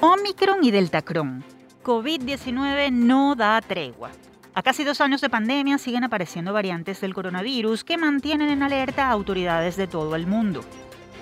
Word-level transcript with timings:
Omicron 0.00 0.62
y 0.62 0.70
Deltacron. 0.70 1.42
COVID-19 1.82 2.92
no 2.92 3.34
da 3.34 3.60
tregua. 3.60 4.10
A 4.54 4.62
casi 4.62 4.84
dos 4.84 5.00
años 5.00 5.20
de 5.20 5.28
pandemia 5.28 5.76
siguen 5.76 6.04
apareciendo 6.04 6.52
variantes 6.52 7.00
del 7.00 7.14
coronavirus 7.14 7.82
que 7.82 7.98
mantienen 7.98 8.48
en 8.48 8.62
alerta 8.62 9.08
a 9.08 9.10
autoridades 9.10 9.76
de 9.76 9.88
todo 9.88 10.14
el 10.14 10.28
mundo. 10.28 10.60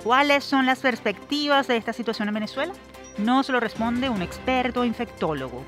¿Cuáles 0.04 0.44
son 0.44 0.66
las 0.66 0.80
perspectivas 0.80 1.68
de 1.68 1.78
esta 1.78 1.94
situación 1.94 2.28
en 2.28 2.34
Venezuela? 2.34 2.74
Nos 3.16 3.48
lo 3.48 3.60
responde 3.60 4.10
un 4.10 4.20
experto 4.20 4.84
infectólogo. 4.84 5.64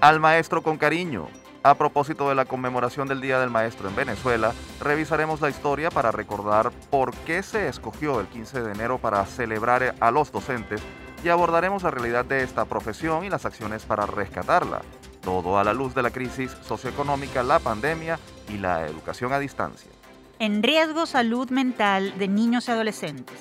Al 0.00 0.18
maestro 0.18 0.62
con 0.62 0.78
cariño. 0.78 1.28
A 1.62 1.74
propósito 1.74 2.30
de 2.30 2.34
la 2.34 2.46
conmemoración 2.46 3.06
del 3.06 3.20
Día 3.20 3.38
del 3.38 3.50
Maestro 3.50 3.86
en 3.90 3.96
Venezuela, 3.96 4.54
revisaremos 4.80 5.42
la 5.42 5.50
historia 5.50 5.90
para 5.90 6.10
recordar 6.10 6.70
por 6.88 7.14
qué 7.26 7.42
se 7.42 7.68
escogió 7.68 8.18
el 8.18 8.28
15 8.28 8.62
de 8.62 8.72
enero 8.72 8.96
para 8.96 9.26
celebrar 9.26 9.94
a 10.00 10.10
los 10.10 10.32
docentes 10.32 10.80
y 11.22 11.28
abordaremos 11.28 11.82
la 11.82 11.90
realidad 11.90 12.24
de 12.24 12.42
esta 12.42 12.64
profesión 12.64 13.24
y 13.24 13.30
las 13.30 13.44
acciones 13.44 13.84
para 13.84 14.06
rescatarla. 14.06 14.82
Todo 15.20 15.58
a 15.58 15.64
la 15.64 15.74
luz 15.74 15.94
de 15.94 16.02
la 16.02 16.10
crisis 16.10 16.50
socioeconómica, 16.62 17.42
la 17.42 17.58
pandemia 17.58 18.18
y 18.48 18.56
la 18.56 18.86
educación 18.86 19.32
a 19.32 19.38
distancia. 19.38 19.90
En 20.38 20.62
riesgo 20.62 21.04
salud 21.04 21.50
mental 21.50 22.18
de 22.18 22.28
niños 22.28 22.68
y 22.68 22.70
adolescentes. 22.70 23.36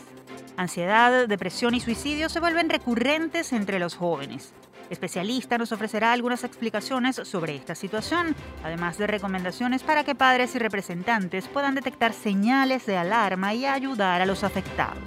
Ansiedad, 0.58 1.28
depresión 1.28 1.74
y 1.74 1.80
suicidio 1.80 2.28
se 2.28 2.42
vuelven 2.42 2.70
recurrentes 2.70 3.54
entre 3.54 3.80
los 3.80 3.96
jóvenes. 3.96 4.54
Especialista 4.90 5.58
nos 5.58 5.72
ofrecerá 5.72 6.12
algunas 6.12 6.44
explicaciones 6.44 7.16
sobre 7.16 7.56
esta 7.56 7.76
situación, 7.76 8.36
además 8.64 8.98
de 8.98 9.08
recomendaciones 9.08 9.84
para 9.84 10.04
que 10.04 10.16
padres 10.16 10.56
y 10.56 10.60
representantes 10.60 11.48
puedan 11.48 11.76
detectar 11.76 12.12
señales 12.12 12.86
de 12.86 12.98
alarma 12.98 13.54
y 13.54 13.66
ayudar 13.66 14.22
a 14.22 14.26
los 14.26 14.44
afectados. 14.44 15.04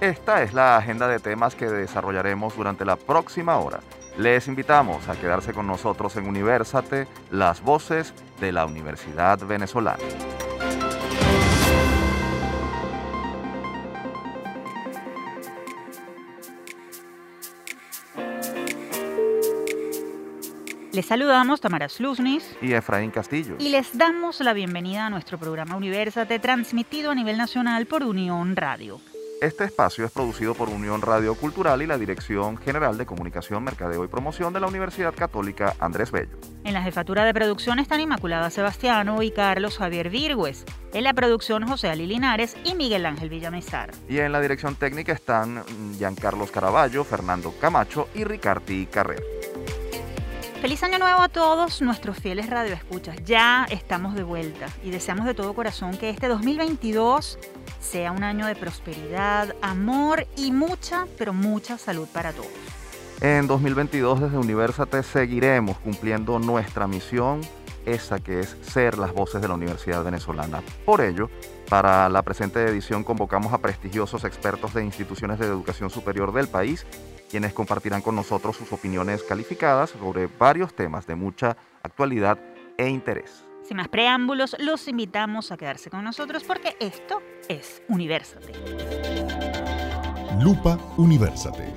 Esta 0.00 0.44
es 0.44 0.54
la 0.54 0.76
agenda 0.76 1.08
de 1.08 1.18
temas 1.18 1.56
que 1.56 1.66
desarrollaremos 1.66 2.56
durante 2.56 2.84
la 2.84 2.94
próxima 2.94 3.58
hora. 3.58 3.80
Les 4.16 4.46
invitamos 4.46 5.08
a 5.08 5.16
quedarse 5.16 5.52
con 5.52 5.66
nosotros 5.66 6.14
en 6.14 6.28
Universate, 6.28 7.08
las 7.32 7.60
voces 7.60 8.14
de 8.40 8.52
la 8.52 8.64
Universidad 8.64 9.40
Venezolana. 9.40 9.98
Les 20.92 21.06
saludamos 21.06 21.60
Tamara 21.60 21.88
Sluznis 21.88 22.56
y 22.62 22.72
Efraín 22.72 23.10
Castillo. 23.10 23.56
Y 23.58 23.70
les 23.70 23.98
damos 23.98 24.38
la 24.40 24.52
bienvenida 24.52 25.06
a 25.06 25.10
nuestro 25.10 25.38
programa 25.38 25.76
Universate 25.76 26.38
transmitido 26.38 27.10
a 27.10 27.16
nivel 27.16 27.36
nacional 27.36 27.86
por 27.86 28.04
Unión 28.04 28.54
Radio. 28.54 29.00
Este 29.40 29.62
espacio 29.62 30.04
es 30.04 30.10
producido 30.10 30.52
por 30.54 30.68
Unión 30.68 31.00
Radio 31.00 31.36
Cultural 31.36 31.80
y 31.80 31.86
la 31.86 31.96
Dirección 31.96 32.56
General 32.56 32.98
de 32.98 33.06
Comunicación, 33.06 33.62
Mercadeo 33.62 34.04
y 34.04 34.08
Promoción 34.08 34.52
de 34.52 34.58
la 34.58 34.66
Universidad 34.66 35.14
Católica 35.14 35.76
Andrés 35.78 36.10
Bello. 36.10 36.36
En 36.64 36.74
la 36.74 36.82
jefatura 36.82 37.24
de 37.24 37.32
producción 37.32 37.78
están 37.78 38.00
Inmaculada 38.00 38.50
Sebastiano 38.50 39.22
y 39.22 39.30
Carlos 39.30 39.78
Javier 39.78 40.10
Virgües. 40.10 40.64
En 40.92 41.04
la 41.04 41.14
producción 41.14 41.68
José 41.68 41.88
Ali 41.88 42.08
Linares 42.08 42.56
y 42.64 42.74
Miguel 42.74 43.06
Ángel 43.06 43.28
Villamizar. 43.28 43.92
Y 44.08 44.18
en 44.18 44.32
la 44.32 44.40
dirección 44.40 44.74
técnica 44.74 45.12
están 45.12 45.62
Giancarlos 45.96 46.50
Caraballo, 46.50 47.04
Fernando 47.04 47.54
Camacho 47.60 48.08
y 48.16 48.24
Ricardi 48.24 48.86
Carrer. 48.86 49.22
Feliz 50.60 50.82
año 50.82 50.98
nuevo 50.98 51.20
a 51.20 51.28
todos 51.28 51.80
nuestros 51.82 52.18
fieles 52.18 52.50
radioescuchas. 52.50 53.22
Ya 53.24 53.64
estamos 53.70 54.16
de 54.16 54.24
vuelta 54.24 54.66
y 54.82 54.90
deseamos 54.90 55.24
de 55.26 55.32
todo 55.32 55.54
corazón 55.54 55.96
que 55.96 56.10
este 56.10 56.26
2022 56.26 57.38
sea 57.80 58.12
un 58.12 58.24
año 58.24 58.46
de 58.46 58.56
prosperidad, 58.56 59.54
amor 59.62 60.26
y 60.36 60.52
mucha, 60.52 61.06
pero 61.16 61.32
mucha 61.32 61.78
salud 61.78 62.08
para 62.12 62.32
todos. 62.32 62.48
En 63.20 63.46
2022 63.46 64.20
desde 64.20 64.38
Universate 64.38 65.02
seguiremos 65.02 65.78
cumpliendo 65.78 66.38
nuestra 66.38 66.86
misión, 66.86 67.40
esa 67.84 68.18
que 68.20 68.40
es 68.40 68.56
ser 68.62 68.98
las 68.98 69.12
voces 69.12 69.40
de 69.40 69.48
la 69.48 69.54
Universidad 69.54 70.04
Venezolana. 70.04 70.62
Por 70.84 71.00
ello, 71.00 71.30
para 71.68 72.08
la 72.08 72.22
presente 72.22 72.64
edición 72.64 73.02
convocamos 73.02 73.52
a 73.52 73.58
prestigiosos 73.58 74.24
expertos 74.24 74.74
de 74.74 74.84
instituciones 74.84 75.38
de 75.38 75.46
educación 75.46 75.90
superior 75.90 76.32
del 76.32 76.48
país 76.48 76.86
quienes 77.28 77.52
compartirán 77.52 78.02
con 78.02 78.16
nosotros 78.16 78.56
sus 78.56 78.72
opiniones 78.72 79.22
calificadas 79.22 79.90
sobre 79.90 80.26
varios 80.26 80.74
temas 80.74 81.06
de 81.06 81.14
mucha 81.14 81.56
actualidad 81.82 82.38
e 82.76 82.88
interés. 82.88 83.47
Sin 83.68 83.76
más 83.76 83.88
preámbulos, 83.88 84.56
los 84.60 84.88
invitamos 84.88 85.52
a 85.52 85.58
quedarse 85.58 85.90
con 85.90 86.02
nosotros 86.02 86.42
porque 86.42 86.74
esto 86.80 87.20
es 87.50 87.82
Universate. 87.90 88.54
Lupa 90.40 90.78
Universate. 90.96 91.74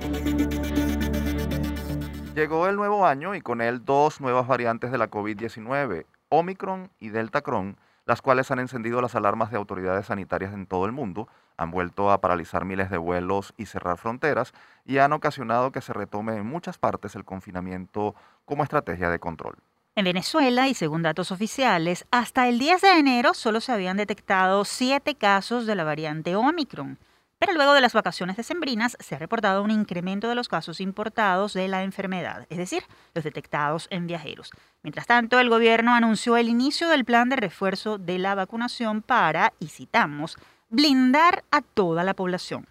Llegó 2.34 2.66
el 2.66 2.76
nuevo 2.76 3.04
año 3.04 3.34
y 3.34 3.42
con 3.42 3.60
él 3.60 3.84
dos 3.84 4.22
nuevas 4.22 4.46
variantes 4.46 4.90
de 4.90 4.96
la 4.96 5.10
COVID-19, 5.10 6.06
Omicron 6.30 6.90
y 6.98 7.10
Delta 7.10 7.42
Cron, 7.42 7.76
las 8.06 8.22
cuales 8.22 8.50
han 8.50 8.60
encendido 8.60 9.02
las 9.02 9.14
alarmas 9.14 9.50
de 9.50 9.58
autoridades 9.58 10.06
sanitarias 10.06 10.54
en 10.54 10.64
todo 10.64 10.86
el 10.86 10.92
mundo, 10.92 11.28
han 11.58 11.70
vuelto 11.70 12.10
a 12.10 12.22
paralizar 12.22 12.64
miles 12.64 12.88
de 12.88 12.96
vuelos 12.96 13.52
y 13.58 13.66
cerrar 13.66 13.98
fronteras 13.98 14.54
y 14.86 14.96
han 14.96 15.12
ocasionado 15.12 15.72
que 15.72 15.82
se 15.82 15.92
retome 15.92 16.36
en 16.36 16.46
muchas 16.46 16.78
partes 16.78 17.16
el 17.16 17.26
confinamiento 17.26 18.14
como 18.46 18.62
estrategia 18.62 19.10
de 19.10 19.18
control. 19.18 19.58
En 19.94 20.04
Venezuela, 20.04 20.68
y 20.68 20.74
según 20.74 21.02
datos 21.02 21.32
oficiales, 21.32 22.06
hasta 22.10 22.48
el 22.48 22.58
10 22.58 22.80
de 22.80 22.98
enero 22.98 23.34
solo 23.34 23.60
se 23.60 23.72
habían 23.72 23.98
detectado 23.98 24.64
siete 24.64 25.14
casos 25.16 25.66
de 25.66 25.74
la 25.74 25.84
variante 25.84 26.34
Omicron. 26.34 26.98
Pero 27.38 27.52
luego 27.52 27.74
de 27.74 27.82
las 27.82 27.92
vacaciones 27.92 28.38
decembrinas 28.38 28.96
se 29.00 29.14
ha 29.14 29.18
reportado 29.18 29.62
un 29.62 29.70
incremento 29.70 30.30
de 30.30 30.34
los 30.34 30.48
casos 30.48 30.80
importados 30.80 31.52
de 31.52 31.68
la 31.68 31.82
enfermedad, 31.82 32.46
es 32.48 32.56
decir, 32.56 32.84
los 33.14 33.22
detectados 33.22 33.86
en 33.90 34.06
viajeros. 34.06 34.50
Mientras 34.82 35.06
tanto, 35.06 35.38
el 35.40 35.50
gobierno 35.50 35.94
anunció 35.94 36.38
el 36.38 36.48
inicio 36.48 36.88
del 36.88 37.04
plan 37.04 37.28
de 37.28 37.36
refuerzo 37.36 37.98
de 37.98 38.18
la 38.18 38.34
vacunación 38.34 39.02
para, 39.02 39.52
y 39.60 39.66
citamos, 39.66 40.38
blindar 40.70 41.44
a 41.50 41.60
toda 41.60 42.02
la 42.02 42.14
población. 42.14 42.66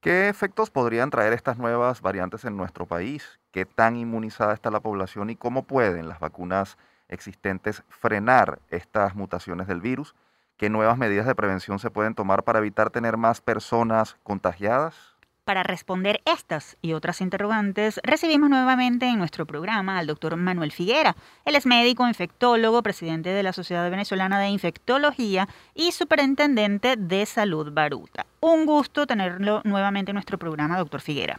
¿Qué 0.00 0.30
efectos 0.30 0.70
podrían 0.70 1.10
traer 1.10 1.34
estas 1.34 1.58
nuevas 1.58 2.00
variantes 2.00 2.46
en 2.46 2.56
nuestro 2.56 2.86
país? 2.86 3.38
¿Qué 3.54 3.66
tan 3.66 3.94
inmunizada 3.94 4.52
está 4.52 4.68
la 4.72 4.80
población 4.80 5.30
y 5.30 5.36
cómo 5.36 5.62
pueden 5.62 6.08
las 6.08 6.18
vacunas 6.18 6.76
existentes 7.08 7.84
frenar 7.88 8.58
estas 8.68 9.14
mutaciones 9.14 9.68
del 9.68 9.80
virus? 9.80 10.16
¿Qué 10.56 10.68
nuevas 10.68 10.98
medidas 10.98 11.24
de 11.24 11.36
prevención 11.36 11.78
se 11.78 11.88
pueden 11.88 12.16
tomar 12.16 12.42
para 12.42 12.58
evitar 12.58 12.90
tener 12.90 13.16
más 13.16 13.40
personas 13.40 14.16
contagiadas? 14.24 14.96
Para 15.44 15.62
responder 15.62 16.20
estas 16.24 16.76
y 16.82 16.94
otras 16.94 17.20
interrogantes, 17.20 18.00
recibimos 18.02 18.50
nuevamente 18.50 19.06
en 19.06 19.18
nuestro 19.18 19.46
programa 19.46 19.98
al 19.98 20.08
doctor 20.08 20.34
Manuel 20.34 20.72
Figuera. 20.72 21.14
Él 21.44 21.54
es 21.54 21.64
médico, 21.64 22.08
infectólogo, 22.08 22.82
presidente 22.82 23.28
de 23.28 23.44
la 23.44 23.52
Sociedad 23.52 23.88
Venezolana 23.88 24.40
de 24.40 24.48
Infectología 24.48 25.48
y 25.76 25.92
superintendente 25.92 26.96
de 26.96 27.24
Salud 27.24 27.72
Baruta. 27.72 28.26
Un 28.40 28.66
gusto 28.66 29.06
tenerlo 29.06 29.60
nuevamente 29.62 30.10
en 30.10 30.14
nuestro 30.14 30.38
programa, 30.38 30.76
doctor 30.76 31.00
Figuera. 31.00 31.38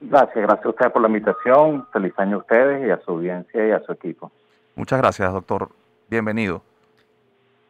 Gracias, 0.00 0.36
gracias 0.36 0.66
a 0.66 0.68
usted 0.68 0.92
por 0.92 1.02
la 1.02 1.08
invitación. 1.08 1.86
Feliz 1.92 2.12
año 2.18 2.36
a 2.36 2.38
ustedes 2.38 2.86
y 2.86 2.90
a 2.90 2.98
su 3.00 3.10
audiencia 3.12 3.66
y 3.66 3.72
a 3.72 3.80
su 3.80 3.92
equipo. 3.92 4.30
Muchas 4.76 5.00
gracias, 5.00 5.32
doctor. 5.32 5.68
Bienvenido. 6.08 6.62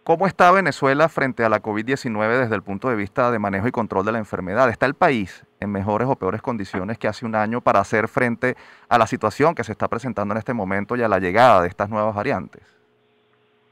¿Cómo 0.04 0.26
está 0.26 0.50
Venezuela 0.52 1.08
frente 1.08 1.44
a 1.44 1.50
la 1.50 1.60
COVID-19 1.60 2.38
desde 2.38 2.54
el 2.54 2.62
punto 2.62 2.88
de 2.88 2.96
vista 2.96 3.30
de 3.30 3.38
manejo 3.38 3.68
y 3.68 3.72
control 3.72 4.06
de 4.06 4.12
la 4.12 4.18
enfermedad? 4.18 4.70
¿Está 4.70 4.86
el 4.86 4.94
país 4.94 5.44
en 5.60 5.70
mejores 5.70 6.08
o 6.08 6.16
peores 6.16 6.40
condiciones 6.40 6.98
que 6.98 7.08
hace 7.08 7.26
un 7.26 7.34
año 7.34 7.60
para 7.60 7.80
hacer 7.80 8.08
frente 8.08 8.56
a 8.88 8.96
la 8.96 9.06
situación 9.06 9.54
que 9.54 9.64
se 9.64 9.72
está 9.72 9.86
presentando 9.88 10.32
en 10.32 10.38
este 10.38 10.54
momento 10.54 10.96
y 10.96 11.02
a 11.02 11.08
la 11.08 11.18
llegada 11.18 11.60
de 11.60 11.68
estas 11.68 11.90
nuevas 11.90 12.14
variantes? 12.14 12.62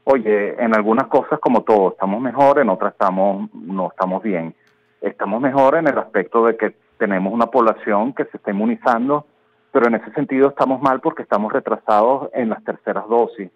Oye, 0.03 0.63
en 0.63 0.75
algunas 0.75 1.07
cosas 1.07 1.39
como 1.39 1.63
todo, 1.63 1.93
estamos 1.93 2.21
mejor, 2.21 2.59
en 2.59 2.69
otras 2.69 2.93
estamos 2.93 3.49
no 3.53 3.89
estamos 3.89 4.21
bien. 4.21 4.53
Estamos 5.01 5.41
mejor 5.41 5.75
en 5.75 5.87
el 5.87 5.97
aspecto 5.97 6.45
de 6.45 6.55
que 6.55 6.75
tenemos 6.97 7.33
una 7.33 7.47
población 7.47 8.13
que 8.13 8.25
se 8.25 8.37
está 8.37 8.51
inmunizando, 8.51 9.25
pero 9.71 9.87
en 9.87 9.95
ese 9.95 10.11
sentido 10.11 10.49
estamos 10.49 10.81
mal 10.81 10.99
porque 11.01 11.23
estamos 11.23 11.51
retrasados 11.53 12.29
en 12.33 12.49
las 12.49 12.63
terceras 12.63 13.07
dosis 13.07 13.49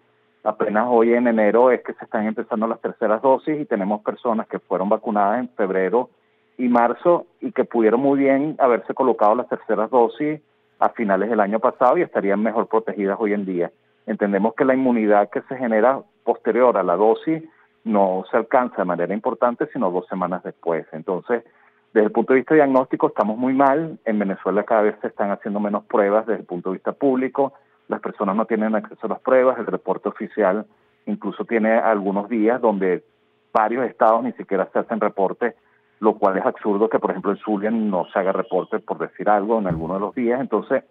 Apenas 0.44 0.88
hoy 0.90 1.14
en 1.14 1.28
enero 1.28 1.70
es 1.70 1.82
que 1.82 1.94
se 1.94 2.04
están 2.04 2.26
empezando 2.26 2.66
las 2.66 2.80
terceras 2.80 3.22
dosis 3.22 3.60
y 3.60 3.64
tenemos 3.64 4.02
personas 4.02 4.48
que 4.48 4.58
fueron 4.58 4.88
vacunadas 4.88 5.38
en 5.38 5.48
febrero 5.50 6.10
y 6.58 6.68
marzo 6.68 7.26
y 7.40 7.52
que 7.52 7.64
pudieron 7.64 8.00
muy 8.00 8.18
bien 8.18 8.56
haberse 8.58 8.92
colocado 8.92 9.36
las 9.36 9.48
terceras 9.48 9.88
dosis 9.90 10.40
a 10.80 10.88
finales 10.90 11.30
del 11.30 11.38
año 11.38 11.60
pasado 11.60 11.96
y 11.96 12.02
estarían 12.02 12.42
mejor 12.42 12.66
protegidas 12.66 13.18
hoy 13.20 13.34
en 13.34 13.44
día. 13.44 13.70
Entendemos 14.06 14.54
que 14.54 14.64
la 14.64 14.74
inmunidad 14.74 15.30
que 15.30 15.42
se 15.42 15.56
genera 15.56 16.02
posterior 16.24 16.76
a 16.76 16.82
la 16.82 16.96
dosis 16.96 17.44
no 17.84 18.24
se 18.28 18.36
alcanza 18.36 18.78
de 18.78 18.84
manera 18.84 19.14
importante 19.14 19.68
sino 19.72 19.92
dos 19.92 20.08
semanas 20.08 20.42
después. 20.42 20.86
Entonces, 20.90 21.44
desde 21.92 22.06
el 22.06 22.12
punto 22.12 22.32
de 22.32 22.40
vista 22.40 22.54
diagnóstico 22.54 23.08
estamos 23.08 23.36
muy 23.36 23.52
mal. 23.52 23.98
En 24.04 24.18
Venezuela 24.18 24.64
cada 24.64 24.82
vez 24.82 24.96
se 25.00 25.08
están 25.08 25.30
haciendo 25.30 25.60
menos 25.60 25.84
pruebas 25.84 26.26
desde 26.26 26.40
el 26.40 26.46
punto 26.46 26.70
de 26.70 26.74
vista 26.74 26.92
público 26.92 27.52
las 27.88 28.00
personas 28.00 28.34
no 28.36 28.46
tienen 28.46 28.74
acceso 28.74 29.06
a 29.06 29.10
las 29.10 29.20
pruebas, 29.20 29.58
el 29.58 29.66
reporte 29.66 30.08
oficial 30.08 30.66
incluso 31.06 31.44
tiene 31.44 31.72
algunos 31.72 32.28
días 32.28 32.60
donde 32.60 33.04
varios 33.52 33.84
estados 33.86 34.22
ni 34.22 34.32
siquiera 34.32 34.68
se 34.72 34.78
hacen 34.78 35.00
reportes 35.00 35.54
lo 36.00 36.14
cual 36.14 36.36
es 36.36 36.44
absurdo 36.44 36.88
que, 36.88 36.98
por 36.98 37.10
ejemplo, 37.10 37.30
en 37.30 37.36
Zulia 37.38 37.70
no 37.70 38.06
se 38.12 38.18
haga 38.18 38.32
reporte 38.32 38.80
por 38.80 38.98
decir 38.98 39.28
algo 39.28 39.60
en 39.60 39.68
alguno 39.68 39.94
de 39.94 40.00
los 40.00 40.12
días. 40.16 40.40
Entonces, 40.40 40.82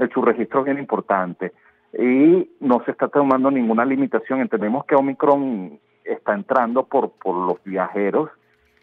el 0.00 0.10
subregistro 0.10 0.60
es 0.60 0.64
bien 0.64 0.78
importante 0.80 1.52
y 1.96 2.50
no 2.58 2.82
se 2.84 2.90
está 2.90 3.06
tomando 3.06 3.52
ninguna 3.52 3.84
limitación. 3.84 4.40
Entendemos 4.40 4.84
que 4.84 4.96
Omicron 4.96 5.78
está 6.02 6.34
entrando 6.34 6.86
por, 6.86 7.12
por 7.12 7.36
los 7.36 7.62
viajeros 7.62 8.30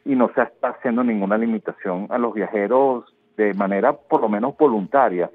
y 0.06 0.16
no 0.16 0.32
se 0.34 0.44
está 0.44 0.70
haciendo 0.70 1.04
ninguna 1.04 1.38
limitación 1.38 2.08
a 2.10 2.18
los 2.18 2.34
viajeros 2.34 3.06
de 3.36 3.54
manera 3.54 3.94
por 3.94 4.22
lo 4.22 4.30
menos 4.30 4.56
voluntaria, 4.58 5.30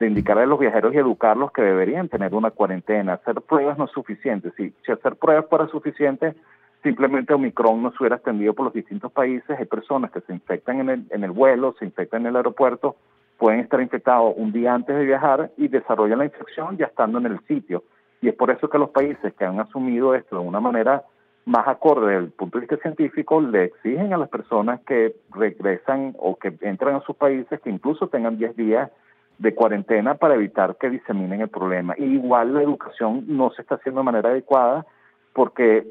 de 0.00 0.08
indicar 0.08 0.38
a 0.38 0.46
los 0.46 0.58
viajeros 0.58 0.92
y 0.94 0.98
educarlos 0.98 1.52
que 1.52 1.62
deberían 1.62 2.08
tener 2.08 2.34
una 2.34 2.50
cuarentena. 2.50 3.14
Hacer 3.14 3.40
pruebas 3.42 3.78
no 3.78 3.84
es 3.84 3.92
suficiente. 3.92 4.50
Si, 4.56 4.74
si 4.84 4.90
hacer 4.90 5.16
pruebas 5.16 5.46
fuera 5.48 5.68
suficiente, 5.68 6.34
simplemente 6.82 7.32
Omicron 7.32 7.82
no 7.82 7.90
se 7.92 7.98
hubiera 8.00 8.16
extendido 8.16 8.54
por 8.54 8.64
los 8.64 8.74
distintos 8.74 9.12
países. 9.12 9.56
Hay 9.58 9.66
personas 9.66 10.10
que 10.10 10.20
se 10.22 10.32
infectan 10.32 10.80
en 10.80 10.90
el, 10.90 11.06
en 11.10 11.22
el 11.22 11.30
vuelo, 11.30 11.74
se 11.78 11.84
infectan 11.84 12.22
en 12.22 12.28
el 12.28 12.36
aeropuerto, 12.36 12.96
pueden 13.38 13.60
estar 13.60 13.80
infectados 13.80 14.34
un 14.36 14.52
día 14.52 14.74
antes 14.74 14.96
de 14.96 15.04
viajar 15.04 15.50
y 15.56 15.68
desarrollan 15.68 16.18
la 16.18 16.24
infección 16.24 16.76
ya 16.76 16.86
estando 16.86 17.18
en 17.18 17.26
el 17.26 17.38
sitio. 17.46 17.84
Y 18.20 18.28
es 18.28 18.34
por 18.34 18.50
eso 18.50 18.68
que 18.68 18.78
los 18.78 18.90
países 18.90 19.34
que 19.34 19.44
han 19.44 19.60
asumido 19.60 20.14
esto 20.14 20.40
de 20.40 20.46
una 20.46 20.60
manera 20.60 21.04
más 21.46 21.68
acorde 21.68 22.12
desde 22.12 22.24
el 22.24 22.30
punto 22.30 22.58
de 22.58 22.66
vista 22.66 22.76
científico, 22.78 23.40
le 23.40 23.64
exigen 23.64 24.12
a 24.14 24.18
las 24.18 24.28
personas 24.28 24.80
que 24.86 25.16
regresan 25.30 26.14
o 26.18 26.36
que 26.36 26.54
entran 26.62 26.96
a 26.96 27.00
sus 27.02 27.16
países 27.16 27.60
que 27.60 27.70
incluso 27.70 28.08
tengan 28.08 28.38
10 28.38 28.56
días 28.56 28.90
de 29.38 29.54
cuarentena 29.54 30.14
para 30.14 30.34
evitar 30.34 30.76
que 30.76 30.90
diseminen 30.90 31.42
el 31.42 31.48
problema. 31.48 31.94
Y 31.98 32.04
igual 32.04 32.54
la 32.54 32.62
educación 32.62 33.24
no 33.26 33.50
se 33.50 33.62
está 33.62 33.74
haciendo 33.74 34.00
de 34.00 34.04
manera 34.04 34.30
adecuada 34.30 34.86
porque 35.32 35.86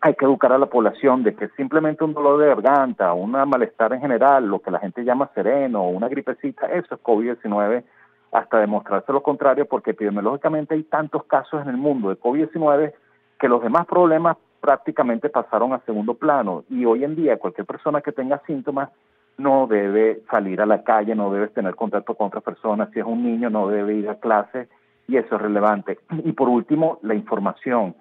hay 0.00 0.14
que 0.14 0.24
educar 0.24 0.52
a 0.52 0.58
la 0.58 0.66
población 0.66 1.22
de 1.22 1.34
que 1.34 1.48
simplemente 1.50 2.02
un 2.02 2.14
dolor 2.14 2.40
de 2.40 2.48
garganta, 2.48 3.12
un 3.12 3.32
malestar 3.32 3.92
en 3.92 4.00
general, 4.00 4.46
lo 4.46 4.60
que 4.60 4.70
la 4.70 4.78
gente 4.78 5.04
llama 5.04 5.30
sereno, 5.34 5.88
una 5.88 6.08
gripecita, 6.08 6.66
eso 6.66 6.94
es 6.94 7.02
COVID-19 7.02 7.84
hasta 8.32 8.60
demostrarse 8.60 9.12
lo 9.12 9.22
contrario, 9.22 9.66
porque 9.66 9.90
epidemiológicamente 9.90 10.74
hay 10.74 10.84
tantos 10.84 11.24
casos 11.24 11.62
en 11.62 11.68
el 11.68 11.76
mundo 11.76 12.08
de 12.08 12.18
COVID-19 12.18 12.94
que 13.38 13.48
los 13.48 13.62
demás 13.62 13.86
problemas 13.86 14.36
prácticamente 14.60 15.28
pasaron 15.28 15.72
a 15.72 15.80
segundo 15.80 16.14
plano 16.14 16.64
y 16.68 16.84
hoy 16.84 17.04
en 17.04 17.16
día 17.16 17.38
cualquier 17.38 17.66
persona 17.66 18.00
que 18.00 18.12
tenga 18.12 18.42
síntomas 18.46 18.90
no 19.38 19.66
debe 19.66 20.22
salir 20.30 20.60
a 20.60 20.66
la 20.66 20.84
calle, 20.84 21.14
no 21.14 21.32
debe 21.32 21.48
tener 21.48 21.74
contacto 21.74 22.14
con 22.14 22.28
otras 22.28 22.44
personas, 22.44 22.90
si 22.92 23.00
es 23.00 23.06
un 23.06 23.24
niño 23.24 23.48
no 23.48 23.68
debe 23.68 23.94
ir 23.94 24.08
a 24.08 24.20
clase 24.20 24.68
y 25.08 25.16
eso 25.16 25.36
es 25.36 25.42
relevante. 25.42 25.98
Y 26.24 26.32
por 26.32 26.48
último, 26.48 26.98
la 27.02 27.14
información. 27.14 27.94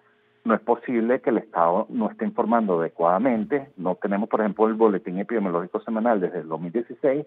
No 0.46 0.54
es 0.56 0.62
posible 0.62 1.20
que 1.20 1.32
el 1.32 1.38
Estado 1.38 1.86
no 1.90 2.10
esté 2.10 2.26
informando 2.26 2.80
adecuadamente. 2.80 3.70
No 3.76 3.96
tenemos, 3.96 4.30
por 4.30 4.40
ejemplo, 4.40 4.68
el 4.68 4.74
boletín 4.74 5.20
epidemiológico 5.20 5.82
semanal 5.82 6.22
desde 6.22 6.40
el 6.40 6.48
2016 6.48 7.26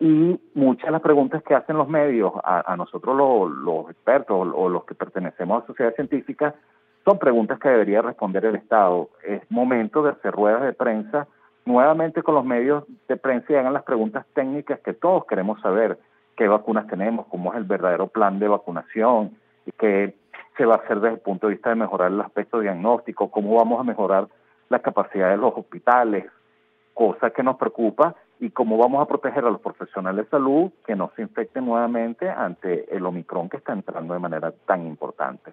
y 0.00 0.40
muchas 0.54 0.86
de 0.86 0.90
las 0.92 1.02
preguntas 1.02 1.42
que 1.42 1.54
hacen 1.54 1.76
los 1.76 1.88
medios 1.88 2.32
a, 2.44 2.76
nosotros 2.76 3.16
los, 3.16 3.90
expertos 3.90 4.48
o, 4.54 4.68
los 4.68 4.84
que 4.84 4.94
pertenecemos 4.94 5.56
a 5.56 5.60
la 5.60 5.66
sociedad 5.66 5.94
científica 5.94 6.54
son 7.04 7.18
preguntas 7.18 7.58
que 7.58 7.68
debería 7.68 8.02
responder 8.02 8.44
el 8.44 8.56
Estado. 8.56 9.10
Es 9.24 9.42
momento 9.50 10.02
de 10.02 10.10
hacer 10.10 10.32
ruedas 10.32 10.62
de 10.62 10.72
prensa 10.72 11.26
nuevamente 11.64 12.22
con 12.22 12.34
los 12.34 12.44
medios 12.44 12.84
de 13.08 13.16
prensa 13.16 13.52
y 13.52 13.56
hagan 13.56 13.72
las 13.72 13.84
preguntas 13.84 14.26
técnicas 14.34 14.80
que 14.80 14.92
todos 14.92 15.26
queremos 15.26 15.60
saber. 15.60 15.98
¿Qué 16.36 16.48
vacunas 16.48 16.86
tenemos? 16.86 17.26
¿Cómo 17.26 17.52
es 17.52 17.58
el 17.58 17.64
verdadero 17.64 18.08
plan 18.08 18.38
de 18.38 18.48
vacunación? 18.48 19.36
¿Qué 19.78 20.14
se 20.56 20.64
va 20.64 20.74
a 20.74 20.78
hacer 20.78 21.00
desde 21.00 21.16
el 21.16 21.20
punto 21.20 21.46
de 21.46 21.54
vista 21.54 21.70
de 21.70 21.76
mejorar 21.76 22.10
el 22.10 22.20
aspecto 22.20 22.60
diagnóstico? 22.60 23.30
¿Cómo 23.30 23.54
vamos 23.56 23.80
a 23.80 23.84
mejorar 23.84 24.28
la 24.68 24.80
capacidad 24.80 25.30
de 25.30 25.36
los 25.36 25.52
hospitales? 25.56 26.26
Cosa 26.94 27.30
que 27.30 27.42
nos 27.42 27.56
preocupa 27.56 28.14
y 28.40 28.50
cómo 28.50 28.76
vamos 28.76 29.02
a 29.02 29.06
proteger 29.06 29.44
a 29.44 29.50
los 29.50 29.60
profesionales 29.60 30.24
de 30.24 30.30
salud 30.30 30.72
que 30.84 30.96
no 30.96 31.12
se 31.14 31.22
infecten 31.22 31.64
nuevamente 31.66 32.28
ante 32.28 32.94
el 32.94 33.06
Omicron 33.06 33.48
que 33.48 33.58
está 33.58 33.72
entrando 33.72 34.14
de 34.14 34.20
manera 34.20 34.52
tan 34.66 34.86
importante. 34.86 35.52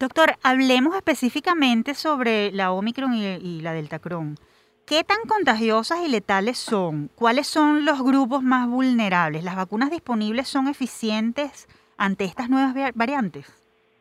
Doctor, 0.00 0.30
hablemos 0.42 0.96
específicamente 0.96 1.92
sobre 1.92 2.52
la 2.52 2.72
Omicron 2.72 3.12
y, 3.12 3.60
la 3.60 3.74
Deltacron. 3.74 4.36
¿Qué 4.86 5.04
tan 5.04 5.18
contagiosas 5.28 5.98
y 6.00 6.10
letales 6.10 6.56
son? 6.56 7.10
¿Cuáles 7.14 7.46
son 7.46 7.84
los 7.84 8.02
grupos 8.02 8.42
más 8.42 8.66
vulnerables? 8.66 9.44
¿Las 9.44 9.56
vacunas 9.56 9.90
disponibles 9.90 10.48
son 10.48 10.68
eficientes 10.68 11.68
ante 11.98 12.24
estas 12.24 12.48
nuevas 12.48 12.74
variantes? 12.94 13.52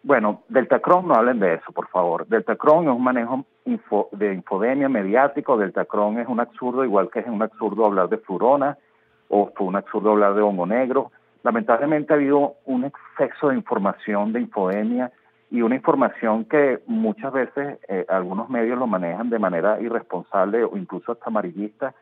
Bueno, 0.01 0.43
Deltacron 0.47 1.05
no 1.05 1.15
hablen 1.15 1.41
de 1.41 1.55
eso, 1.55 1.73
por 1.73 1.89
favor. 1.89 2.25
Deltacron 2.27 2.85
es 2.85 2.95
un 2.95 3.03
manejo 3.03 3.45
de 4.13 4.33
infodemia 4.33 4.87
mediático. 4.87 5.57
Deltacron 5.57 6.17
es 6.17 6.29
un 6.29 6.39
absurdo, 6.39 6.85
igual 6.85 7.09
que 7.11 7.19
es 7.19 7.27
un 7.27 7.41
absurdo 7.41 7.85
hablar 7.85 8.07
de 8.07 8.19
flurona 8.19 8.77
o 9.27 9.51
fue 9.53 9.67
un 9.67 9.75
absurdo 9.75 10.11
hablar 10.11 10.33
de 10.33 10.41
hongo 10.43 10.65
negro. 10.65 11.11
Lamentablemente 11.43 12.13
ha 12.13 12.15
habido 12.15 12.53
un 12.63 12.85
exceso 12.85 13.49
de 13.49 13.55
información 13.55 14.31
de 14.31 14.39
infodemia 14.39 15.11
y 15.51 15.61
una 15.61 15.75
información 15.75 16.45
que 16.45 16.79
muchas 16.85 17.33
veces 17.33 17.79
eh, 17.87 18.05
algunos 18.07 18.49
medios 18.49 18.77
lo 18.77 18.87
manejan 18.87 19.29
de 19.29 19.39
manera 19.39 19.81
irresponsable 19.81 20.63
o 20.63 20.77
incluso 20.77 21.11
hasta 21.11 21.25
amarillista 21.27 21.93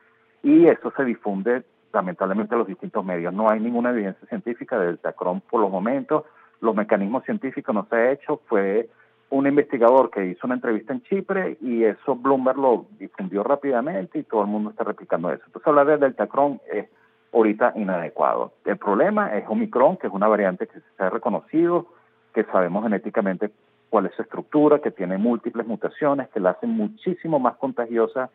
y 0.43 0.67
eso 0.67 0.91
se 0.95 1.05
difunde 1.05 1.63
lamentablemente 1.93 2.53
a 2.53 2.57
los 2.57 2.67
distintos 2.67 3.03
medios. 3.05 3.33
No 3.33 3.49
hay 3.49 3.59
ninguna 3.59 3.91
evidencia 3.91 4.27
científica 4.27 4.77
del 4.77 4.99
Tacron 4.99 5.41
por 5.41 5.61
los 5.61 5.71
momentos, 5.71 6.25
los 6.59 6.75
mecanismos 6.75 7.23
científicos 7.23 7.73
no 7.73 7.87
se 7.89 7.95
ha 7.95 8.11
hecho, 8.11 8.41
fue 8.47 8.89
un 9.29 9.47
investigador 9.47 10.09
que 10.09 10.25
hizo 10.25 10.47
una 10.47 10.55
entrevista 10.55 10.93
en 10.93 11.03
Chipre 11.03 11.57
y 11.61 11.83
eso 11.83 12.15
Bloomberg 12.15 12.57
lo 12.57 12.85
difundió 12.97 13.43
rápidamente 13.43 14.19
y 14.19 14.23
todo 14.23 14.41
el 14.41 14.47
mundo 14.47 14.71
está 14.71 14.83
replicando 14.83 15.31
eso. 15.31 15.43
Entonces 15.45 15.67
hablar 15.67 15.87
del 15.87 15.99
Deltacron 15.99 16.59
es 16.71 16.87
ahorita 17.33 17.73
inadecuado. 17.75 18.53
El 18.65 18.77
problema 18.77 19.35
es 19.37 19.45
Omicron, 19.47 19.97
que 19.97 20.07
es 20.07 20.13
una 20.13 20.27
variante 20.27 20.67
que 20.67 20.79
se 20.79 21.03
ha 21.03 21.09
reconocido, 21.09 21.87
que 22.37 22.43
sabemos 22.51 22.83
genéticamente 22.83 23.49
cuál 23.89 24.05
es 24.05 24.13
su 24.13 24.21
estructura, 24.21 24.77
que 24.77 24.91
tiene 24.91 25.17
múltiples 25.17 25.65
mutaciones, 25.65 26.29
que 26.29 26.39
la 26.39 26.51
hacen 26.51 26.69
muchísimo 26.69 27.39
más 27.39 27.55
contagiosa 27.57 28.29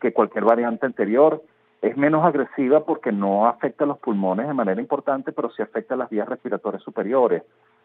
que 0.00 0.12
cualquier 0.12 0.42
variante 0.42 0.86
anterior. 0.86 1.40
Es 1.80 1.96
menos 1.96 2.24
agresiva 2.24 2.84
porque 2.84 3.12
no 3.12 3.46
afecta 3.46 3.84
a 3.84 3.86
los 3.86 3.98
pulmones 3.98 4.48
de 4.48 4.54
manera 4.54 4.80
importante, 4.80 5.30
pero 5.30 5.50
sí 5.50 5.62
afecta 5.62 5.94
a 5.94 5.98
las 5.98 6.10
vías 6.10 6.28
respiratorias 6.28 6.82
superiores, 6.82 7.44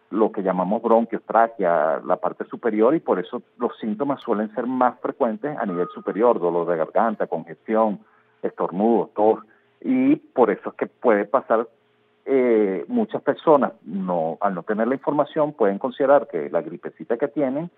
lo 0.09 0.31
que 0.31 0.41
llamamos 0.41 0.81
bronquios, 0.81 1.21
tráquea, 1.21 2.01
la 2.03 2.15
parte 2.15 2.45
superior, 2.45 2.95
y 2.95 2.99
por 2.99 3.19
eso 3.19 3.43
los 3.59 3.77
síntomas 3.77 4.19
suelen 4.21 4.51
ser 4.55 4.65
más 4.65 4.99
frecuentes 5.01 5.55
a 5.55 5.67
nivel 5.67 5.87
superior, 5.93 6.39
dolor 6.39 6.67
de 6.67 6.77
garganta, 6.77 7.27
congestión, 7.27 7.99
estornudos, 8.41 9.13
tos, 9.13 9.41
y 9.81 10.15
por 10.15 10.49
eso 10.49 10.69
es 10.69 10.75
que 10.77 10.87
puede 10.87 11.25
pasar 11.25 11.67
eh, 12.31 12.85
muchas 12.87 13.23
personas 13.23 13.73
no, 13.83 14.37
al 14.39 14.53
no 14.53 14.61
tener 14.61 14.87
la 14.87 14.93
información 14.93 15.53
pueden 15.53 15.79
considerar 15.79 16.27
que 16.27 16.47
la 16.51 16.61
gripecita 16.61 17.17
que 17.17 17.27
tienen 17.27 17.71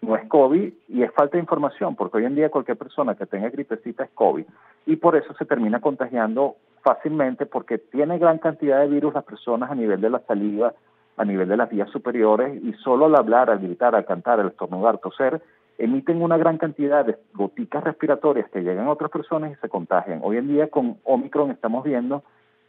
no 0.00 0.16
es 0.16 0.26
COVID 0.28 0.72
y 0.88 1.02
es 1.02 1.12
falta 1.12 1.36
de 1.36 1.42
información, 1.42 1.94
porque 1.94 2.16
hoy 2.16 2.24
en 2.24 2.34
día 2.34 2.48
cualquier 2.48 2.78
persona 2.78 3.16
que 3.16 3.26
tenga 3.26 3.50
gripecita 3.50 4.04
es 4.04 4.10
COVID 4.14 4.46
y 4.86 4.96
por 4.96 5.14
eso 5.14 5.34
se 5.34 5.44
termina 5.44 5.82
contagiando 5.82 6.56
fácilmente 6.82 7.44
porque 7.44 7.76
tiene 7.76 8.18
gran 8.18 8.38
cantidad 8.38 8.80
de 8.80 8.88
virus 8.88 9.12
las 9.12 9.24
personas 9.24 9.70
a 9.70 9.74
nivel 9.74 10.00
de 10.00 10.08
la 10.08 10.20
saliva, 10.20 10.72
a 11.18 11.24
nivel 11.26 11.46
de 11.46 11.58
las 11.58 11.68
vías 11.68 11.90
superiores 11.90 12.62
y 12.64 12.72
solo 12.84 13.06
al 13.06 13.16
hablar, 13.16 13.50
al 13.50 13.58
gritar, 13.58 13.94
al 13.94 14.06
cantar, 14.06 14.40
al 14.40 14.48
estornudar, 14.48 14.96
toser, 14.98 15.42
emiten 15.76 16.22
una 16.22 16.38
gran 16.38 16.56
cantidad 16.56 17.04
de 17.04 17.18
goticas 17.34 17.84
respiratorias 17.84 18.48
que 18.48 18.62
llegan 18.62 18.86
a 18.86 18.92
otras 18.92 19.10
personas 19.10 19.52
y 19.52 19.56
se 19.56 19.68
contagian. 19.68 20.20
Hoy 20.22 20.38
en 20.38 20.48
día 20.48 20.68
con 20.68 20.96
Omicron 21.04 21.50
estamos 21.50 21.84
viendo 21.84 22.22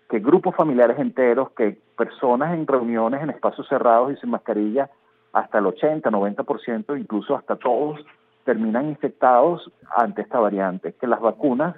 que 0.09 0.19
grupos 0.19 0.55
familiares 0.55 0.97
enteros, 0.97 1.51
que 1.51 1.77
personas 1.95 2.53
en 2.55 2.65
reuniones 2.65 3.21
en 3.21 3.29
espacios 3.29 3.67
cerrados 3.67 4.11
y 4.11 4.15
sin 4.17 4.31
mascarilla, 4.31 4.89
hasta 5.33 5.59
el 5.59 5.67
80, 5.67 6.09
90%, 6.09 6.99
incluso 6.99 7.35
hasta 7.35 7.55
todos, 7.55 7.99
terminan 8.43 8.89
infectados 8.89 9.71
ante 9.95 10.23
esta 10.23 10.39
variante, 10.39 10.93
que 10.93 11.05
las 11.05 11.21
vacunas 11.21 11.75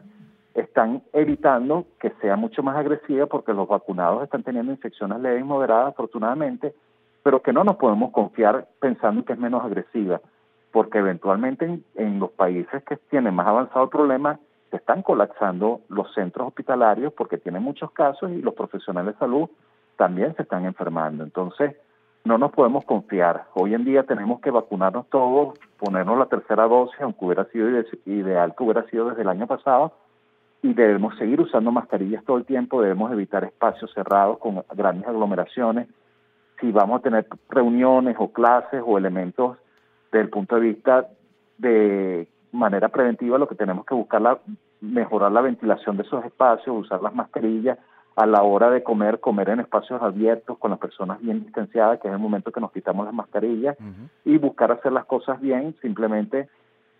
están 0.53 1.03
evitando 1.11 1.85
que 1.99 2.11
sea 2.21 2.37
mucho 2.37 2.63
más 2.63 2.77
agresiva 2.77 3.25
porque 3.25 3.53
los 3.53 3.67
vacunados 3.67 4.23
están 4.23 4.43
teniendo 4.43 4.71
infecciones 4.71 5.19
leves 5.19 5.41
y 5.41 5.45
moderadas, 5.45 5.89
afortunadamente, 5.89 6.73
pero 7.23 7.41
que 7.41 7.51
no 7.51 7.65
nos 7.65 7.75
podemos 7.75 8.11
confiar 8.11 8.67
pensando 8.79 9.25
que 9.25 9.33
es 9.33 9.39
menos 9.39 9.63
agresiva, 9.63 10.21
porque 10.71 10.99
eventualmente 10.99 11.65
en, 11.65 11.83
en 11.95 12.19
los 12.19 12.31
países 12.31 12.81
que 12.85 12.95
tienen 13.09 13.35
más 13.35 13.47
avanzado 13.47 13.83
el 13.83 13.89
problema, 13.89 14.39
se 14.71 14.77
están 14.77 15.03
colapsando 15.03 15.81
los 15.89 16.11
centros 16.13 16.47
hospitalarios 16.47 17.13
porque 17.13 17.37
tienen 17.37 17.61
muchos 17.61 17.91
casos 17.91 18.31
y 18.31 18.41
los 18.41 18.55
profesionales 18.55 19.13
de 19.13 19.19
salud 19.19 19.49
también 19.97 20.33
se 20.35 20.43
están 20.43 20.65
enfermando. 20.65 21.23
Entonces, 21.23 21.75
no 22.23 22.37
nos 22.37 22.51
podemos 22.51 22.85
confiar. 22.85 23.45
Hoy 23.53 23.73
en 23.73 23.83
día 23.83 24.03
tenemos 24.03 24.39
que 24.39 24.49
vacunarnos 24.49 25.07
todos, 25.09 25.59
ponernos 25.77 26.17
la 26.17 26.27
tercera 26.27 26.67
dosis, 26.67 26.99
aunque 27.01 27.25
hubiera 27.25 27.45
sido 27.45 27.67
ideal 28.05 28.55
que 28.55 28.63
hubiera 28.63 28.83
sido 28.89 29.09
desde 29.09 29.23
el 29.23 29.29
año 29.29 29.45
pasado, 29.45 29.93
y 30.63 30.73
debemos 30.73 31.17
seguir 31.17 31.41
usando 31.41 31.71
mascarillas 31.71 32.23
todo 32.23 32.37
el 32.37 32.45
tiempo, 32.45 32.81
debemos 32.81 33.11
evitar 33.11 33.43
espacios 33.43 33.91
cerrados 33.93 34.37
con 34.37 34.63
grandes 34.75 35.07
aglomeraciones. 35.07 35.87
Si 36.59 36.71
vamos 36.71 36.99
a 36.99 37.03
tener 37.03 37.27
reuniones 37.49 38.15
o 38.19 38.31
clases 38.31 38.83
o 38.85 38.97
elementos 38.97 39.57
desde 40.11 40.25
el 40.25 40.29
punto 40.29 40.55
de 40.55 40.61
vista 40.61 41.07
de 41.57 42.27
manera 42.51 42.89
preventiva 42.89 43.37
lo 43.37 43.47
que 43.47 43.55
tenemos 43.55 43.85
que 43.85 43.95
buscar 43.95 44.21
la 44.21 44.39
mejorar 44.81 45.31
la 45.31 45.41
ventilación 45.41 45.95
de 45.95 46.03
esos 46.03 46.25
espacios, 46.25 46.75
usar 46.75 47.01
las 47.01 47.13
mascarillas, 47.13 47.77
a 48.15 48.25
la 48.25 48.43
hora 48.43 48.69
de 48.69 48.83
comer, 48.83 49.19
comer 49.19 49.49
en 49.49 49.61
espacios 49.61 50.01
abiertos 50.01 50.57
con 50.57 50.71
las 50.71 50.79
personas 50.79 51.21
bien 51.21 51.43
distanciadas, 51.45 51.99
que 51.99 52.07
es 52.07 52.13
el 52.13 52.19
momento 52.19 52.51
que 52.51 52.59
nos 52.59 52.71
quitamos 52.71 53.05
las 53.05 53.13
mascarillas, 53.13 53.77
y 54.25 54.37
buscar 54.37 54.71
hacer 54.71 54.91
las 54.91 55.05
cosas 55.05 55.39
bien 55.39 55.75
simplemente 55.81 56.49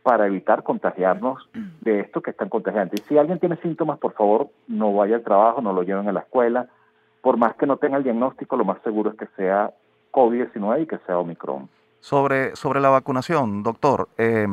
para 0.03 0.25
evitar 0.25 0.63
contagiarnos 0.63 1.50
de 1.81 2.00
esto 2.00 2.22
que 2.22 2.31
es 2.31 2.38
tan 2.38 2.50
contagiante. 2.50 2.96
Y 2.98 3.03
si 3.08 3.17
alguien 3.17 3.39
tiene 3.39 3.58
síntomas, 3.58 4.00
por 4.00 4.13
favor, 4.13 4.48
no 4.67 4.93
vaya 4.93 5.17
al 5.17 5.24
trabajo, 5.24 5.62
no 5.62 5.74
lo 5.74 5.84
lleven 5.84 6.08
a 6.08 6.13
la 6.13 6.22
escuela. 6.22 6.67
Por 7.22 7.38
más 7.38 7.55
que 7.55 7.67
no 7.67 7.77
tenga 7.77 7.98
el 7.98 8.03
diagnóstico, 8.03 8.55
lo 8.55 8.65
más 8.65 8.81
seguro 8.81 9.12
es 9.12 9.17
que 9.17 9.27
sea 9.36 9.72
COVID-19 10.12 10.84
y 10.84 10.88
que 10.88 10.98
sea 11.00 11.20
Omicron. 11.20 11.70
Sobre, 12.00 12.55
sobre 12.55 12.79
la 12.79 12.89
vacunación, 12.89 13.62
doctor, 13.62 14.08
eh, 14.17 14.48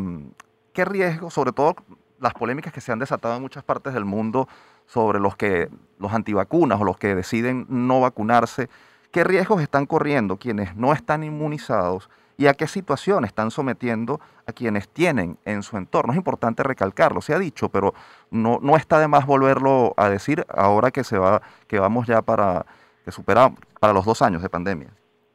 ¿qué 0.78 0.84
riesgo, 0.84 1.28
sobre 1.28 1.50
todo 1.50 1.74
las 2.20 2.34
polémicas 2.34 2.72
que 2.72 2.80
se 2.80 2.92
han 2.92 3.00
desatado 3.00 3.34
en 3.34 3.42
muchas 3.42 3.64
partes 3.64 3.94
del 3.94 4.04
mundo 4.04 4.46
sobre 4.86 5.18
los 5.18 5.34
que 5.34 5.68
los 5.98 6.12
antivacunas 6.12 6.80
o 6.80 6.84
los 6.84 6.96
que 6.96 7.16
deciden 7.16 7.66
no 7.68 8.00
vacunarse, 8.00 8.68
qué 9.10 9.24
riesgos 9.24 9.60
están 9.60 9.86
corriendo 9.86 10.36
quienes 10.36 10.76
no 10.76 10.92
están 10.92 11.24
inmunizados 11.24 12.08
y 12.36 12.46
a 12.46 12.54
qué 12.54 12.68
situación 12.68 13.24
están 13.24 13.50
sometiendo 13.50 14.20
a 14.46 14.52
quienes 14.52 14.88
tienen 14.88 15.36
en 15.44 15.64
su 15.64 15.76
entorno. 15.76 16.12
Es 16.12 16.16
importante 16.16 16.62
recalcarlo, 16.62 17.22
se 17.22 17.34
ha 17.34 17.40
dicho, 17.40 17.70
pero 17.70 17.92
no, 18.30 18.60
no 18.62 18.76
está 18.76 19.00
de 19.00 19.08
más 19.08 19.26
volverlo 19.26 19.94
a 19.96 20.08
decir 20.08 20.46
ahora 20.48 20.92
que 20.92 21.02
se 21.02 21.18
va, 21.18 21.42
que 21.66 21.80
vamos 21.80 22.06
ya 22.06 22.22
para 22.22 22.66
que 23.04 23.10
superamos 23.10 23.58
para 23.80 23.92
los 23.92 24.04
dos 24.04 24.22
años 24.22 24.42
de 24.42 24.48
pandemia. 24.48 24.90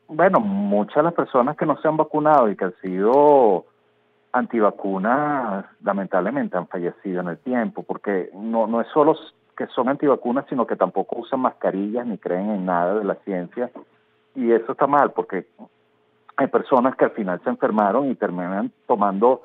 Bueno, 0.07 0.39
muchas 0.39 0.95
de 0.95 1.03
las 1.03 1.13
personas 1.13 1.57
que 1.57 1.65
no 1.65 1.75
se 1.81 1.87
han 1.89 1.97
vacunado 1.97 2.49
y 2.49 2.55
que 2.55 2.63
han 2.63 2.75
sido 2.81 3.65
antivacunas 4.33 5.65
lamentablemente 5.83 6.57
han 6.57 6.67
fallecido 6.67 7.21
en 7.21 7.29
el 7.29 7.37
tiempo, 7.37 7.83
porque 7.83 8.31
no, 8.33 8.67
no 8.67 8.81
es 8.81 8.87
solo 8.87 9.15
que 9.55 9.67
son 9.67 9.87
antivacunas, 9.87 10.45
sino 10.49 10.65
que 10.65 10.75
tampoco 10.75 11.19
usan 11.19 11.39
mascarillas 11.39 12.05
ni 12.05 12.17
creen 12.17 12.49
en 12.49 12.65
nada 12.65 12.95
de 12.95 13.05
la 13.05 13.15
ciencia. 13.23 13.69
Y 14.35 14.51
eso 14.51 14.71
está 14.71 14.87
mal, 14.87 15.11
porque 15.11 15.45
hay 16.35 16.47
personas 16.47 16.95
que 16.95 17.05
al 17.05 17.11
final 17.11 17.39
se 17.43 17.49
enfermaron 17.51 18.09
y 18.09 18.15
terminan 18.15 18.71
tomando 18.87 19.43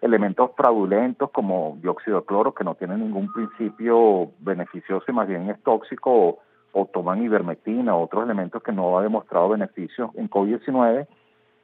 elementos 0.00 0.50
fraudulentos 0.56 1.30
como 1.30 1.76
dióxido 1.82 2.20
de 2.20 2.26
cloro, 2.26 2.54
que 2.54 2.64
no 2.64 2.74
tienen 2.74 3.00
ningún 3.00 3.30
principio 3.30 4.30
beneficioso 4.40 5.04
y 5.06 5.12
más 5.12 5.28
bien 5.28 5.50
es 5.50 5.62
tóxico, 5.62 6.10
o, 6.10 6.38
o 6.72 6.86
toman 6.86 7.22
ivermectina, 7.22 7.94
otros 7.94 8.24
elementos 8.24 8.62
que 8.62 8.72
no 8.72 8.98
ha 8.98 9.02
demostrado 9.02 9.50
beneficios 9.50 10.10
en 10.14 10.30
COVID-19 10.30 11.06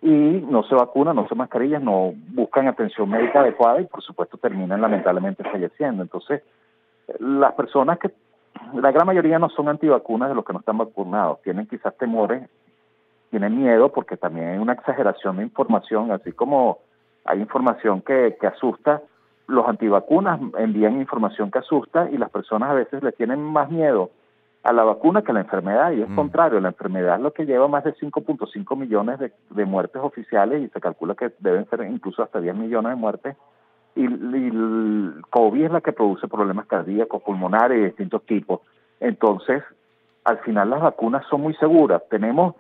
y 0.01 0.09
no 0.09 0.63
se 0.65 0.75
vacunan, 0.75 1.17
no 1.17 1.27
se 1.27 1.35
mascarillas, 1.35 1.83
no 1.83 2.13
buscan 2.33 2.69
atención 2.69 3.11
médica 3.11 3.41
adecuada 3.41 3.81
y 3.81 3.87
por 3.87 4.03
supuesto 4.03 4.37
terminan 4.37 4.81
lamentablemente 4.81 5.43
falleciendo. 5.43 6.03
Entonces, 6.03 6.43
las 7.19 7.53
personas 7.55 7.99
que, 7.99 8.13
la 8.75 8.93
gran 8.93 9.07
mayoría 9.07 9.39
no 9.39 9.49
son 9.49 9.69
antivacunas 9.69 10.29
de 10.29 10.35
los 10.35 10.45
que 10.45 10.53
no 10.53 10.61
están 10.61 10.79
vacunados, 10.79 11.43
tienen 11.43 11.67
quizás 11.67 11.97
temores, 11.97 12.49
tienen 13.31 13.59
miedo 13.59 13.91
porque 13.91 14.17
también 14.17 14.49
hay 14.49 14.59
una 14.59 14.75
exageración 14.75 15.39
de 15.39 15.43
información, 15.43 16.13
así 16.13 16.33
como 16.33 16.79
hay 17.25 17.41
información 17.41 18.01
que, 18.01 18.37
que 18.41 18.47
asusta, 18.47 19.03
los 19.49 19.67
antivacunas 19.67 20.41
envían 20.59 21.01
información 21.01 21.51
que 21.51 21.59
asusta 21.59 22.09
y 22.11 22.19
las 22.19 22.31
personas 22.31 22.71
a 22.71 22.75
veces 22.75 23.03
le 23.03 23.13
tienen 23.13 23.41
más 23.41 23.71
miedo 23.71 24.11
a 24.63 24.73
la 24.73 24.85
vacuna 24.85 25.23
que 25.23 25.31
a 25.31 25.35
la 25.35 25.41
enfermedad, 25.41 25.93
y 25.93 26.03
es 26.03 26.09
mm. 26.09 26.15
contrario, 26.15 26.61
la 26.61 26.69
enfermedad 26.69 27.17
es 27.17 27.23
lo 27.23 27.33
que 27.33 27.47
lleva 27.47 27.69
más 27.69 27.85
de 27.85 27.95
5.5 27.95 28.77
millones 28.77 29.19
de, 29.19 29.33
de, 29.51 29.65
muertes 29.65 30.03
oficiales 30.03 30.63
y 30.63 30.69
se 30.69 30.81
calcula 30.81 31.15
que 31.15 31.33
deben 31.39 31.69
ser 31.71 31.83
incluso 31.83 32.23
hasta 32.23 32.41
10 32.41 32.55
millones 32.57 32.91
de 32.91 32.97
muertes, 32.97 33.37
y, 33.95 34.05
el 34.05 35.23
COVID 35.31 35.65
es 35.65 35.73
la 35.73 35.81
que 35.81 35.93
produce 35.93 36.29
problemas 36.29 36.67
cardíacos, 36.67 37.23
pulmonares 37.23 37.79
de 37.79 37.87
distintos 37.87 38.25
tipos. 38.27 38.61
Entonces, 39.01 39.63
al 40.25 40.39
final 40.39 40.71
las 40.71 40.81
vacunas 40.81 41.25
son 41.29 41.41
muy 41.41 41.55
seguras. 41.55 42.03
Tenemos 42.09 42.55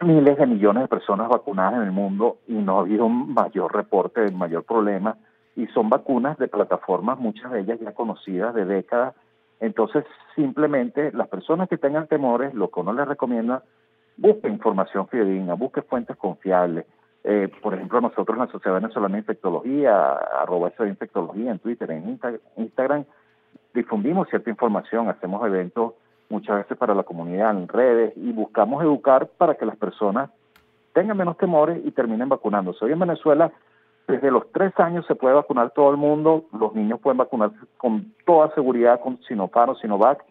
miles 0.00 0.38
de 0.38 0.46
millones 0.46 0.84
de 0.84 0.88
personas 0.88 1.28
vacunadas 1.28 1.74
en 1.74 1.82
el 1.82 1.92
mundo 1.92 2.38
y 2.46 2.54
no 2.54 2.78
ha 2.78 2.80
habido 2.82 3.06
un 3.06 3.34
mayor 3.34 3.74
reporte, 3.74 4.26
un 4.26 4.38
mayor 4.38 4.64
problema, 4.64 5.16
y 5.56 5.66
son 5.68 5.90
vacunas 5.90 6.38
de 6.38 6.48
plataformas, 6.48 7.18
muchas 7.18 7.50
de 7.50 7.60
ellas 7.60 7.80
ya 7.80 7.92
conocidas 7.92 8.54
de 8.54 8.64
décadas, 8.64 9.14
entonces, 9.60 10.04
simplemente 10.34 11.12
las 11.12 11.28
personas 11.28 11.68
que 11.68 11.76
tengan 11.76 12.06
temores, 12.06 12.54
lo 12.54 12.70
que 12.70 12.80
uno 12.80 12.94
les 12.94 13.06
recomienda, 13.06 13.62
busque 14.16 14.48
información 14.48 15.06
fidedigna, 15.08 15.54
busque 15.54 15.82
fuentes 15.82 16.16
confiables. 16.16 16.86
Eh, 17.24 17.50
por 17.62 17.74
ejemplo, 17.74 18.00
nosotros 18.00 18.36
en 18.36 18.46
la 18.46 18.50
Sociedad 18.50 18.80
Venezolana 18.80 19.14
de 19.14 19.20
Infectología, 19.20 20.12
arroba 20.12 20.72
de 20.78 20.88
infectología 20.88 21.50
en 21.50 21.58
Twitter, 21.58 21.90
en 21.90 22.18
Instagram, 22.56 23.04
difundimos 23.74 24.28
cierta 24.30 24.48
información, 24.48 25.08
hacemos 25.08 25.46
eventos 25.46 25.92
muchas 26.30 26.56
veces 26.58 26.78
para 26.78 26.94
la 26.94 27.02
comunidad 27.02 27.50
en 27.50 27.68
redes 27.68 28.14
y 28.16 28.32
buscamos 28.32 28.82
educar 28.82 29.28
para 29.36 29.56
que 29.56 29.66
las 29.66 29.76
personas 29.76 30.30
tengan 30.94 31.18
menos 31.18 31.36
temores 31.36 31.80
y 31.84 31.90
terminen 31.90 32.28
vacunándose. 32.28 32.84
Hoy 32.84 32.92
en 32.92 32.98
Venezuela 32.98 33.52
desde 34.10 34.30
los 34.30 34.50
tres 34.52 34.72
años 34.78 35.06
se 35.06 35.14
puede 35.14 35.34
vacunar 35.34 35.70
todo 35.70 35.90
el 35.90 35.96
mundo, 35.96 36.44
los 36.58 36.74
niños 36.74 37.00
pueden 37.00 37.18
vacunarse 37.18 37.56
con 37.76 38.14
toda 38.26 38.52
seguridad 38.54 39.00
con 39.00 39.20
Sinopharm 39.22 39.70
o 39.70 39.74
Sinovac 39.76 40.24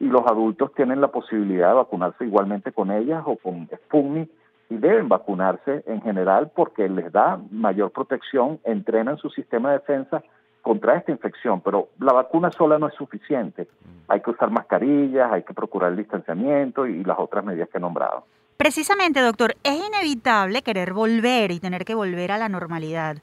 y 0.00 0.06
los 0.06 0.26
adultos 0.26 0.72
tienen 0.74 1.00
la 1.00 1.08
posibilidad 1.08 1.68
de 1.68 1.74
vacunarse 1.74 2.24
igualmente 2.24 2.72
con 2.72 2.90
ellas 2.90 3.22
o 3.26 3.36
con 3.36 3.68
Sputnik 3.84 4.30
y 4.70 4.76
deben 4.76 5.08
vacunarse 5.08 5.82
en 5.86 6.02
general 6.02 6.50
porque 6.54 6.88
les 6.88 7.12
da 7.12 7.38
mayor 7.50 7.90
protección, 7.90 8.60
entrenan 8.64 9.18
su 9.18 9.30
sistema 9.30 9.70
de 9.70 9.78
defensa 9.78 10.22
contra 10.62 10.96
esta 10.96 11.12
infección, 11.12 11.60
pero 11.60 11.88
la 11.98 12.14
vacuna 12.14 12.50
sola 12.50 12.78
no 12.78 12.88
es 12.88 12.94
suficiente. 12.94 13.68
Hay 14.08 14.20
que 14.20 14.30
usar 14.30 14.50
mascarillas, 14.50 15.30
hay 15.30 15.42
que 15.42 15.52
procurar 15.52 15.90
el 15.90 15.98
distanciamiento 15.98 16.86
y 16.86 17.04
las 17.04 17.18
otras 17.18 17.44
medidas 17.44 17.68
que 17.68 17.76
he 17.76 17.80
nombrado. 17.80 18.24
Precisamente, 18.56 19.20
doctor, 19.20 19.56
es 19.64 19.84
inevitable 19.84 20.62
querer 20.62 20.92
volver 20.92 21.50
y 21.50 21.58
tener 21.58 21.84
que 21.84 21.94
volver 21.94 22.30
a 22.30 22.38
la 22.38 22.48
normalidad. 22.48 23.20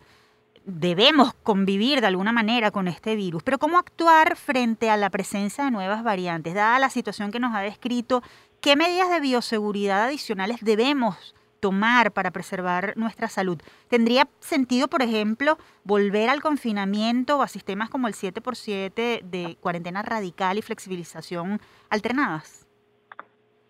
Debemos 0.65 1.33
convivir 1.33 2.01
de 2.01 2.07
alguna 2.07 2.33
manera 2.33 2.69
con 2.71 2.88
este 2.88 3.15
virus, 3.15 3.41
pero 3.41 3.57
¿cómo 3.57 3.77
actuar 3.77 4.35
frente 4.35 4.89
a 4.89 4.97
la 4.97 5.09
presencia 5.09 5.63
de 5.63 5.71
nuevas 5.71 6.03
variantes? 6.03 6.53
Dada 6.53 6.77
la 6.79 6.89
situación 6.89 7.31
que 7.31 7.39
nos 7.39 7.55
ha 7.55 7.61
descrito, 7.61 8.21
¿qué 8.59 8.75
medidas 8.75 9.09
de 9.09 9.21
bioseguridad 9.21 10.03
adicionales 10.03 10.57
debemos 10.61 11.33
tomar 11.61 12.11
para 12.11 12.31
preservar 12.31 12.93
nuestra 12.97 13.29
salud? 13.29 13.57
¿Tendría 13.88 14.27
sentido, 14.41 14.89
por 14.89 15.01
ejemplo, 15.01 15.57
volver 15.85 16.29
al 16.29 16.41
confinamiento 16.41 17.38
o 17.38 17.41
a 17.41 17.47
sistemas 17.47 17.89
como 17.89 18.09
el 18.09 18.15
7x7 18.15 19.21
de 19.21 19.57
cuarentena 19.61 20.01
radical 20.01 20.57
y 20.57 20.61
flexibilización 20.61 21.61
alternadas? 21.89 22.61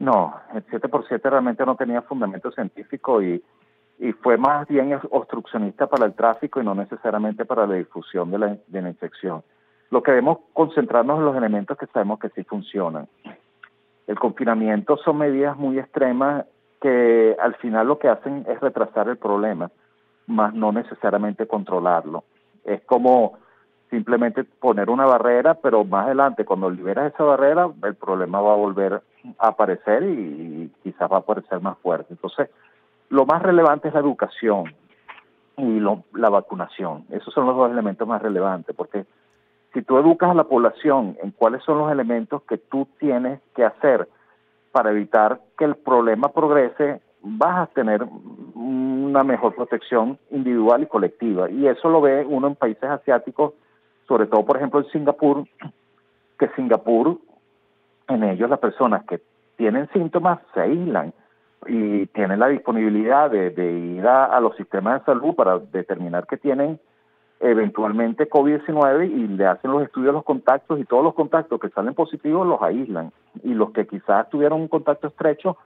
No, 0.02 0.34
el 0.56 0.66
7x7 0.66 1.22
realmente 1.22 1.64
no 1.64 1.76
tenía 1.76 2.02
fundamento 2.02 2.52
científico 2.52 3.22
y, 3.22 3.40
y 4.00 4.14
fue 4.14 4.36
más 4.36 4.68
bien 4.68 5.00
obstruccionista 5.12 5.86
para 5.86 6.08
el 6.08 6.16
tráfico 6.16 6.60
y 6.60 6.66
no 6.66 6.74
necesariamente 6.74 7.46
para 7.46 7.68
la 7.68 7.76
difusión 7.76 8.32
de 8.32 8.40
la, 8.40 8.58
de 8.66 8.82
la 8.82 8.90
infección. 8.90 9.44
Lo 9.92 10.02
que 10.02 10.10
debemos 10.10 10.40
concentrarnos 10.54 11.20
en 11.20 11.26
los 11.26 11.36
elementos 11.36 11.78
que 11.78 11.86
sabemos 11.86 12.18
que 12.18 12.30
sí 12.30 12.44
funcionan. 12.44 13.08
El 14.08 14.18
confinamiento 14.18 14.98
son 14.98 15.20
medidas 15.20 15.56
muy 15.56 15.78
extremas 15.78 16.48
que 16.82 17.38
al 17.40 17.54
final 17.58 17.88
lo 17.88 18.00
que 18.00 18.10
hacen 18.10 18.44
es 18.50 18.60
retrasar 18.60 19.08
el 19.08 19.18
problema, 19.18 19.70
más 20.26 20.52
no 20.56 20.72
necesariamente 20.72 21.46
controlarlo. 21.46 22.24
Es 22.66 22.82
como 22.86 23.38
simplemente 23.92 24.46
poner 24.46 24.90
una 24.90 25.06
barrera, 25.06 25.54
pero 25.56 25.84
más 25.84 26.06
adelante, 26.06 26.46
cuando 26.46 26.70
liberas 26.72 27.14
esa 27.14 27.24
barrera, 27.24 27.70
el 27.84 27.96
problema 27.96 28.42
va 28.42 28.54
a 28.54 28.58
volver 28.58 29.02
a 29.38 29.48
aparecer 29.50 30.02
y, 30.04 30.72
quizás 30.82 31.12
va 31.12 31.18
a 31.18 31.20
aparecer 31.20 31.60
más 31.60 31.78
fuerte. 31.80 32.08
Entonces, 32.10 32.50
lo 33.10 33.26
más 33.26 33.44
relevante 33.44 33.90
es 33.90 33.94
la 33.94 34.00
educación 34.00 34.74
y 35.58 35.80
la 36.14 36.30
vacunación. 36.30 37.06
Esos 37.12 37.34
son 37.34 37.46
los 37.46 37.56
dos 37.56 37.70
elementos 37.70 38.08
más 38.08 38.22
relevantes, 38.22 38.74
porque 38.76 39.06
si 39.74 39.82
tú 39.82 39.98
educas 39.98 40.32
a 40.32 40.36
la 40.36 40.46
población 40.46 41.18
en 41.22 41.32
cuáles 41.32 41.62
son 41.64 41.78
los 41.78 41.92
elementos 41.92 42.42
que 42.44 42.58
tú 42.58 42.88
tienes 42.98 43.42
que 43.54 43.66
hacer 43.66 44.08
para 44.72 44.92
evitar 44.92 45.42
que 45.58 45.66
el 45.66 45.76
problema 45.76 46.30
progrese, 46.30 47.02
vas 47.22 47.70
a 47.70 47.74
tener 47.74 48.08
una 48.56 49.24
mejor 49.26 49.54
protección 49.54 50.18
individual 50.30 50.84
y 50.84 50.88
colectiva. 50.88 51.52
Y 51.52 51.68
eso 51.68 51.90
lo 51.90 52.00
ve 52.00 52.26
uno 52.26 52.48
en 52.48 52.56
países 52.56 52.90
asiáticos 52.90 53.54
sobre 54.08 54.28
todo 54.28 54.46
por 54.46 54.58
ejemplo 54.58 54.80
en 54.80 54.88
Singapur, 54.88 55.46
que 56.38 56.50
Singapur, 56.56 57.18
en 58.08 58.24
ellos 58.24 58.50
las 58.50 58.60
personas 58.60 59.04
que 59.06 59.22
tienen 59.58 59.88
síntomas 59.94 60.40
se 60.54 60.62
aíslan 60.62 61.14
y 61.68 62.08
tienen 62.08 62.40
la 62.40 62.48
disponibilidad 62.48 63.30
de, 63.30 63.72
ir 63.98 64.08
a, 64.08 64.40
los 64.40 64.56
sistemas 64.56 65.00
de 65.02 65.06
salud 65.06 65.36
para 65.36 65.60
determinar 65.60 66.26
que 66.26 66.38
tienen 66.38 66.80
eventualmente 67.40 68.30
COVID-19 68.30 69.10
y 69.10 69.28
le 69.28 69.46
hacen 69.46 69.72
los 69.72 69.84
estudios 69.84 70.08
de 70.08 70.14
los 70.14 70.24
contactos 70.24 70.80
y 70.80 70.86
todos 70.86 71.04
los 71.04 71.14
contactos 71.14 71.60
que 71.60 71.70
salen 71.70 71.94
positivos 71.94 72.48
los 72.48 72.62
aíslan 72.62 73.12
y 73.44 73.54
los 73.54 73.72
que 73.72 73.88
quizás 73.88 74.30
tuvieron 74.30 74.62
un 74.62 74.68
contacto 74.68 75.08
estrecho 75.08 75.58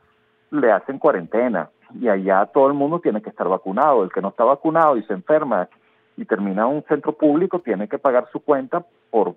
le 0.51 0.71
hacen 0.71 0.99
cuarentena 0.99 1.69
y 1.99 2.07
allá 2.07 2.45
todo 2.47 2.67
el 2.67 2.73
mundo 2.73 2.99
tiene 2.99 3.21
que 3.21 3.29
estar 3.29 3.47
vacunado. 3.47 4.03
El 4.03 4.11
que 4.11 4.21
no 4.21 4.29
está 4.29 4.43
vacunado 4.43 4.97
y 4.97 5.03
se 5.03 5.13
enferma 5.13 5.69
y 6.17 6.25
termina 6.25 6.63
en 6.63 6.75
un 6.75 6.83
centro 6.83 7.13
público, 7.13 7.59
tiene 7.59 7.87
que 7.87 7.99
pagar 7.99 8.27
su 8.31 8.39
cuenta 8.39 8.85
por 9.09 9.35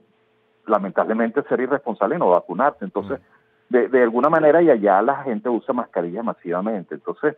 lamentablemente 0.66 1.42
ser 1.44 1.61
irresponsable 1.61 2.16
y 2.16 2.18
no 2.18 2.30
vacunarse. 2.30 2.85
Entonces, 2.85 3.20
de, 3.68 3.88
de 3.88 4.02
alguna 4.02 4.28
manera 4.28 4.62
y 4.62 4.70
allá 4.70 5.02
la 5.02 5.23
gente 5.23 5.49
usa 5.49 5.75
mascarillas 5.75 6.25
masivamente. 6.25 6.94
Entonces, 6.94 7.37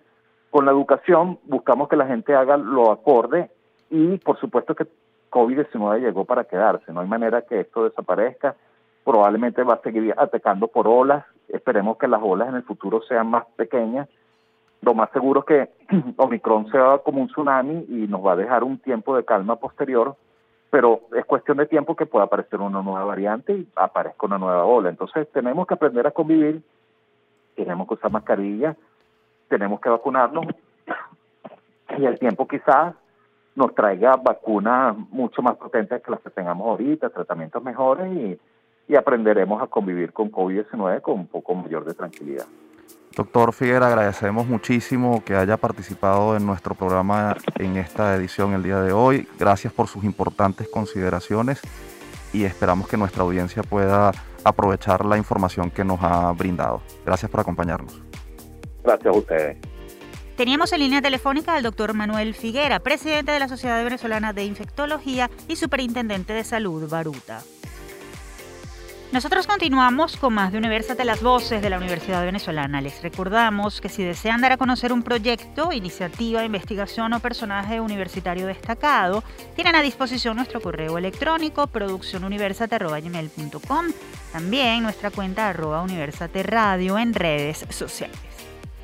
con 0.51 0.65
la 0.65 0.73
educación 0.73 1.39
buscamos 1.45 1.89
que 1.89 1.97
la 1.97 2.07
gente 2.07 2.35
haga 2.35 2.57
lo 2.57 2.91
acorde 2.91 3.51
y 3.89 4.19
por 4.19 4.39
supuesto 4.39 4.75
que 4.75 4.87
COVID-19 5.31 6.01
llegó 6.01 6.25
para 6.25 6.45
quedarse, 6.45 6.93
no 6.93 7.01
hay 7.01 7.09
manera 7.09 7.43
que 7.43 7.61
esto 7.61 7.85
desaparezca, 7.85 8.57
probablemente 9.05 9.63
va 9.63 9.75
a 9.75 9.83
seguir 9.83 10.15
atacando 10.17 10.69
por 10.69 10.89
olas, 10.89 11.25
esperemos 11.49 11.99
que 11.99 12.09
las 12.09 12.21
olas 12.23 12.49
en 12.49 12.57
el 12.57 12.63
futuro 12.65 13.01
sean 13.03 13.29
más 13.29 13.45
pequeñas, 13.57 14.09
lo 14.83 14.95
más 14.95 15.11
seguro 15.13 15.45
es 15.47 15.47
que 15.47 15.97
Omicron 16.17 16.71
sea 16.71 16.99
como 16.99 17.21
un 17.21 17.29
tsunami 17.29 17.87
y 17.89 18.07
nos 18.09 18.25
va 18.25 18.33
a 18.33 18.37
dejar 18.37 18.65
un 18.65 18.79
tiempo 18.79 19.17
de 19.17 19.25
calma 19.25 19.57
posterior, 19.57 20.17
pero 20.71 21.03
es 21.17 21.25
cuestión 21.25 21.59
de 21.59 21.67
tiempo 21.67 21.97
que 21.97 22.07
pueda 22.07 22.25
aparecer 22.25 22.61
una 22.61 22.83
nueva 22.83 23.05
variante 23.05 23.53
y 23.53 23.69
aparezca 23.77 24.27
una 24.27 24.39
nueva 24.39 24.65
ola. 24.65 24.89
Entonces 24.89 25.29
tenemos 25.33 25.67
que 25.67 25.75
aprender 25.75 26.07
a 26.07 26.13
convivir, 26.13 26.63
tenemos 27.57 27.89
que 27.89 27.95
usar 27.95 28.11
mascarillas, 28.11 28.77
tenemos 29.49 29.81
que 29.81 29.91
vacunarnos 29.91 30.47
y 31.99 32.05
el 32.05 32.19
tiempo 32.19 32.49
quizás 32.49 32.95
nos 33.57 33.75
traiga 33.75 34.17
vacunas 34.17 34.97
mucho 35.11 35.43
más 35.43 35.57
potentes 35.57 36.03
que 36.03 36.11
las 36.11 36.21
que 36.21 36.31
tengamos 36.31 36.67
ahorita, 36.67 37.11
tratamientos 37.11 37.63
mejores 37.63 38.11
y, 38.13 38.39
y 38.89 38.97
aprenderemos 38.97 39.61
a 39.61 39.67
convivir 39.67 40.13
con 40.13 40.31
COVID-19 40.31 41.03
con 41.03 41.19
un 41.19 41.27
poco 41.27 41.55
mayor 41.55 41.85
de 41.85 41.93
tranquilidad. 41.93 42.47
Doctor 43.17 43.53
Figuera, 43.53 43.89
agradecemos 43.89 44.47
muchísimo 44.47 45.25
que 45.25 45.35
haya 45.35 45.57
participado 45.57 46.37
en 46.37 46.47
nuestro 46.47 46.77
programa 46.77 47.37
en 47.57 47.77
esta 47.77 48.15
edición 48.15 48.55
el 48.55 48.63
día 48.63 48.81
de 48.81 48.93
hoy. 48.93 49.27
Gracias 49.39 49.73
por 49.73 49.89
sus 49.89 50.05
importantes 50.05 50.69
consideraciones 50.69 51.61
y 52.33 52.45
esperamos 52.45 52.89
que 52.89 52.97
nuestra 52.97 53.25
audiencia 53.25 53.65
pueda 53.65 54.13
aprovechar 54.45 55.05
la 55.05 55.17
información 55.17 55.71
que 55.71 55.85
nos 55.85 56.01
ha 56.03 56.31
brindado. 56.33 56.83
Gracias 57.05 57.31
por 57.31 57.41
acompañarnos. 57.41 58.01
Gracias 58.85 59.15
a 59.15 59.19
ustedes. 59.19 59.59
Teníamos 60.37 60.73
en 60.73 60.79
línea 60.79 61.03
telefónica 61.03 61.55
al 61.55 61.63
doctor 61.63 61.93
Manuel 61.93 62.35
Figuera, 62.35 62.81
presidente 62.81 63.33
de 63.33 63.41
la 63.41 63.49
Sociedad 63.49 63.83
Venezolana 63.85 64.33
de 64.33 64.45
Infectología 64.45 65.29
y 65.49 65.57
superintendente 65.57 66.33
de 66.33 66.45
salud 66.45 66.89
Baruta. 66.89 67.43
Nosotros 69.13 69.49
continuamos 69.49 70.17
con 70.17 70.35
más 70.35 70.53
de 70.53 70.59
Universate 70.59 71.05
las 71.05 71.21
Voces 71.21 71.61
de 71.61 71.69
la 71.69 71.79
Universidad 71.79 72.25
Venezolana. 72.25 72.81
Les 72.81 73.03
recordamos 73.03 73.81
que 73.81 73.89
si 73.89 74.05
desean 74.05 74.41
dar 74.41 74.53
a 74.53 74.57
conocer 74.57 74.93
un 74.93 75.03
proyecto, 75.03 75.73
iniciativa, 75.73 76.45
investigación 76.45 77.13
o 77.13 77.19
personaje 77.19 77.81
universitario 77.81 78.47
destacado, 78.47 79.25
tienen 79.57 79.75
a 79.75 79.83
disposición 79.83 80.37
nuestro 80.37 80.61
correo 80.61 80.97
electrónico 80.97 81.67
produccionuniversate.com, 81.67 83.87
también 84.33 84.85
nuestra 84.85 85.11
cuenta 85.11 85.49
arroba 85.49 85.83
Universate 85.83 86.45
Radio 86.45 86.97
en 86.97 87.13
redes 87.13 87.67
sociales. 87.71 88.17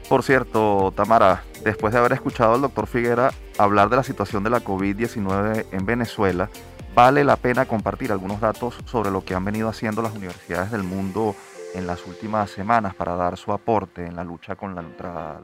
Por 0.08 0.24
cierto, 0.24 0.92
Tamara, 0.96 1.44
después 1.62 1.92
de 1.92 2.00
haber 2.00 2.14
escuchado 2.14 2.54
al 2.54 2.62
doctor 2.62 2.88
Figuera 2.88 3.32
hablar 3.58 3.90
de 3.90 3.96
la 3.96 4.02
situación 4.02 4.42
de 4.42 4.50
la 4.50 4.60
COVID-19 4.60 5.66
en 5.70 5.86
Venezuela, 5.86 6.50
vale 6.96 7.24
la 7.24 7.36
pena 7.36 7.66
compartir 7.66 8.10
algunos 8.10 8.40
datos 8.40 8.74
sobre 8.86 9.10
lo 9.10 9.22
que 9.22 9.34
han 9.34 9.44
venido 9.44 9.68
haciendo 9.68 10.00
las 10.00 10.14
universidades 10.14 10.70
del 10.72 10.82
mundo 10.82 11.36
en 11.74 11.86
las 11.86 12.06
últimas 12.06 12.50
semanas 12.50 12.94
para 12.94 13.14
dar 13.16 13.36
su 13.36 13.52
aporte 13.52 14.06
en 14.06 14.16
la 14.16 14.24
lucha 14.24 14.56
con 14.56 14.74
la, 14.74 14.82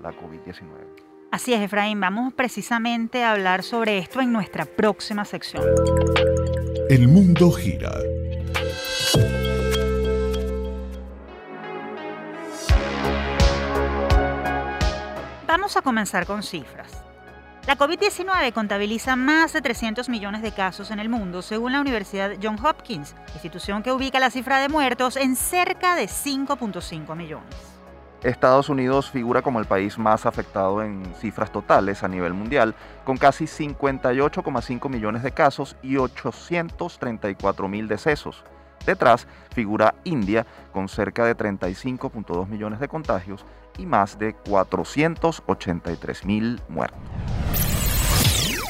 la 0.02 0.12
COVID-19. 0.12 0.64
Así 1.30 1.52
es, 1.52 1.61
Efraín, 1.61 2.00
vamos 2.00 2.32
precisamente 2.32 3.23
a 3.23 3.32
hablar 3.32 3.62
sobre 3.62 3.99
esto 3.99 4.23
en 4.23 4.32
nuestra 4.32 4.64
próxima 4.64 5.26
sección. 5.26 5.62
El 6.88 7.06
mundo 7.09 7.50
gira. 7.52 7.92
Vamos 15.46 15.77
a 15.77 15.83
comenzar 15.83 16.24
con 16.24 16.42
cifras. 16.42 17.12
La 17.64 17.79
COVID-19 17.79 18.53
contabiliza 18.53 19.14
más 19.14 19.53
de 19.53 19.62
300 19.62 20.09
millones 20.09 20.42
de 20.42 20.51
casos 20.51 20.90
en 20.90 20.98
el 20.98 21.09
mundo, 21.09 21.42
según 21.42 21.70
la 21.70 21.81
Universidad 21.81 22.33
Johns 22.42 22.61
Hopkins, 22.61 23.14
institución 23.35 23.85
que 23.85 23.92
ubica 23.92 24.18
la 24.18 24.31
cifra 24.31 24.59
de 24.59 24.68
muertos 24.68 25.16
en 25.16 25.37
cerca 25.37 25.94
de 25.94 26.07
5.5 26.07 27.14
millones. 27.14 27.55
Estados 28.25 28.68
Unidos 28.68 29.11
figura 29.11 29.42
como 29.42 29.61
el 29.61 29.66
país 29.66 29.96
más 29.96 30.27
afectado 30.27 30.83
en 30.83 31.05
cifras 31.14 31.53
totales 31.53 32.03
a 32.03 32.09
nivel 32.09 32.35
mundial, 32.35 32.75
con 33.05 33.16
casi 33.16 33.44
58,5 33.44 34.88
millones 34.88 35.22
de 35.22 35.31
casos 35.31 35.77
y 35.83 35.98
834 35.98 37.68
mil 37.68 37.87
decesos. 37.87 38.42
Detrás 38.85 39.29
figura 39.55 39.94
India, 40.03 40.46
con 40.72 40.88
cerca 40.88 41.25
de 41.25 41.37
35.2 41.37 42.48
millones 42.48 42.81
de 42.81 42.88
contagios 42.88 43.46
y 43.78 43.87
más 43.87 44.18
de 44.18 44.35
483 44.35 46.24
mil 46.24 46.61
muertos. 46.68 46.98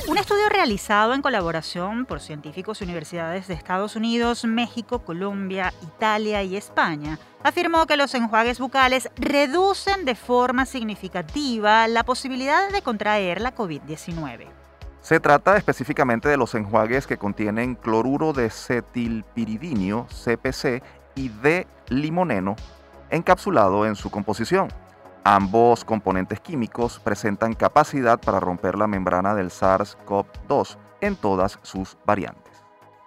Un 0.08 0.18
estudio 0.18 0.48
realizado 0.48 1.14
en 1.14 1.22
colaboración 1.22 2.06
por 2.06 2.20
científicos 2.20 2.80
y 2.80 2.84
universidades 2.84 3.46
de 3.46 3.54
Estados 3.54 3.94
Unidos, 3.96 4.44
México, 4.44 4.98
Colombia, 4.98 5.72
Italia 5.82 6.42
y 6.42 6.56
España 6.56 7.18
afirmó 7.42 7.86
que 7.86 7.96
los 7.96 8.14
enjuagues 8.14 8.58
bucales 8.58 9.08
reducen 9.16 10.04
de 10.04 10.14
forma 10.14 10.66
significativa 10.66 11.86
la 11.88 12.04
posibilidad 12.04 12.70
de 12.70 12.82
contraer 12.82 13.40
la 13.40 13.54
COVID-19. 13.54 14.48
Se 15.00 15.18
trata 15.18 15.56
específicamente 15.56 16.28
de 16.28 16.36
los 16.36 16.54
enjuagues 16.54 17.06
que 17.06 17.16
contienen 17.16 17.74
cloruro 17.74 18.32
de 18.32 18.50
cetilpiridinio, 18.50 20.06
CPC, 20.08 20.82
y 21.14 21.28
de 21.28 21.66
limoneno 21.88 22.56
encapsulado 23.10 23.86
en 23.86 23.94
su 23.94 24.10
composición. 24.10 24.68
Ambos 25.24 25.84
componentes 25.84 26.40
químicos 26.40 26.98
presentan 26.98 27.54
capacidad 27.54 28.20
para 28.20 28.40
romper 28.40 28.76
la 28.76 28.88
membrana 28.88 29.36
del 29.36 29.50
SARS-CoV-2 29.50 30.78
en 31.00 31.14
todas 31.14 31.60
sus 31.62 31.96
variantes. 32.04 32.52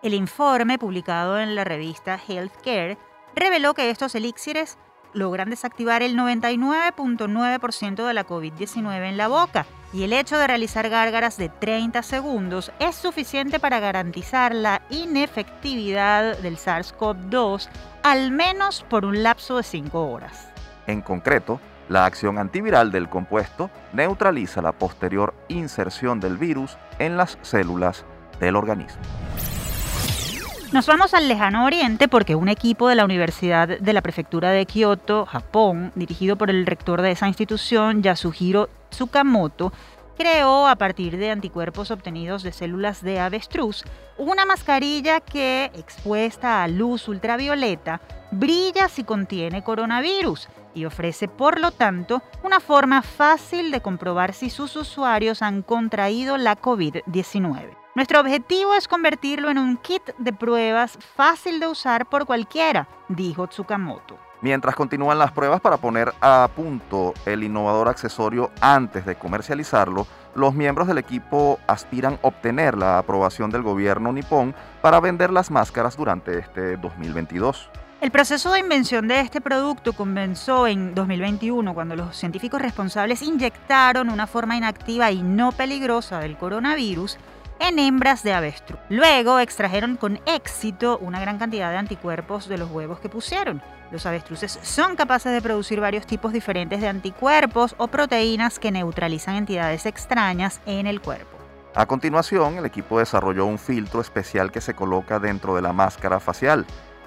El 0.02 0.14
informe 0.14 0.78
publicado 0.78 1.38
en 1.40 1.56
la 1.56 1.66
revista 1.66 2.18
Healthcare 2.26 2.98
reveló 3.36 3.74
que 3.74 3.90
estos 3.90 4.16
elixires 4.16 4.78
logran 5.12 5.50
desactivar 5.50 6.04
el 6.04 6.16
99.9% 6.18 8.08
de 8.08 8.14
la 8.14 8.26
COVID-19 8.26 9.10
en 9.10 9.18
la 9.18 9.28
boca 9.28 9.66
y 9.92 10.04
el 10.04 10.14
hecho 10.14 10.38
de 10.38 10.48
realizar 10.48 10.90
gárgaras 10.90 11.38
de 11.38 11.50
30 11.50 12.02
segundos 12.02 12.72
es 12.80 12.96
suficiente 12.96 13.60
para 13.60 13.80
garantizar 13.80 14.56
la 14.56 14.82
inefectividad 14.90 16.38
del 16.38 16.58
SARS-CoV-2 16.58 17.68
al 18.04 18.32
menos 18.32 18.86
por 18.90 19.04
un 19.04 19.22
lapso 19.22 19.58
de 19.58 19.64
5 19.64 20.12
horas. 20.12 20.50
En 20.88 21.02
concreto, 21.02 21.60
la 21.90 22.06
acción 22.06 22.38
antiviral 22.38 22.92
del 22.92 23.10
compuesto 23.10 23.70
neutraliza 23.94 24.62
la 24.62 24.72
posterior 24.72 25.34
inserción 25.48 26.20
del 26.20 26.38
virus 26.38 26.78
en 27.00 27.18
las 27.18 27.38
células 27.42 28.06
del 28.40 28.56
organismo. 28.56 29.02
Nos 30.72 30.88
vamos 30.88 31.14
al 31.14 31.28
lejano 31.28 31.66
oriente 31.66 32.08
porque 32.08 32.36
un 32.36 32.50
equipo 32.50 32.90
de 32.90 32.96
la 32.96 33.06
Universidad 33.06 33.68
de 33.80 33.94
la 33.94 34.02
Prefectura 34.02 34.52
de 34.52 34.66
Kioto, 34.66 35.26
Japón, 35.26 35.92
dirigido 35.96 36.38
por 36.38 36.50
el 36.50 36.66
rector 36.66 37.02
de 37.02 37.12
esa 37.12 37.28
institución, 37.28 38.02
Yasuhiro 38.02 38.70
Tsukamoto, 38.90 39.72
creó 40.18 40.68
a 40.68 40.76
partir 40.76 41.18
de 41.18 41.32
anticuerpos 41.32 41.92
obtenidos 41.92 42.44
de 42.44 42.52
células 42.52 43.02
de 43.02 43.20
avestruz 43.20 43.84
una 44.18 44.46
mascarilla 44.46 45.20
que, 45.20 45.72
expuesta 45.76 46.64
a 46.64 46.68
luz 46.68 47.08
ultravioleta, 47.08 48.02
brilla 48.32 48.90
si 48.90 49.04
contiene 49.04 49.64
coronavirus 49.64 50.50
y 50.76 50.86
ofrece, 50.86 51.28
por 51.28 51.60
lo 51.60 51.72
tanto, 51.72 52.22
una 52.44 52.60
forma 52.60 53.02
fácil 53.02 53.72
de 53.72 53.82
comprobar 53.82 54.34
si 54.34 54.52
sus 54.52 54.76
usuarios 54.76 55.42
han 55.42 55.64
contraído 55.64 56.38
la 56.38 56.56
COVID-19. 56.62 57.76
Nuestro 57.96 58.20
objetivo 58.20 58.76
es 58.76 58.88
convertirlo 58.88 59.50
en 59.50 59.58
un 59.58 59.78
kit 59.78 60.04
de 60.18 60.34
pruebas 60.34 61.00
fácil 61.16 61.60
de 61.62 61.68
usar 61.68 62.08
por 62.08 62.26
cualquiera, 62.26 62.88
dijo 63.08 63.48
Tsukamoto. 63.48 64.20
Mientras 64.42 64.76
continúan 64.76 65.18
las 65.18 65.32
pruebas 65.32 65.62
para 65.62 65.78
poner 65.78 66.14
a 66.22 66.48
punto 66.54 67.14
el 67.26 67.44
innovador 67.44 67.88
accesorio 67.88 68.52
antes 68.60 69.06
de 69.06 69.16
comercializarlo, 69.16 70.06
los 70.36 70.54
miembros 70.54 70.88
del 70.88 70.98
equipo 70.98 71.58
aspiran 71.68 72.20
obtener 72.22 72.78
la 72.78 72.98
aprobación 72.98 73.50
del 73.50 73.64
gobierno 73.64 74.12
nipón 74.12 74.54
para 74.82 75.00
vender 75.00 75.32
las 75.32 75.50
máscaras 75.50 75.96
durante 75.96 76.38
este 76.38 76.76
2022. 76.78 77.72
El 78.02 78.12
proceso 78.12 78.52
de 78.52 78.60
invención 78.60 79.08
de 79.08 79.22
este 79.22 79.40
producto 79.40 79.94
comenzó 79.94 80.68
en 80.68 80.94
2021 80.94 81.74
cuando 81.74 81.96
los 81.96 82.18
científicos 82.18 82.62
responsables 82.62 83.22
inyectaron 83.22 84.10
una 84.10 84.28
forma 84.28 84.58
inactiva 84.58 85.12
y 85.12 85.24
no 85.24 85.54
peligrosa 85.54 86.20
del 86.20 86.38
coronavirus 86.38 87.18
en 87.60 87.80
hembras 87.80 88.22
de 88.22 88.34
avestruz. 88.34 88.80
Luego 88.90 89.40
extrajeron 89.40 89.96
con 89.96 90.20
éxito 90.26 90.98
una 90.98 91.22
gran 91.22 91.40
cantidad 91.40 91.72
de 91.72 91.78
anticuerpos 91.78 92.50
de 92.50 92.58
los 92.58 92.70
huevos 92.70 93.00
que 93.00 93.08
pusieron. 93.08 93.62
Los 93.92 94.06
avestruces 94.06 94.60
son 94.62 94.98
capaces 94.98 95.32
de 95.32 95.42
producir 95.42 95.80
varios 95.80 96.06
tipos 96.06 96.34
diferentes 96.34 96.82
de 96.82 96.90
anticuerpos 96.90 97.76
o 97.78 97.88
proteínas 97.88 98.60
que 98.60 98.72
neutralizan 98.72 99.36
entidades 99.36 99.86
extrañas 99.86 100.60
en 100.66 100.86
el 100.86 101.00
cuerpo. 101.00 101.38
A 101.74 101.86
continuación, 101.86 102.58
el 102.58 102.66
equipo 102.66 103.00
desarrolló 103.00 103.46
un 103.46 103.58
filtro 103.58 104.02
especial 104.02 104.52
que 104.52 104.62
se 104.62 104.74
coloca 104.74 105.20
dentro 105.20 105.56
de 105.56 105.62
la 105.62 105.74
máscara 105.74 106.20
facial. 106.20 106.66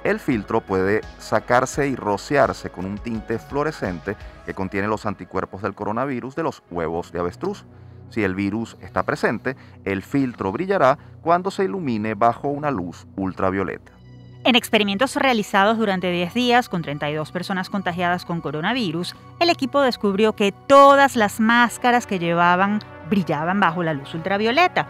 El 0.09 0.21
filtro 0.21 0.63
puede 0.63 1.03
sacarse 1.19 1.87
y 1.87 1.95
rociarse 1.95 2.71
con 2.71 2.87
un 2.87 2.97
tinte 2.97 3.39
fluorescente 3.39 4.17
que 4.47 4.55
contiene 4.55 4.89
los 4.89 5.05
anticuerpos 5.05 5.61
del 5.61 5.75
coronavirus 5.75 6.35
de 6.35 6.45
los 6.45 6.63
huevos 6.71 7.13
de 7.13 7.19
avestruz. 7.19 7.67
Si 8.09 8.25
el 8.25 8.35
virus 8.35 8.79
está 8.81 9.03
presente, 9.03 9.55
el 9.85 10.03
filtro 10.03 10.51
brillará 10.51 10.97
cuando 11.21 11.51
se 11.51 11.65
ilumine 11.65 12.15
bajo 12.15 12.49
una 12.49 12.71
luz 12.71 13.07
ultravioleta. 13.17 13.93
En 14.45 14.57
experimentos 14.57 15.15
realizados 15.15 15.77
durante 15.77 16.11
10 16.11 16.33
días 16.33 16.71
con 16.71 16.81
32 16.81 17.31
personas 17.31 17.69
contagiadas 17.69 18.25
con 18.25 18.41
coronavirus, 18.41 19.15
el 19.41 19.51
equipo 19.51 19.83
descubrió 19.83 20.33
que 20.33 20.53
todas 20.53 21.17
las 21.17 21.39
máscaras 21.39 22.07
que 22.07 22.19
llevaban 22.19 22.81
brillaban 23.11 23.61
bajo 23.61 23.83
la 23.83 23.93
luz 23.93 24.15
ultravioleta. 24.15 24.89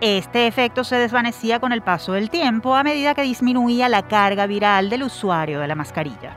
Este 0.00 0.46
efecto 0.46 0.82
se 0.82 0.96
desvanecía 0.96 1.60
con 1.60 1.72
el 1.72 1.82
paso 1.82 2.14
del 2.14 2.30
tiempo 2.30 2.74
a 2.74 2.82
medida 2.82 3.14
que 3.14 3.20
disminuía 3.20 3.86
la 3.90 4.08
carga 4.08 4.46
viral 4.46 4.88
del 4.88 5.02
usuario 5.02 5.60
de 5.60 5.68
la 5.68 5.74
mascarilla. 5.74 6.34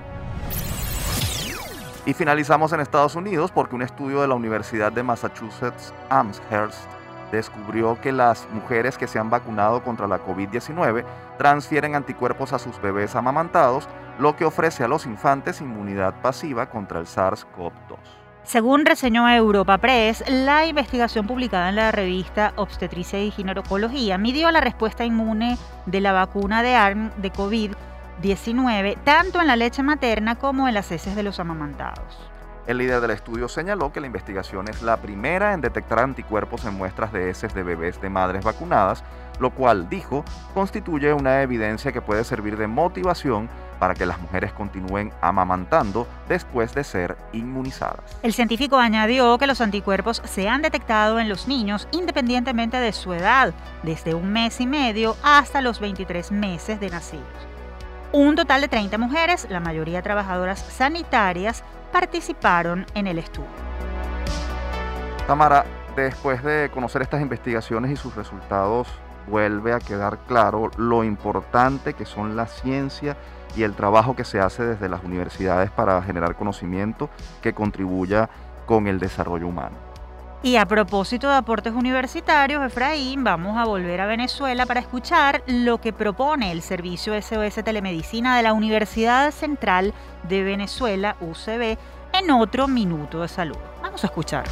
Y 2.06 2.14
finalizamos 2.14 2.74
en 2.74 2.82
Estados 2.82 3.16
Unidos 3.16 3.52
porque 3.52 3.76
un 3.76 3.82
estudio 3.82 4.20
de 4.20 4.28
la 4.28 4.36
Universidad 4.36 4.92
de 4.92 5.04
Massachusetts 5.04 5.94
Amherst 6.10 6.90
descubrió 7.32 8.00
que 8.02 8.12
las 8.12 8.50
mujeres 8.52 8.98
que 8.98 9.08
se 9.08 9.18
han 9.18 9.30
vacunado 9.30 9.82
contra 9.82 10.10
la 10.10 10.20
COVID-19 10.20 11.06
transfieren 11.38 11.96
anticuerpos 11.96 12.52
a 12.52 12.60
sus 12.60 12.82
bebés 12.82 13.16
amamantados, 13.16 13.88
lo 14.20 14.36
que 14.36 14.44
ofrece 14.44 14.84
a 14.84 14.90
los 14.90 15.06
infantes 15.06 15.62
inmunidad 15.62 16.22
pasiva 16.22 16.70
contra 16.70 17.00
el 17.00 17.06
SARS-CoV-2. 17.06 18.23
Según 18.44 18.86
reseñó 18.86 19.28
Europa 19.30 19.78
Press, 19.78 20.24
la 20.28 20.66
investigación 20.66 21.26
publicada 21.26 21.70
en 21.70 21.78
la 21.78 21.92
revista 21.92 22.52
Obstetricia 22.58 23.24
y 23.24 23.32
Ginecología 23.32 24.18
midió 24.18 24.52
la 24.52 24.60
respuesta 24.60 25.06
inmune 25.06 25.58
de 25.86 26.02
la 26.02 26.12
vacuna 26.12 26.62
de 26.62 26.76
ARM 26.76 27.12
de 27.18 27.32
COVID-19 27.32 28.98
tanto 29.06 29.40
en 29.40 29.48
la 29.48 29.56
leche 29.56 29.82
materna 29.82 30.36
como 30.36 30.68
en 30.68 30.74
las 30.74 30.92
heces 30.92 31.16
de 31.16 31.24
los 31.24 31.40
amamantados. 31.40 32.30
El 32.68 32.78
líder 32.78 33.02
del 33.02 33.12
estudio 33.12 33.48
señaló 33.48 33.92
que 33.92 34.02
la 34.02 34.08
investigación 34.08 34.68
es 34.68 34.82
la 34.82 34.98
primera 34.98 35.54
en 35.54 35.62
detectar 35.62 36.00
anticuerpos 36.00 36.66
en 36.66 36.76
muestras 36.76 37.12
de 37.12 37.30
heces 37.30 37.54
de 37.54 37.64
bebés 37.64 38.00
de 38.02 38.10
madres 38.10 38.44
vacunadas, 38.44 39.04
lo 39.40 39.52
cual, 39.52 39.90
dijo, 39.90 40.24
constituye 40.54 41.14
una 41.14 41.42
evidencia 41.42 41.92
que 41.92 42.02
puede 42.02 42.24
servir 42.24 42.58
de 42.58 42.68
motivación 42.68 43.50
para 43.84 43.96
que 43.96 44.06
las 44.06 44.18
mujeres 44.18 44.54
continúen 44.54 45.12
amamantando 45.20 46.08
después 46.30 46.74
de 46.74 46.86
ser 46.86 47.18
inmunizadas. 47.34 48.18
El 48.24 48.32
científico 48.32 48.78
añadió 48.78 49.38
que 49.38 49.46
los 49.46 49.60
anticuerpos 49.60 50.22
se 50.24 50.48
han 50.48 50.62
detectado 50.62 51.20
en 51.20 51.28
los 51.28 51.50
niños 51.50 51.90
independientemente 51.92 52.78
de 52.78 52.94
su 52.94 53.12
edad, 53.12 53.54
desde 53.84 54.14
un 54.14 54.32
mes 54.32 54.62
y 54.62 54.68
medio 54.68 55.18
hasta 55.22 55.60
los 55.60 55.82
23 55.82 56.32
meses 56.32 56.80
de 56.80 56.92
nacidos. 56.92 57.28
Un 58.14 58.38
total 58.38 58.62
de 58.62 58.70
30 58.70 58.98
mujeres, 58.98 59.48
la 59.50 59.60
mayoría 59.60 60.02
trabajadoras 60.02 60.60
sanitarias, 60.60 61.62
participaron 61.92 62.86
en 62.96 63.08
el 63.08 63.20
estudio. 63.20 63.50
Tamara, 65.28 65.66
después 65.98 66.42
de 66.42 66.72
conocer 66.74 67.02
estas 67.02 67.22
investigaciones 67.22 67.92
y 67.92 67.98
sus 67.98 68.16
resultados, 68.16 68.88
vuelve 69.28 69.74
a 69.74 69.80
quedar 69.80 70.20
claro 70.20 70.72
lo 70.78 71.04
importante 71.04 71.94
que 71.94 72.06
son 72.06 72.38
la 72.38 72.48
ciencia 72.48 73.18
y 73.56 73.64
el 73.64 73.74
trabajo 73.74 74.16
que 74.16 74.24
se 74.24 74.40
hace 74.40 74.64
desde 74.64 74.90
las 74.90 75.04
universidades 75.04 75.72
para 75.72 76.02
generar 76.02 76.36
conocimiento 76.36 77.10
que 77.42 77.54
contribuya 77.54 78.30
con 78.66 78.88
el 78.88 79.00
desarrollo 79.00 79.48
humano. 79.48 79.76
Y 80.44 80.58
a 80.58 80.66
propósito 80.66 81.30
de 81.30 81.36
aportes 81.36 81.74
universitarios, 81.74 82.66
Efraín, 82.66 83.24
vamos 83.24 83.58
a 83.58 83.64
volver 83.64 84.02
a 84.02 84.06
Venezuela 84.06 84.66
para 84.66 84.82
escuchar 84.82 85.42
lo 85.48 85.80
que 85.80 85.94
propone 85.94 86.52
el 86.52 86.62
Servicio 86.62 87.14
SOS 87.14 87.64
Telemedicina 87.64 88.36
de 88.36 88.44
la 88.44 88.52
Universidad 88.52 89.32
Central 89.32 89.94
de 90.28 90.44
Venezuela, 90.44 91.16
UCB, 91.22 91.78
en 92.12 92.32
otro 92.32 92.68
minuto 92.68 93.22
de 93.22 93.30
salud. 93.30 93.58
Vamos 93.82 94.04
a 94.04 94.08
escuchar. 94.08 94.44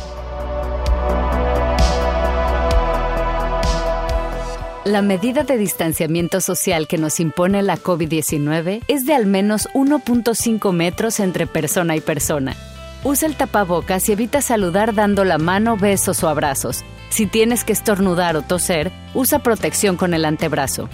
La 4.84 5.04
medida 5.04 5.44
de 5.44 5.58
distanciamiento 5.58 6.42
social 6.42 6.88
que 6.88 6.98
nos 6.98 7.20
impone 7.20 7.62
la 7.62 7.78
COVID-19 7.78 8.84
es 8.88 9.06
de 9.06 9.14
al 9.14 9.28
menos 9.28 9.70
1.5 9.74 10.74
metros 10.74 11.20
entre 11.20 11.46
persona 11.46 11.96
y 11.96 12.02
persona 12.02 12.56
Usa 13.04 13.28
el 13.28 13.36
tapabocas 13.36 14.08
y 14.10 14.12
evita 14.12 14.42
saludar 14.42 14.94
dando 14.94 15.24
la 15.24 15.40
mano, 15.40 15.76
besos 15.76 16.24
o 16.24 16.30
abrazos. 16.30 16.84
Si 17.10 17.26
tienes 17.26 17.64
que 17.64 17.74
estornudar 17.74 18.38
o 18.38 18.44
toser, 18.44 18.92
usa 19.16 19.40
protección 19.40 19.98
con 19.98 20.14
el 20.14 20.24
antebrazo. 20.24 20.88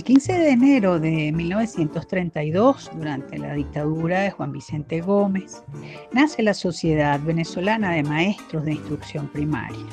El 0.00 0.04
15 0.04 0.32
de 0.32 0.50
enero 0.52 0.98
de 0.98 1.30
1932, 1.30 2.90
durante 2.96 3.36
la 3.36 3.52
dictadura 3.52 4.22
de 4.22 4.30
Juan 4.30 4.50
Vicente 4.50 5.02
Gómez, 5.02 5.62
nace 6.10 6.42
la 6.42 6.54
Sociedad 6.54 7.20
Venezolana 7.20 7.92
de 7.92 8.02
Maestros 8.02 8.64
de 8.64 8.72
Instrucción 8.72 9.28
Primaria. 9.28 9.84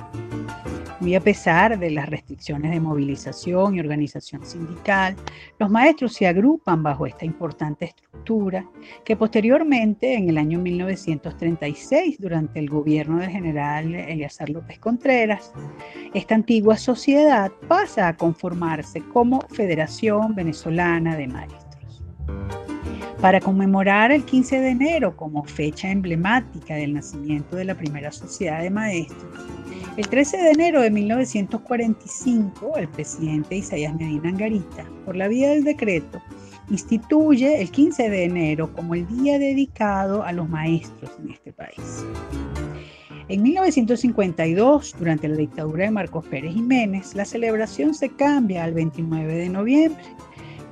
Muy 1.02 1.14
a 1.14 1.20
pesar 1.20 1.78
de 1.78 1.92
las 1.92 2.10
restricciones 2.10 2.72
de 2.72 2.80
movilización 2.80 3.76
y 3.76 3.82
organización 3.82 4.46
sindical, 4.46 5.16
los 5.60 5.70
maestros 5.70 6.14
se 6.14 6.26
agrupan 6.26 6.82
bajo 6.82 7.06
esta 7.06 7.26
importante 7.26 7.86
estructura 7.86 8.66
que 9.04 9.16
posteriormente, 9.16 10.16
en 10.16 10.30
el 10.30 10.38
año 10.38 10.58
1936, 10.58 12.18
durante 12.20 12.60
el 12.60 12.70
gobierno 12.70 13.20
del 13.20 13.30
general 13.30 13.94
Eleazar 13.94 14.50
López 14.50 14.80
Contreras, 14.80 15.52
esta 16.14 16.34
antigua 16.34 16.78
sociedad 16.78 17.52
pasa 17.68 18.08
a 18.08 18.18
conformarse 18.18 19.02
como 19.14 19.42
Federación 19.50 19.97
Venezolana 20.30 21.16
de 21.16 21.28
Maestros. 21.28 22.04
Para 23.20 23.40
conmemorar 23.40 24.12
el 24.12 24.24
15 24.24 24.60
de 24.60 24.70
enero 24.70 25.18
como 25.18 25.44
fecha 25.44 25.90
emblemática 25.90 26.76
del 26.76 26.94
nacimiento 26.94 27.56
de 27.56 27.66
la 27.66 27.74
primera 27.74 28.12
sociedad 28.12 28.62
de 28.62 28.70
maestros, 28.70 29.26
el 29.98 30.08
13 30.08 30.38
de 30.38 30.52
enero 30.52 30.82
de 30.82 30.92
1945, 30.92 32.78
el 32.78 32.88
presidente 32.90 33.56
Isaías 33.56 33.96
Medina 33.96 34.30
Angarita, 34.30 34.86
por 35.04 35.16
la 35.16 35.28
vía 35.28 35.50
del 35.50 35.64
decreto, 35.64 36.22
instituye 36.70 37.60
el 37.60 37.72
15 37.72 38.10
de 38.10 38.24
enero 38.26 38.72
como 38.74 38.94
el 38.94 39.08
día 39.08 39.40
dedicado 39.40 40.22
a 40.24 40.32
los 40.32 40.48
maestros 40.48 41.12
en 41.24 41.32
este 41.32 41.54
país. 41.54 42.06
En 43.30 43.44
1952, 43.44 44.96
durante 44.98 45.28
la 45.28 45.36
dictadura 45.36 45.84
de 45.84 45.92
Marcos 45.92 46.26
Pérez 46.28 46.54
Jiménez, 46.54 47.14
la 47.14 47.26
celebración 47.26 47.94
se 47.94 48.10
cambia 48.10 48.64
al 48.64 48.74
29 48.74 49.36
de 49.36 49.50
noviembre, 49.50 50.02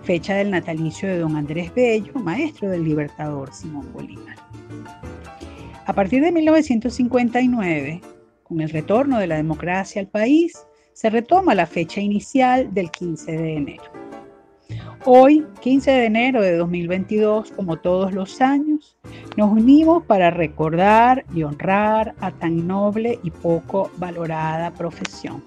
fecha 0.03 0.35
del 0.35 0.51
natalicio 0.51 1.09
de 1.09 1.19
don 1.19 1.35
Andrés 1.35 1.73
Bello, 1.75 2.13
maestro 2.13 2.69
del 2.69 2.85
libertador 2.85 3.53
Simón 3.53 3.91
Bolívar. 3.91 4.37
A 5.85 5.91
partir 5.93 6.23
de 6.23 6.31
1959, 6.31 8.01
con 8.43 8.61
el 8.61 8.69
retorno 8.69 9.19
de 9.19 9.27
la 9.27 9.35
democracia 9.35 10.01
al 10.01 10.07
país, 10.07 10.53
se 10.93 11.09
retoma 11.09 11.55
la 11.55 11.65
fecha 11.65 11.99
inicial 11.99 12.73
del 12.73 12.89
15 12.89 13.31
de 13.33 13.53
enero. 13.53 14.04
Hoy, 15.07 15.45
15 15.61 15.91
de 15.91 16.05
enero 16.05 16.41
de 16.41 16.57
2022, 16.57 17.51
como 17.51 17.77
todos 17.77 18.11
los 18.11 18.41
años, 18.41 18.97
nos 19.37 19.51
unimos 19.51 20.03
para 20.03 20.31
recordar 20.31 21.25
y 21.31 21.43
honrar 21.43 22.15
a 22.21 22.31
tan 22.31 22.65
noble 22.65 23.19
y 23.21 23.29
poco 23.29 23.91
valorada 23.97 24.71
profesión. 24.71 25.43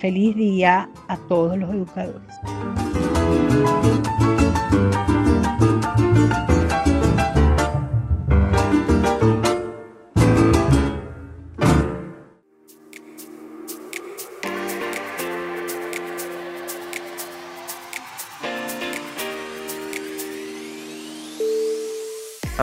Feliz 0.00 0.34
día 0.34 0.90
a 1.06 1.16
todos 1.28 1.56
los 1.56 1.72
educadores. 1.72 2.34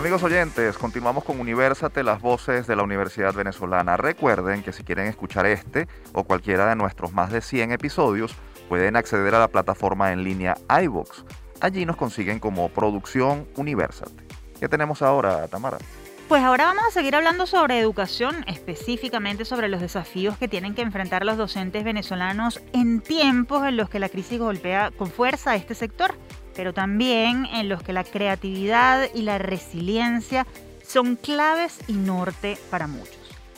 Amigos 0.05 0.21
oyentes, 0.21 0.77
continuamos 0.77 1.23
con 1.23 1.39
Universate, 1.39 2.03
las 2.03 2.21
voces 2.21 2.67
de 2.67 2.75
la 2.75 2.83
Universidad 2.83 3.33
Venezolana. 3.33 3.97
Recuerden 3.97 4.61
que 4.61 4.71
si 4.71 4.83
quieren 4.83 5.07
escuchar 5.07 5.47
este 5.47 5.87
o 6.13 6.25
cualquiera 6.25 6.69
de 6.69 6.75
nuestros 6.75 7.11
más 7.11 7.31
de 7.31 7.41
100 7.41 7.71
episodios, 7.71 8.35
pueden 8.69 8.97
acceder 8.97 9.33
a 9.33 9.39
la 9.39 9.47
plataforma 9.47 10.13
en 10.13 10.23
línea 10.23 10.57
iVox. 10.83 11.25
Allí 11.59 11.87
nos 11.87 11.95
consiguen 11.95 12.37
como 12.37 12.69
Producción 12.69 13.47
Universate. 13.55 14.23
¿Qué 14.59 14.69
tenemos 14.69 15.01
ahora, 15.01 15.47
Tamara? 15.47 15.79
Pues 16.27 16.43
ahora 16.43 16.65
vamos 16.65 16.83
a 16.87 16.91
seguir 16.91 17.15
hablando 17.15 17.47
sobre 17.47 17.79
educación, 17.79 18.45
específicamente 18.45 19.43
sobre 19.43 19.69
los 19.69 19.81
desafíos 19.81 20.37
que 20.37 20.47
tienen 20.47 20.75
que 20.75 20.83
enfrentar 20.83 21.25
los 21.25 21.37
docentes 21.37 21.83
venezolanos 21.83 22.61
en 22.73 23.01
tiempos 23.01 23.65
en 23.65 23.75
los 23.75 23.89
que 23.89 23.97
la 23.97 24.09
crisis 24.09 24.37
golpea 24.37 24.91
con 24.91 25.09
fuerza 25.09 25.51
a 25.51 25.55
este 25.55 25.73
sector 25.73 26.13
pero 26.55 26.73
también 26.73 27.45
en 27.45 27.69
los 27.69 27.83
que 27.83 27.93
la 27.93 28.03
creatividad 28.03 29.09
y 29.13 29.21
la 29.23 29.37
resiliencia 29.37 30.47
son 30.85 31.15
claves 31.15 31.79
y 31.87 31.93
norte 31.93 32.57
para 32.69 32.87
muchos. 32.87 33.17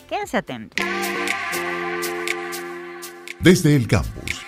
Quédense 0.09 0.37
atentos. 0.37 0.85
Desde 3.39 3.75
el 3.75 3.87
campus. 3.87 4.45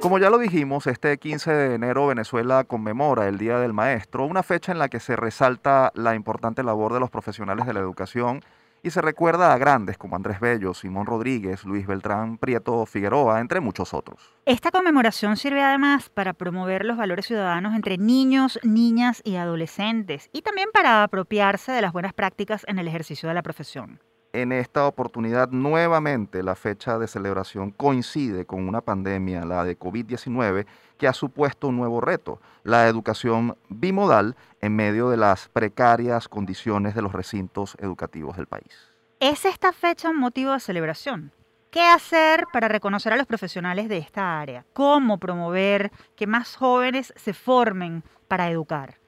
Como 0.00 0.18
ya 0.18 0.30
lo 0.30 0.38
dijimos, 0.38 0.86
este 0.86 1.18
15 1.18 1.50
de 1.50 1.74
enero 1.74 2.06
Venezuela 2.06 2.62
conmemora 2.62 3.26
el 3.26 3.38
Día 3.38 3.58
del 3.58 3.72
Maestro, 3.72 4.24
una 4.24 4.44
fecha 4.44 4.70
en 4.70 4.78
la 4.78 4.88
que 4.88 5.00
se 5.00 5.16
resalta 5.16 5.90
la 5.96 6.14
importante 6.14 6.62
labor 6.62 6.92
de 6.92 7.00
los 7.00 7.10
profesionales 7.10 7.66
de 7.66 7.72
la 7.72 7.80
educación 7.80 8.44
y 8.86 8.90
se 8.90 9.02
recuerda 9.02 9.52
a 9.52 9.58
grandes 9.58 9.98
como 9.98 10.14
Andrés 10.14 10.38
Bello, 10.38 10.72
Simón 10.72 11.06
Rodríguez, 11.06 11.64
Luis 11.64 11.88
Beltrán 11.88 12.38
Prieto 12.38 12.86
Figueroa, 12.86 13.40
entre 13.40 13.58
muchos 13.58 13.92
otros. 13.92 14.36
Esta 14.44 14.70
conmemoración 14.70 15.36
sirve 15.36 15.60
además 15.60 16.08
para 16.08 16.34
promover 16.34 16.84
los 16.84 16.96
valores 16.96 17.26
ciudadanos 17.26 17.74
entre 17.74 17.98
niños, 17.98 18.60
niñas 18.62 19.22
y 19.24 19.34
adolescentes 19.34 20.30
y 20.32 20.42
también 20.42 20.68
para 20.72 21.02
apropiarse 21.02 21.72
de 21.72 21.82
las 21.82 21.92
buenas 21.92 22.12
prácticas 22.12 22.64
en 22.68 22.78
el 22.78 22.86
ejercicio 22.86 23.28
de 23.28 23.34
la 23.34 23.42
profesión. 23.42 23.98
En 24.32 24.52
esta 24.52 24.86
oportunidad 24.86 25.50
nuevamente 25.50 26.44
la 26.44 26.54
fecha 26.54 26.96
de 26.96 27.08
celebración 27.08 27.72
coincide 27.72 28.44
con 28.44 28.68
una 28.68 28.82
pandemia, 28.82 29.44
la 29.44 29.64
de 29.64 29.76
COVID-19, 29.76 30.64
que 30.98 31.08
ha 31.08 31.12
supuesto 31.12 31.68
un 31.68 31.76
nuevo 31.76 32.00
reto, 32.00 32.40
la 32.62 32.88
educación 32.88 33.56
bimodal 33.68 34.36
en 34.60 34.74
medio 34.74 35.10
de 35.10 35.16
las 35.16 35.48
precarias 35.48 36.28
condiciones 36.28 36.94
de 36.94 37.02
los 37.02 37.12
recintos 37.12 37.76
educativos 37.80 38.36
del 38.36 38.46
país. 38.46 38.92
¿Es 39.20 39.44
esta 39.44 39.72
fecha 39.72 40.10
un 40.10 40.18
motivo 40.18 40.52
de 40.52 40.60
celebración? 40.60 41.32
¿Qué 41.70 41.82
hacer 41.82 42.46
para 42.52 42.68
reconocer 42.68 43.12
a 43.12 43.16
los 43.16 43.26
profesionales 43.26 43.88
de 43.88 43.98
esta 43.98 44.40
área? 44.40 44.64
¿Cómo 44.72 45.18
promover 45.18 45.90
que 46.14 46.26
más 46.26 46.56
jóvenes 46.56 47.12
se 47.16 47.34
formen 47.34 48.02
para 48.28 48.50
educar? 48.50 48.98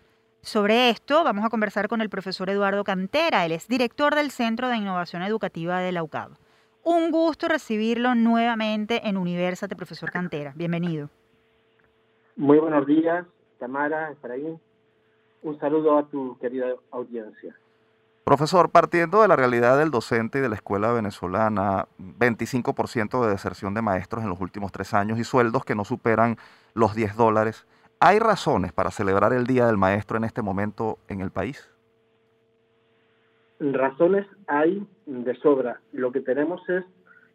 Sobre 0.42 0.90
esto 0.90 1.24
vamos 1.24 1.44
a 1.44 1.50
conversar 1.50 1.88
con 1.88 2.00
el 2.00 2.10
profesor 2.10 2.48
Eduardo 2.50 2.84
Cantera, 2.84 3.44
él 3.44 3.52
es 3.52 3.68
director 3.68 4.14
del 4.14 4.30
Centro 4.30 4.68
de 4.68 4.76
Innovación 4.76 5.22
Educativa 5.22 5.80
de 5.80 5.92
la 5.92 6.02
UCAB. 6.02 6.36
Un 6.84 7.10
gusto 7.10 7.48
recibirlo 7.48 8.14
nuevamente 8.14 9.06
en 9.08 9.16
Universate, 9.16 9.76
profesor 9.76 10.10
Cantera. 10.10 10.52
Bienvenido. 10.56 11.10
Muy 12.38 12.60
buenos 12.60 12.86
días, 12.86 13.26
Tamara, 13.58 14.12
Efraín. 14.12 14.60
Un 15.42 15.58
saludo 15.58 15.98
a 15.98 16.06
tu 16.06 16.38
querida 16.38 16.68
audiencia. 16.92 17.52
Profesor, 18.22 18.70
partiendo 18.70 19.22
de 19.22 19.28
la 19.28 19.34
realidad 19.34 19.76
del 19.76 19.90
docente 19.90 20.38
y 20.38 20.42
de 20.42 20.48
la 20.48 20.54
escuela 20.54 20.92
venezolana, 20.92 21.86
25% 21.98 23.24
de 23.24 23.30
deserción 23.32 23.74
de 23.74 23.82
maestros 23.82 24.22
en 24.22 24.30
los 24.30 24.40
últimos 24.40 24.70
tres 24.70 24.94
años 24.94 25.18
y 25.18 25.24
sueldos 25.24 25.64
que 25.64 25.74
no 25.74 25.84
superan 25.84 26.36
los 26.74 26.94
10 26.94 27.16
dólares, 27.16 27.66
¿hay 27.98 28.20
razones 28.20 28.72
para 28.72 28.92
celebrar 28.92 29.32
el 29.32 29.44
Día 29.44 29.66
del 29.66 29.76
Maestro 29.76 30.16
en 30.16 30.22
este 30.22 30.40
momento 30.40 30.98
en 31.08 31.20
el 31.20 31.32
país? 31.32 31.68
Razones 33.58 34.28
hay 34.46 34.86
de 35.06 35.34
sobra. 35.40 35.80
Lo 35.90 36.12
que 36.12 36.20
tenemos 36.20 36.60
es 36.68 36.84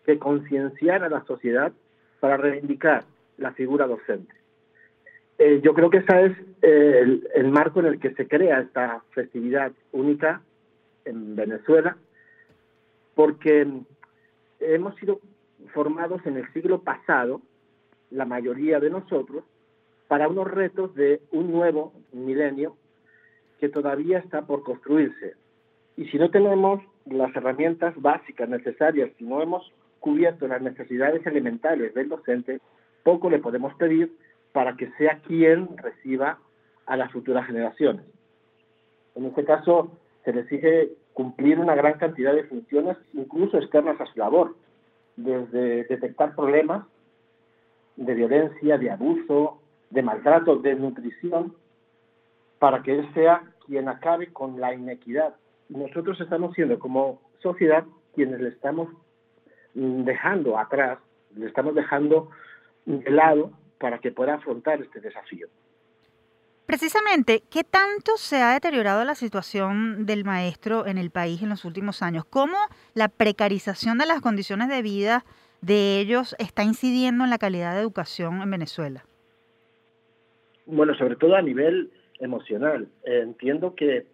que 0.06 0.18
concienciar 0.18 1.04
a 1.04 1.10
la 1.10 1.26
sociedad 1.26 1.74
para 2.22 2.38
reivindicar 2.38 3.04
la 3.36 3.52
figura 3.52 3.86
docente. 3.86 4.43
Eh, 5.38 5.62
yo 5.64 5.74
creo 5.74 5.90
que 5.90 5.98
ese 5.98 6.26
es 6.26 6.32
eh, 6.62 7.22
el, 7.36 7.48
marco 7.50 7.80
en 7.80 7.88
el 7.88 8.00
que 8.00 8.14
se 8.14 8.28
crea 8.28 8.60
esta 8.60 9.04
festividad 9.12 9.72
única 9.92 10.42
en 11.06 11.36
Venezuela, 11.36 11.98
porque 13.16 13.68
hemos 14.60 14.96
sido 14.96 15.20
formados 15.74 16.26
en 16.26 16.38
el 16.38 16.52
siglo 16.54 16.82
pasado, 16.82 17.42
la 18.12 18.26
mayoría 18.26 18.80
de 18.80 18.90
nosotros, 18.90 19.44
para 20.08 20.28
unos 20.28 20.50
retos 20.50 20.94
de 20.96 21.22
un 21.32 21.52
nuevo 21.52 21.94
milenio 22.12 22.76
que 23.60 23.70
todavía 23.70 24.20
está 24.20 24.44
por 24.44 24.64
construirse. 24.64 25.34
Y 25.98 26.06
si 26.06 26.18
no 26.18 26.30
tenemos 26.30 26.84
las 27.06 27.36
herramientas 27.36 27.94
básicas 27.98 28.48
necesarias, 28.50 29.12
si 29.18 29.24
no 29.24 29.42
hemos 29.42 29.72
cubierto 30.00 30.48
las 30.48 30.62
necesidades 30.62 31.26
elementales 31.26 31.94
del 31.94 32.10
docente, 32.10 32.60
poco 33.04 33.30
le 33.30 33.40
podemos 33.40 33.74
pedir 33.76 34.12
para 34.54 34.78
que 34.78 34.90
sea 34.92 35.20
quien 35.20 35.76
reciba 35.78 36.40
a 36.86 36.96
las 36.96 37.12
futuras 37.12 37.46
generaciones. 37.46 38.06
En 39.16 39.26
este 39.26 39.44
caso, 39.44 39.92
se 40.24 40.32
le 40.32 40.42
exige 40.42 40.92
cumplir 41.14 41.60
una 41.60 41.76
gran 41.76 41.98
cantidad 41.98 42.34
de 42.34 42.46
funciones, 42.46 42.98
incluso 43.14 43.58
externas 43.58 44.00
a 44.00 44.06
su 44.06 44.18
labor, 44.18 44.56
desde 45.16 45.84
detectar 45.84 46.36
problemas 46.36 46.86
de 47.96 48.14
violencia, 48.14 48.78
de 48.78 48.90
abuso, 48.90 49.60
de 49.90 50.02
maltrato, 50.02 50.56
de 50.58 50.76
nutrición, 50.76 51.56
para 52.58 52.82
que 52.82 52.96
él 52.96 53.14
sea 53.14 53.44
quien 53.66 53.90
acabe 53.90 54.32
con 54.32 54.60
la 54.60 54.74
inequidad. 54.74 55.36
Nosotros 55.70 56.20
estamos 56.20 56.56
siendo 56.56 56.80
como 56.80 57.22
sociedad 57.40 57.84
quienes 58.16 58.40
le 58.40 58.50
estamos 58.50 58.90
dejando 59.74 60.58
atrás, 60.58 61.00
le 61.36 61.48
estamos 61.48 61.76
dejando 61.76 62.30
de 62.86 63.10
lado 63.12 63.52
para 63.84 64.00
que 64.00 64.14
pueda 64.14 64.36
afrontar 64.36 64.82
este 64.82 65.02
desafío. 65.02 65.50
Precisamente, 66.66 67.44
¿qué 67.52 67.66
tanto 67.66 68.16
se 68.16 68.38
ha 68.38 68.54
deteriorado 68.54 69.04
la 69.04 69.14
situación 69.14 70.06
del 70.06 70.24
maestro 70.24 70.88
en 70.88 70.98
el 70.98 71.12
país 71.12 71.42
en 71.44 71.50
los 71.50 71.66
últimos 71.66 72.02
años? 72.02 72.24
¿Cómo 72.24 72.56
la 72.94 73.10
precarización 73.10 73.98
de 73.98 74.06
las 74.06 74.22
condiciones 74.22 74.70
de 74.70 74.82
vida 74.82 75.26
de 75.60 76.00
ellos 76.00 76.34
está 76.40 76.64
incidiendo 76.64 77.26
en 77.26 77.30
la 77.30 77.38
calidad 77.38 77.74
de 77.74 77.82
educación 77.82 78.42
en 78.42 78.52
Venezuela? 78.52 79.04
Bueno, 80.66 80.96
sobre 80.96 81.18
todo 81.18 81.36
a 81.36 81.42
nivel 81.42 81.92
emocional. 82.22 82.88
entiendo 83.04 83.76
que 83.76 84.06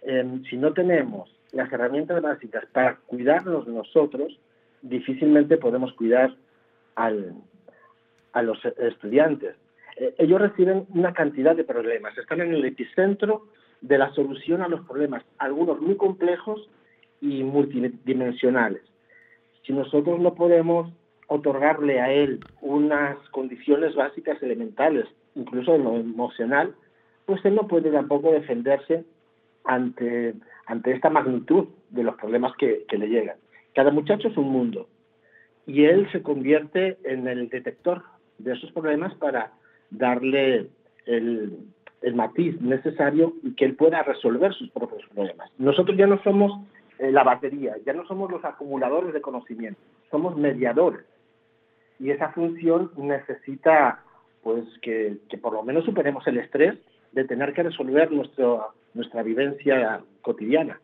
em, 0.00 0.42
si 0.44 0.56
no 0.56 0.72
tenemos 0.72 1.28
las 1.52 1.70
herramientas 1.70 2.22
básicas 2.22 2.64
para 2.72 2.96
cuidarnos 3.04 3.68
nosotros, 3.68 4.40
difícilmente 4.80 5.58
podemos 5.58 5.92
cuidar 5.92 6.34
al, 6.94 7.34
a 8.32 8.42
los 8.42 8.58
estudiantes. 8.64 9.56
Eh, 9.96 10.14
ellos 10.18 10.40
reciben 10.40 10.86
una 10.94 11.12
cantidad 11.12 11.56
de 11.56 11.64
problemas, 11.64 12.16
están 12.16 12.40
en 12.40 12.54
el 12.54 12.64
epicentro 12.64 13.46
de 13.80 13.98
la 13.98 14.12
solución 14.12 14.62
a 14.62 14.68
los 14.68 14.86
problemas, 14.86 15.24
algunos 15.38 15.80
muy 15.80 15.96
complejos 15.96 16.68
y 17.20 17.42
multidimensionales. 17.44 18.82
Si 19.66 19.72
nosotros 19.72 20.20
no 20.20 20.34
podemos 20.34 20.92
otorgarle 21.26 22.00
a 22.00 22.12
él 22.12 22.40
unas 22.60 23.16
condiciones 23.30 23.94
básicas 23.94 24.42
elementales 24.42 25.06
incluso 25.34 25.74
en 25.74 25.84
lo 25.84 25.96
emocional, 25.96 26.74
pues 27.26 27.44
él 27.44 27.54
no 27.54 27.68
puede 27.68 27.90
tampoco 27.90 28.32
defenderse 28.32 29.04
ante, 29.64 30.34
ante 30.66 30.92
esta 30.92 31.10
magnitud 31.10 31.68
de 31.90 32.02
los 32.02 32.16
problemas 32.16 32.52
que, 32.56 32.84
le 32.90 33.08
llegan. 33.08 33.36
Cada 33.74 33.90
muchacho 33.90 34.28
es 34.28 34.36
un 34.36 34.50
mundo 34.50 34.88
y 35.66 35.84
él 35.84 36.10
se 36.10 36.22
convierte 36.22 36.98
en 37.04 37.28
el 37.28 37.48
detector 37.48 38.02
de 38.42 38.52
esos 38.52 38.72
problemas 38.72 39.14
para 39.14 39.52
darle 39.90 40.68
el, 41.06 41.58
el 42.02 42.14
matiz 42.14 42.60
necesario 42.60 43.34
y 43.42 43.54
que 43.54 43.64
él 43.64 43.74
pueda 43.74 44.02
resolver 44.02 44.52
sus 44.54 44.70
propios 44.70 45.02
problemas. 45.12 45.50
Nosotros 45.58 45.96
ya 45.96 46.06
no 46.06 46.22
somos 46.22 46.52
eh, 46.98 47.10
la 47.10 47.24
batería, 47.24 47.76
ya 47.84 47.92
no 47.92 48.06
somos 48.06 48.30
los 48.30 48.44
acumuladores 48.44 49.12
de 49.12 49.20
conocimiento, 49.20 49.80
somos 50.10 50.36
mediadores. 50.36 51.04
Y 51.98 52.10
esa 52.10 52.30
función 52.30 52.90
necesita 52.96 54.02
pues 54.42 54.64
que, 54.80 55.18
que 55.28 55.36
por 55.36 55.52
lo 55.52 55.62
menos 55.62 55.84
superemos 55.84 56.26
el 56.26 56.38
estrés 56.38 56.78
de 57.12 57.24
tener 57.24 57.52
que 57.52 57.62
resolver 57.62 58.10
nuestro, 58.10 58.68
nuestra 58.94 59.22
vivencia 59.22 60.00
cotidiana. 60.22 60.80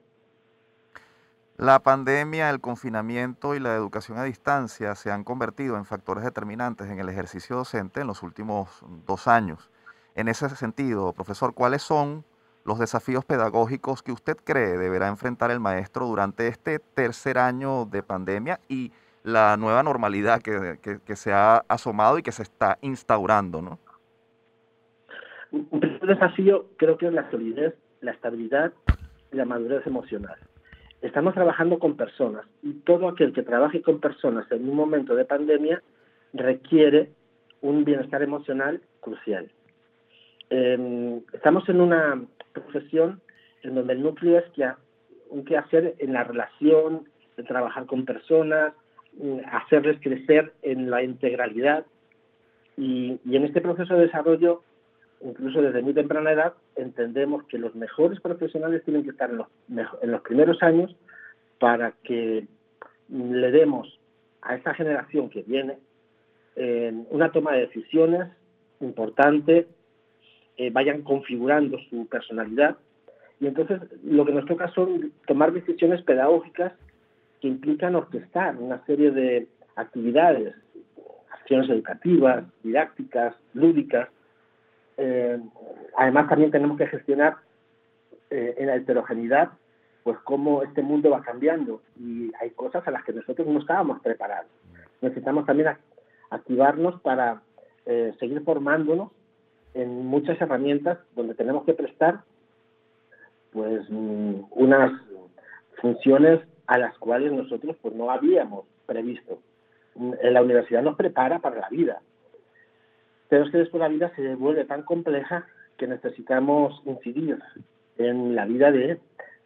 La 1.59 1.79
pandemia, 1.79 2.51
el 2.51 2.61
confinamiento 2.61 3.55
y 3.55 3.61
la 3.61 3.75
educación 3.75 4.19
a 4.19 4.25
distancia 4.25 4.95
se 4.95 5.11
han 5.11 5.25
convertido 5.25 5.79
en 5.79 5.87
factores 5.87 6.23
determinantes 6.23 6.90
en 6.90 6.99
el 6.99 7.09
ejercicio 7.09 7.57
docente 7.57 8.03
en 8.03 8.07
los 8.07 8.23
últimos 8.23 8.85
dos 9.07 9.27
años. 9.27 9.71
En 10.14 10.29
ese 10.29 10.51
sentido, 10.51 11.14
profesor, 11.14 11.55
¿cuáles 11.55 11.81
son 11.81 12.27
los 12.66 12.79
desafíos 12.79 13.25
pedagógicos 13.25 14.03
que 14.03 14.12
usted 14.12 14.37
cree 14.37 14.77
deberá 14.77 15.09
enfrentar 15.09 15.51
el 15.51 15.59
maestro 15.59 16.05
durante 16.05 16.47
este 16.49 16.79
tercer 16.79 17.38
año 17.38 17.87
de 17.87 18.03
pandemia 18.03 18.61
y 18.69 18.92
la 19.23 19.57
nueva 19.57 19.83
normalidad 19.83 20.42
que, 20.42 21.16
se 21.16 21.33
ha 21.33 21.64
asomado 21.69 22.19
y 22.19 22.23
que 22.23 22.33
se 22.33 22.42
está 22.42 22.77
instaurando? 22.83 23.62
¿no? 23.62 23.79
Un 25.53 25.81
primer 25.81 26.01
desafío 26.03 26.66
creo 26.77 26.99
que 26.99 27.07
es 27.07 27.14
la 27.14 27.31
solidez, 27.31 27.75
la 28.03 28.11
estabilidad 28.11 28.75
y 29.33 29.37
la 29.37 29.47
madurez 29.47 29.87
emocional. 29.87 30.37
Estamos 31.03 31.35
trabajando 31.35 31.79
con 31.79 31.97
personas 31.97 32.47
y 32.63 32.73
todo 32.73 33.09
aquel 33.09 33.33
que 33.33 33.43
trabaje 33.43 33.83
con 33.83 34.01
personas 34.01 34.51
en 34.51 34.69
un 34.69 34.77
momento 34.77 35.15
de 35.15 35.25
pandemia 35.25 35.83
requiere 36.33 37.11
un 37.61 37.85
bienestar 37.85 38.23
emocional 38.23 38.81
crucial. 39.01 39.51
Em, 40.51 41.21
estamos 41.33 41.69
en 41.69 41.81
una 41.81 42.23
profesión 42.53 43.21
en 43.63 43.75
donde 43.75 43.95
el 43.95 44.03
núcleo 44.03 44.39
es 44.39 44.45
que 44.53 44.71
un 45.29 45.45
hacer 45.57 45.97
en 45.99 46.13
la 46.13 46.25
relación, 46.25 47.09
de 47.37 47.43
trabajar 47.43 47.87
con 47.87 48.05
personas, 48.05 48.73
mm, 49.19 49.41
hacerles 49.53 50.01
crecer 50.01 50.53
en 50.63 50.91
la 50.91 51.03
integralidad. 51.03 51.85
Y, 52.77 53.19
en 53.31 53.45
este 53.45 53.61
proceso 53.61 53.95
de 53.95 54.07
desarrollo, 54.07 54.63
incluso 55.21 55.63
desde 55.63 55.83
muy 55.83 55.95
temprana 55.95 56.33
edad, 56.33 56.55
entendemos 56.77 57.45
que 57.45 57.59
los 57.59 57.75
mejores 57.75 58.21
profesionales 58.21 58.85
tienen 58.85 59.05
que 59.05 59.11
estar 59.11 59.31
en 59.31 59.39
los, 59.39 59.49
en 60.03 60.11
los 60.11 60.21
primeros 60.23 60.63
años 60.63 60.95
para 61.59 61.93
que 62.03 62.47
le 63.09 63.51
demos 63.51 63.99
a 64.43 64.55
esta 64.55 64.75
generación 64.75 65.31
que 65.31 65.43
viene 65.43 65.79
eh, 66.57 66.93
una 67.11 67.31
toma 67.33 67.53
de 67.53 67.67
decisiones 67.67 68.29
importante 68.81 69.67
eh, 70.57 70.71
vayan 70.71 71.03
configurando 71.03 71.79
su 71.91 72.07
personalidad. 72.07 72.77
Y 73.41 73.47
entonces 73.47 73.81
lo 74.03 74.25
que 74.25 74.33
nos 74.33 74.47
toca 74.47 74.69
son 74.73 75.13
tomar 75.27 75.53
decisiones 75.53 76.03
pedagógicas 76.03 76.73
que 77.41 77.49
implican 77.49 77.95
orquestar 77.95 78.57
una 78.57 78.85
serie 78.87 79.11
de 79.11 79.49
actividades, 79.77 80.55
acciones 81.31 81.69
educativas, 81.69 82.45
didácticas, 82.63 83.35
lúdicas. 83.53 84.09
Eh, 84.97 85.39
además 85.97 86.29
también 86.29 86.51
tenemos 86.51 86.79
que 86.79 86.87
gestionar 86.87 87.37
eh, 88.31 88.55
en 88.59 88.67
la 88.67 88.77
heterogeneidad 88.77 89.51
pues 90.03 90.19
cómo 90.25 90.63
este 90.63 90.83
mundo 90.83 91.11
va 91.11 91.21
cambiando 91.21 91.83
y 91.99 92.31
hay 92.41 92.51
cosas 92.51 92.87
a 92.87 92.93
las 92.93 93.03
que 93.05 93.13
nosotros 93.13 93.47
no 93.47 93.59
estábamos 93.59 94.01
preparados. 94.01 94.51
Necesitamos 95.01 95.47
también 95.47 95.77
activarnos 96.31 97.01
para 97.01 97.43
seguir 98.19 98.43
formándonos 98.43 99.11
en 99.75 100.07
muchas 100.07 100.41
herramientas 100.41 100.99
donde 101.15 101.35
tenemos 101.35 101.65
que 101.65 101.75
prestar 101.75 102.21
pues 103.53 103.89
mm, 103.89 104.45
unas 104.51 104.93
funciones 105.81 106.41
a 106.67 106.79
las 106.79 106.97
cuales 106.99 107.33
nosotros 107.33 107.77
pues 107.81 107.95
no 107.95 108.11
habíamos 108.11 108.65
previsto. 108.87 109.39
En 109.95 110.35
la 110.35 110.43
universidad 110.43 110.83
nos 110.83 110.97
prepara 110.97 111.39
para 111.39 111.61
la 111.61 111.69
vida, 111.71 112.01
pero 113.29 113.45
es 113.45 113.51
que 113.51 113.59
después 113.59 113.81
la 113.81 113.89
vida 113.89 114.12
se 114.17 114.35
vuelve 114.35 114.65
tan 114.65 114.83
compleja 114.83 115.47
que 115.77 115.87
necesitamos 115.87 116.81
incidir 116.85 117.39
en 117.99 118.35
la 118.35 118.45
vida 118.47 118.71
de, 118.71 118.99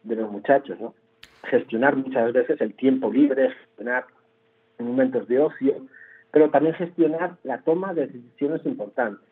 de 0.03 0.15
los 0.15 0.31
muchachos, 0.31 0.79
¿no? 0.79 0.93
Gestionar 1.43 1.95
muchas 1.95 2.31
veces 2.33 2.61
el 2.61 2.73
tiempo 2.75 3.11
libre, 3.11 3.51
gestionar 3.51 4.05
momentos 4.79 5.27
de 5.27 5.39
ocio, 5.39 5.85
pero 6.31 6.49
también 6.49 6.75
gestionar 6.75 7.37
la 7.43 7.59
toma 7.59 7.93
de 7.93 8.07
decisiones 8.07 8.65
importantes. 8.65 9.27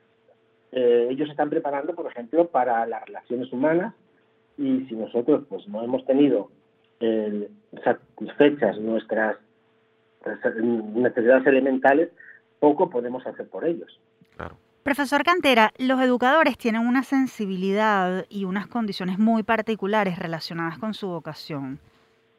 Eh, 0.71 1.07
ellos 1.09 1.29
están 1.29 1.49
preparando, 1.49 1.95
por 1.95 2.07
ejemplo, 2.07 2.47
para 2.47 2.85
las 2.85 3.05
relaciones 3.05 3.51
humanas 3.51 3.93
y 4.57 4.85
si 4.85 4.95
nosotros 4.95 5.45
pues 5.49 5.67
no 5.67 5.83
hemos 5.83 6.05
tenido 6.05 6.51
satisfechas 7.81 8.77
nuestras 8.77 9.37
necesidades 10.61 11.47
elementales, 11.47 12.09
poco 12.59 12.89
podemos 12.89 13.25
hacer 13.25 13.47
por 13.47 13.63
ellos. 13.65 13.99
Profesor 14.83 15.23
Cantera, 15.23 15.71
los 15.77 16.01
educadores 16.01 16.57
tienen 16.57 16.87
una 16.87 17.03
sensibilidad 17.03 18.25
y 18.29 18.45
unas 18.45 18.67
condiciones 18.67 19.19
muy 19.19 19.43
particulares 19.43 20.17
relacionadas 20.17 20.79
con 20.79 20.93
su 20.93 21.07
vocación. 21.07 21.79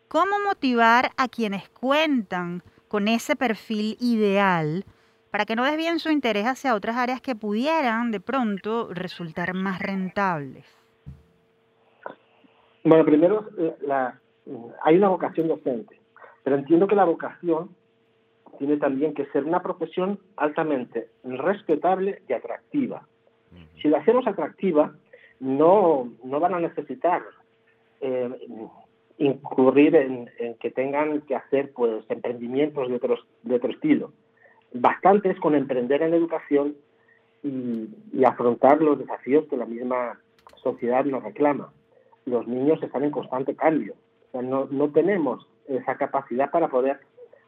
¿Cómo 0.09 0.41
motivar 0.45 1.11
a 1.17 1.29
quienes 1.29 1.69
cuentan 1.69 2.63
con 2.89 3.07
ese 3.07 3.37
perfil 3.37 3.97
ideal 4.01 4.85
para 5.31 5.45
que 5.45 5.55
no 5.55 5.65
desvíen 5.65 6.01
su 6.01 6.11
interés 6.11 6.47
hacia 6.47 6.75
otras 6.75 6.97
áreas 6.97 7.21
que 7.21 7.37
pudieran 7.37 8.11
de 8.11 8.19
pronto 8.19 8.89
resultar 8.93 9.55
más 9.55 9.81
rentables? 9.81 10.65
Bueno, 12.83 13.05
primero, 13.05 13.49
eh, 13.59 13.77
hay 14.83 14.97
una 14.97 15.09
vocación 15.09 15.47
docente, 15.47 16.01
pero 16.43 16.57
entiendo 16.57 16.89
que 16.89 16.97
la 16.97 17.05
vocación 17.05 17.77
tiene 18.61 18.77
también 18.77 19.15
que 19.15 19.25
ser 19.33 19.45
una 19.45 19.63
profesión 19.63 20.21
altamente 20.37 21.09
respetable 21.25 22.21
y 22.29 22.35
atractiva. 22.35 23.09
Si 23.81 23.89
la 23.89 23.99
hacemos 23.99 24.27
atractiva, 24.27 24.95
no, 25.41 26.13
no 26.23 26.41
van 26.41 26.53
a 26.53 26.61
necesitar 26.61 27.23
eh, 28.03 28.29
incurrir 29.17 29.97
en, 29.97 30.29
que 30.61 30.71
tengan 30.71 31.23
que 31.23 31.37
hacer 31.37 31.73
pues 31.73 32.05
emprendimientos 32.11 32.89
de 32.91 32.97
otro, 32.97 33.19
de 33.45 33.55
otro 33.55 33.71
estilo 33.71 34.13
bastante 34.73 35.31
es 35.31 35.41
con 35.41 35.55
emprender 35.55 36.03
en 36.03 36.15
educación 36.15 36.77
y, 37.43 37.89
afrontar 38.25 38.83
los 38.83 38.99
desafíos 38.99 39.47
que 39.49 39.57
la 39.57 39.65
misma 39.65 40.21
sociedad 40.63 41.05
nos 41.07 41.23
reclama. 41.23 41.73
Los 42.27 42.47
niños 42.47 42.83
están 42.83 43.05
en 43.05 43.11
constante 43.11 43.57
cambio. 43.57 43.95
no, 44.35 44.69
no 44.71 44.91
tenemos 44.91 45.49
esa 45.67 45.97
capacidad 45.97 46.51
para 46.51 46.69
poder 46.69 47.01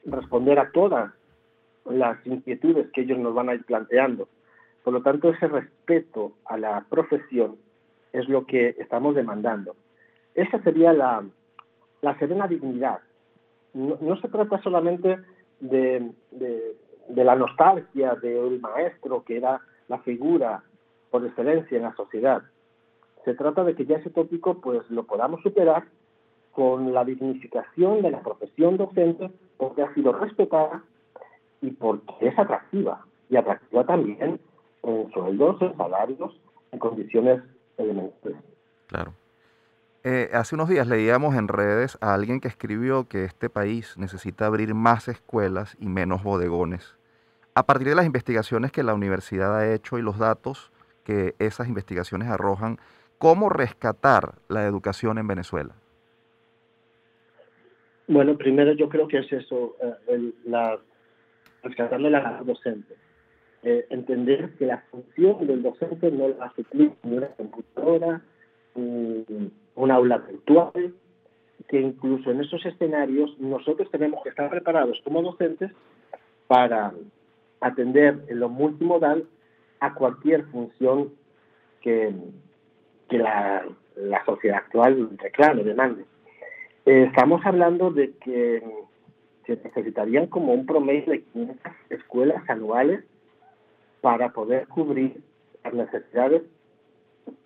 responder 0.04 0.58
a 0.58 0.70
todas 0.70 1.12
las 1.84 2.24
inquietudes 2.26 2.90
que 2.92 3.02
ellos 3.02 3.18
nos 3.18 3.34
van 3.34 3.48
a 3.48 3.54
ir 3.54 3.64
planteando. 3.64 4.28
Por 4.84 4.92
lo 4.92 5.02
tanto, 5.02 5.30
ese 5.30 5.48
respeto 5.48 6.32
a 6.44 6.56
la 6.56 6.84
profesión 6.88 7.56
es 8.12 8.28
lo 8.28 8.46
que 8.46 8.70
estamos 8.78 9.14
demandando. 9.14 9.76
Esa 10.34 10.62
sería 10.62 10.92
la, 10.92 11.24
la 12.00 12.18
serena 12.18 12.48
dignidad. 12.48 13.00
No, 13.74 14.16
se 14.20 14.28
trata 14.28 14.60
solamente 14.62 15.18
de, 15.60 16.10
de 16.30 17.24
la 17.24 17.36
nostalgia 17.36 18.14
del 18.16 18.60
maestro, 18.60 19.24
que 19.24 19.36
era 19.36 19.60
la 19.88 19.98
figura 19.98 20.62
por 21.10 21.24
excelencia 21.24 21.76
en 21.76 21.84
la 21.84 21.94
sociedad. 21.94 22.42
Se 23.24 23.34
trata 23.34 23.64
de 23.64 23.74
que 23.74 23.86
ya 23.86 23.96
ese 23.96 24.10
tópico 24.10 24.60
pues 24.60 24.88
lo 24.90 25.04
podamos 25.04 25.42
superar 25.42 25.84
con 26.52 26.92
la 26.92 27.04
dignificación 27.04 28.02
de 28.02 28.10
la 28.10 28.20
profesión 28.20 28.76
docente 28.76 29.30
porque 29.56 29.82
ha 29.82 29.94
sido 29.94 30.12
respetada 30.12 30.82
y 31.60 31.70
porque 31.70 32.28
es 32.28 32.38
atractiva 32.38 33.04
y 33.28 33.36
atractiva 33.36 33.84
también 33.86 34.40
en 34.82 35.12
sueldos, 35.12 35.62
en 35.62 35.76
salarios, 35.76 36.40
en 36.72 36.78
condiciones 36.78 37.42
elementales. 37.78 38.38
Claro. 38.88 39.12
Eh, 40.04 40.30
hace 40.32 40.56
unos 40.56 40.68
días 40.68 40.88
leíamos 40.88 41.36
en 41.36 41.46
redes 41.46 41.96
a 42.00 42.12
alguien 42.12 42.40
que 42.40 42.48
escribió 42.48 43.04
que 43.04 43.24
este 43.24 43.48
país 43.48 43.96
necesita 43.96 44.46
abrir 44.46 44.74
más 44.74 45.06
escuelas 45.06 45.76
y 45.78 45.86
menos 45.86 46.24
bodegones. 46.24 46.96
A 47.54 47.64
partir 47.64 47.88
de 47.88 47.94
las 47.94 48.06
investigaciones 48.06 48.72
que 48.72 48.82
la 48.82 48.94
universidad 48.94 49.56
ha 49.56 49.72
hecho 49.72 49.98
y 49.98 50.02
los 50.02 50.18
datos 50.18 50.72
que 51.04 51.34
esas 51.38 51.68
investigaciones 51.68 52.28
arrojan, 52.28 52.78
¿cómo 53.18 53.48
rescatar 53.48 54.34
la 54.48 54.64
educación 54.64 55.18
en 55.18 55.28
Venezuela? 55.28 55.74
Bueno, 58.08 58.36
primero 58.36 58.72
yo 58.72 58.88
creo 58.88 59.08
que 59.08 59.18
es 59.18 59.32
eso, 59.32 59.76
eh, 60.08 60.32
la, 60.44 60.78
rescatarle 61.62 62.10
la 62.10 62.42
docente. 62.44 62.94
eh, 63.62 63.86
entender 63.90 64.54
que 64.58 64.66
la 64.66 64.78
función 64.90 65.46
del 65.46 65.62
docente 65.62 66.10
no 66.10 66.28
la 66.28 66.46
hace 66.46 66.64
ni 66.72 66.92
una 67.04 67.28
computadora, 67.28 68.20
un 68.74 69.90
aula 69.90 70.18
virtual, 70.18 70.94
que 71.68 71.80
incluso 71.80 72.30
en 72.30 72.40
esos 72.40 72.64
escenarios 72.66 73.38
nosotros 73.38 73.90
tenemos 73.90 74.22
que 74.22 74.30
estar 74.30 74.50
preparados 74.50 75.00
como 75.04 75.22
docentes 75.22 75.70
para 76.48 76.92
atender 77.60 78.24
en 78.28 78.40
lo 78.40 78.48
multimodal 78.48 79.26
a 79.80 79.94
cualquier 79.94 80.44
función 80.46 81.12
que, 81.80 82.12
que 83.08 83.18
la, 83.18 83.64
la 83.96 84.24
sociedad 84.24 84.58
actual 84.58 85.10
reclame, 85.18 85.64
demande. 85.64 86.04
Eh, 86.84 87.04
estamos 87.04 87.44
hablando 87.44 87.90
de 87.90 88.12
que 88.18 88.62
se 89.46 89.56
necesitarían 89.56 90.26
como 90.26 90.52
un 90.52 90.66
promedio 90.66 91.12
de 91.12 91.22
500 91.22 91.72
escuelas 91.90 92.48
anuales 92.48 93.04
para 94.00 94.30
poder 94.32 94.66
cubrir 94.68 95.20
las 95.64 95.74
necesidades 95.74 96.42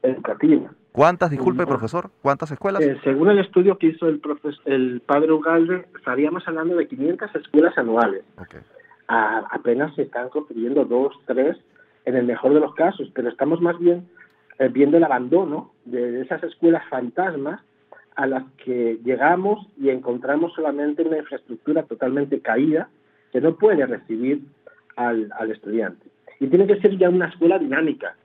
educativas. 0.03 0.73
¿Cuántas, 0.93 1.31
disculpe, 1.31 1.67
profesor? 1.67 2.11
¿Cuántas 2.23 2.51
escuelas? 2.51 2.81
Eh, 2.81 2.99
según 3.05 3.29
el 3.29 3.39
estudio 3.39 3.77
que 3.77 3.89
hizo 3.89 4.09
el, 4.09 4.23
el 4.65 5.03
padre 5.03 5.33
Ugalde, 5.33 5.87
estaríamos 5.95 6.49
hablando 6.49 6.75
de 6.77 6.89
500 6.89 7.35
escuelas 7.35 7.77
anuales. 7.77 8.25
apenas 9.07 9.95
se 9.95 10.03
están 10.03 10.31
construyendo 10.31 10.87
dos, 10.87 11.13
tres, 11.27 11.59
en 12.07 12.17
el 12.17 12.25
mejor 12.25 12.55
de 12.55 12.61
los 12.61 12.75
casos, 12.75 13.11
pero 13.15 13.29
estamos 13.29 13.61
más 13.61 13.79
bien 13.79 14.09
eh, 14.59 14.69
viendo 14.69 14.97
el 14.97 15.05
abandono 15.05 15.73
de 15.85 16.23
esas 16.23 16.43
escuelas 16.45 16.83
fantasmas 16.89 17.61
a 18.17 18.27
las 18.27 18.45
que 18.65 18.99
llegamos 19.05 19.67
y 19.79 19.91
encontramos 19.91 20.55
solamente 20.55 21.03
una 21.03 21.19
infraestructura 21.19 21.83
totalmente 21.83 22.41
caída 22.41 22.89
que 23.31 23.43
no 23.43 23.57
puede 23.57 23.85
recibir 23.87 24.41
al, 24.97 25.31
estudiante. 25.51 26.07
Y 26.41 26.47
tiene 26.47 26.67
que 26.67 26.81
ser 26.81 26.97
ya 26.97 27.11
una 27.11 27.29
escuela 27.29 27.59
dinámica. 27.59 28.17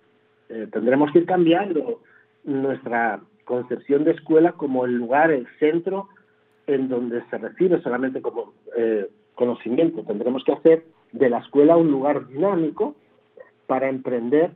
Eh, 0.48 0.68
tendremos 0.72 1.12
que 1.12 1.20
ir 1.20 1.26
cambiando 1.26 2.02
nuestra 2.46 3.20
concepción 3.44 4.06
de 4.06 4.12
escuela 4.12 4.54
como 4.54 4.86
el 4.86 4.96
lugar, 4.96 5.32
el 5.32 5.46
centro 5.60 6.08
en 6.68 6.88
donde 6.88 7.22
se 7.30 7.38
recibe 7.38 7.82
solamente 7.82 8.22
como 8.22 8.54
eh, 8.78 9.10
conocimiento. 9.36 10.04
Tendremos 10.04 10.46
que 10.46 10.54
hacer 10.54 10.86
de 11.12 11.30
la 11.30 11.39
escuela 11.39 11.76
un 11.76 11.92
lugar 11.92 12.30
dinámico 12.30 12.96
para 13.68 13.89
emprender 13.89 14.52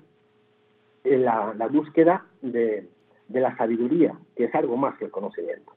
la, 1.03 1.53
la 1.57 1.67
búsqueda 1.67 2.25
de, 2.41 2.87
de 3.27 3.39
la 3.39 3.55
sabiduría, 3.57 4.13
que 4.35 4.45
es 4.45 4.55
algo 4.55 4.77
más 4.77 4.97
que 4.97 5.05
el 5.05 5.11
conocimiento. 5.11 5.71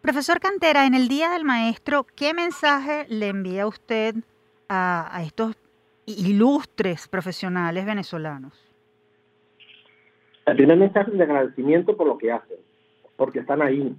Profesor 0.00 0.40
Cantera, 0.40 0.86
en 0.86 0.94
el 0.94 1.08
Día 1.08 1.30
del 1.30 1.44
Maestro, 1.44 2.06
¿qué 2.16 2.34
mensaje 2.34 3.06
le 3.08 3.28
envía 3.28 3.66
usted 3.66 4.16
a, 4.68 5.16
a 5.16 5.22
estos 5.22 5.56
ilustres 6.06 7.08
profesionales 7.08 7.86
venezolanos? 7.86 8.52
El 10.46 10.56
primer 10.56 10.76
mensaje 10.76 11.12
es 11.12 11.18
de 11.18 11.22
agradecimiento 11.22 11.96
por 11.96 12.08
lo 12.08 12.18
que 12.18 12.32
hacen, 12.32 12.58
porque 13.16 13.38
están 13.38 13.62
ahí, 13.62 13.94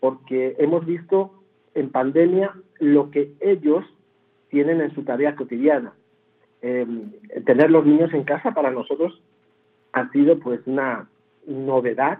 porque 0.00 0.56
hemos 0.58 0.84
visto 0.84 1.32
en 1.74 1.90
pandemia 1.90 2.52
lo 2.80 3.10
que 3.10 3.32
ellos 3.40 3.84
tienen 4.48 4.80
en 4.80 4.94
su 4.94 5.04
tarea 5.04 5.36
cotidiana. 5.36 5.92
Em, 6.60 7.12
tener 7.46 7.70
los 7.70 7.86
niños 7.86 8.12
en 8.12 8.24
casa 8.24 8.52
para 8.52 8.70
nosotros 8.70 9.22
ha 9.92 10.10
sido 10.10 10.38
pues 10.40 10.60
una 10.66 11.08
novedad, 11.48 12.18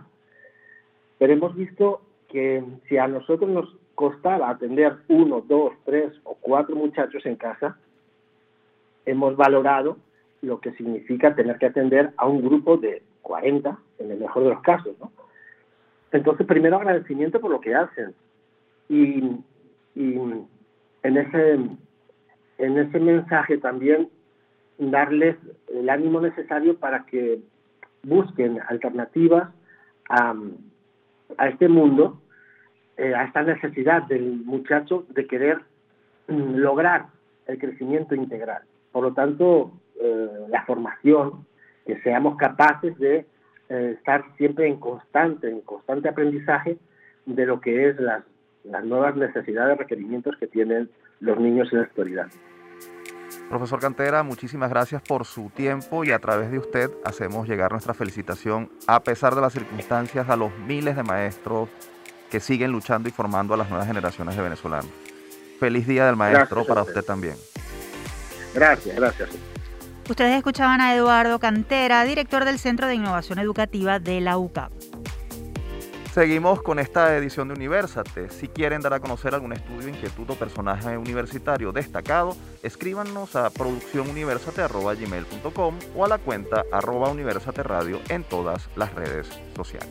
pero 1.18 1.32
hemos 1.32 1.54
visto 1.54 2.00
que 2.28 2.64
si 2.88 2.98
a 2.98 3.06
nosotros 3.06 3.48
nos 3.48 3.76
costaba 3.94 4.50
atender 4.50 4.96
uno, 5.08 5.40
dos, 5.46 5.72
tres 5.84 6.12
o 6.24 6.34
cuatro 6.34 6.76
muchachos 6.76 7.24
en 7.26 7.36
casa, 7.36 7.76
hemos 9.06 9.36
valorado 9.36 9.96
lo 10.42 10.60
que 10.60 10.72
significa 10.72 11.34
tener 11.34 11.58
que 11.58 11.66
atender 11.66 12.12
a 12.16 12.26
un 12.26 12.42
grupo 12.42 12.76
de 12.76 13.02
40, 13.22 13.78
en 13.98 14.10
el 14.10 14.18
mejor 14.18 14.44
de 14.44 14.50
los 14.50 14.62
casos, 14.62 14.96
¿no? 15.00 15.10
Entonces, 16.12 16.46
primero 16.46 16.76
agradecimiento 16.76 17.40
por 17.40 17.50
lo 17.50 17.60
que 17.60 17.74
hacen. 17.74 18.14
Y, 18.88 19.18
en, 19.94 21.16
ese, 21.16 21.54
en 22.58 22.78
ese 22.78 23.00
mensaje 23.00 23.58
también 23.58 24.08
darles 24.78 25.36
el 25.74 25.90
ánimo 25.90 26.20
necesario 26.20 26.78
para 26.78 27.04
que 27.04 27.40
busquen 28.02 28.60
alternativas 28.68 29.50
a, 30.08 30.34
a 31.36 31.48
este 31.48 31.68
mundo, 31.68 32.20
eh, 32.96 33.14
a 33.14 33.24
esta 33.24 33.42
necesidad 33.42 34.02
del 34.04 34.42
muchacho 34.44 35.06
de 35.10 35.26
querer 35.26 35.58
mm, 36.28 36.56
lograr 36.56 37.06
el 37.46 37.58
crecimiento 37.58 38.14
integral. 38.14 38.62
Por 38.92 39.02
lo 39.04 39.12
tanto, 39.12 39.72
eh, 40.00 40.28
la 40.48 40.64
formación, 40.64 41.46
que 41.86 42.00
seamos 42.02 42.36
capaces 42.36 42.96
de 42.98 43.26
eh, 43.68 43.94
estar 43.96 44.24
siempre 44.36 44.66
en 44.66 44.78
constante, 44.78 45.48
en 45.50 45.60
constante 45.62 46.08
aprendizaje 46.08 46.78
de 47.26 47.46
lo 47.46 47.60
que 47.60 47.88
es 47.88 48.00
las, 48.00 48.24
las 48.64 48.84
nuevas 48.84 49.16
necesidades, 49.16 49.78
requerimientos 49.78 50.36
que 50.36 50.46
tienen 50.46 50.90
los 51.20 51.38
niños 51.38 51.72
en 51.72 51.78
la 51.78 51.84
actualidad. 51.84 52.28
Profesor 53.48 53.80
Cantera, 53.80 54.22
muchísimas 54.22 54.68
gracias 54.68 55.00
por 55.00 55.24
su 55.24 55.50
tiempo 55.50 56.04
y 56.04 56.12
a 56.12 56.18
través 56.18 56.50
de 56.50 56.58
usted 56.58 56.90
hacemos 57.04 57.48
llegar 57.48 57.72
nuestra 57.72 57.94
felicitación, 57.94 58.70
a 58.86 59.00
pesar 59.00 59.34
de 59.34 59.40
las 59.40 59.54
circunstancias, 59.54 60.28
a 60.28 60.36
los 60.36 60.56
miles 60.58 60.96
de 60.96 61.02
maestros 61.02 61.70
que 62.30 62.40
siguen 62.40 62.72
luchando 62.72 63.08
y 63.08 63.12
formando 63.12 63.54
a 63.54 63.56
las 63.56 63.70
nuevas 63.70 63.86
generaciones 63.86 64.36
de 64.36 64.42
venezolanos. 64.42 64.90
Feliz 65.58 65.86
Día 65.86 66.04
del 66.06 66.16
Maestro 66.16 66.66
para 66.66 66.82
usted 66.82 67.02
también. 67.02 67.36
Gracias, 68.54 68.94
gracias. 68.94 69.30
Ustedes 70.08 70.36
escuchaban 70.36 70.80
a 70.82 70.94
Eduardo 70.94 71.38
Cantera, 71.38 72.04
director 72.04 72.44
del 72.44 72.58
Centro 72.58 72.86
de 72.86 72.94
Innovación 72.94 73.38
Educativa 73.38 73.98
de 73.98 74.20
la 74.20 74.36
UCAP. 74.36 74.72
Seguimos 76.18 76.62
con 76.62 76.80
esta 76.80 77.16
edición 77.16 77.46
de 77.46 77.54
Universate. 77.54 78.30
Si 78.30 78.48
quieren 78.48 78.82
dar 78.82 78.92
a 78.92 78.98
conocer 78.98 79.34
algún 79.34 79.52
estudio, 79.52 79.88
inquietud 79.88 80.28
o 80.28 80.34
personaje 80.34 80.98
universitario 80.98 81.70
destacado, 81.70 82.36
escríbanos 82.60 83.36
a 83.36 83.50
producciónuniversate.gmail.com 83.50 85.78
o 85.94 86.04
a 86.04 86.08
la 86.08 86.18
cuenta 86.18 86.64
arroba 86.72 87.08
universate 87.10 87.62
radio 87.62 88.00
en 88.08 88.24
todas 88.24 88.68
las 88.74 88.92
redes 88.96 89.28
sociales. 89.54 89.88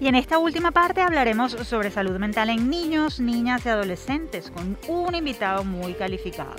Y 0.00 0.08
en 0.08 0.16
esta 0.16 0.38
última 0.38 0.72
parte 0.72 1.02
hablaremos 1.02 1.52
sobre 1.52 1.92
salud 1.92 2.18
mental 2.18 2.50
en 2.50 2.68
niños, 2.68 3.20
niñas 3.20 3.64
y 3.64 3.68
adolescentes 3.68 4.50
con 4.50 4.76
un 4.88 5.14
invitado 5.14 5.62
muy 5.62 5.94
calificado. 5.94 6.56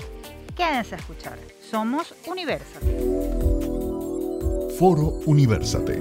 Quédense 0.55 0.95
a 0.95 0.99
escuchar. 0.99 1.38
Somos 1.59 2.16
Universate. 2.28 2.88
Foro 4.80 5.20
Universate. 5.26 5.99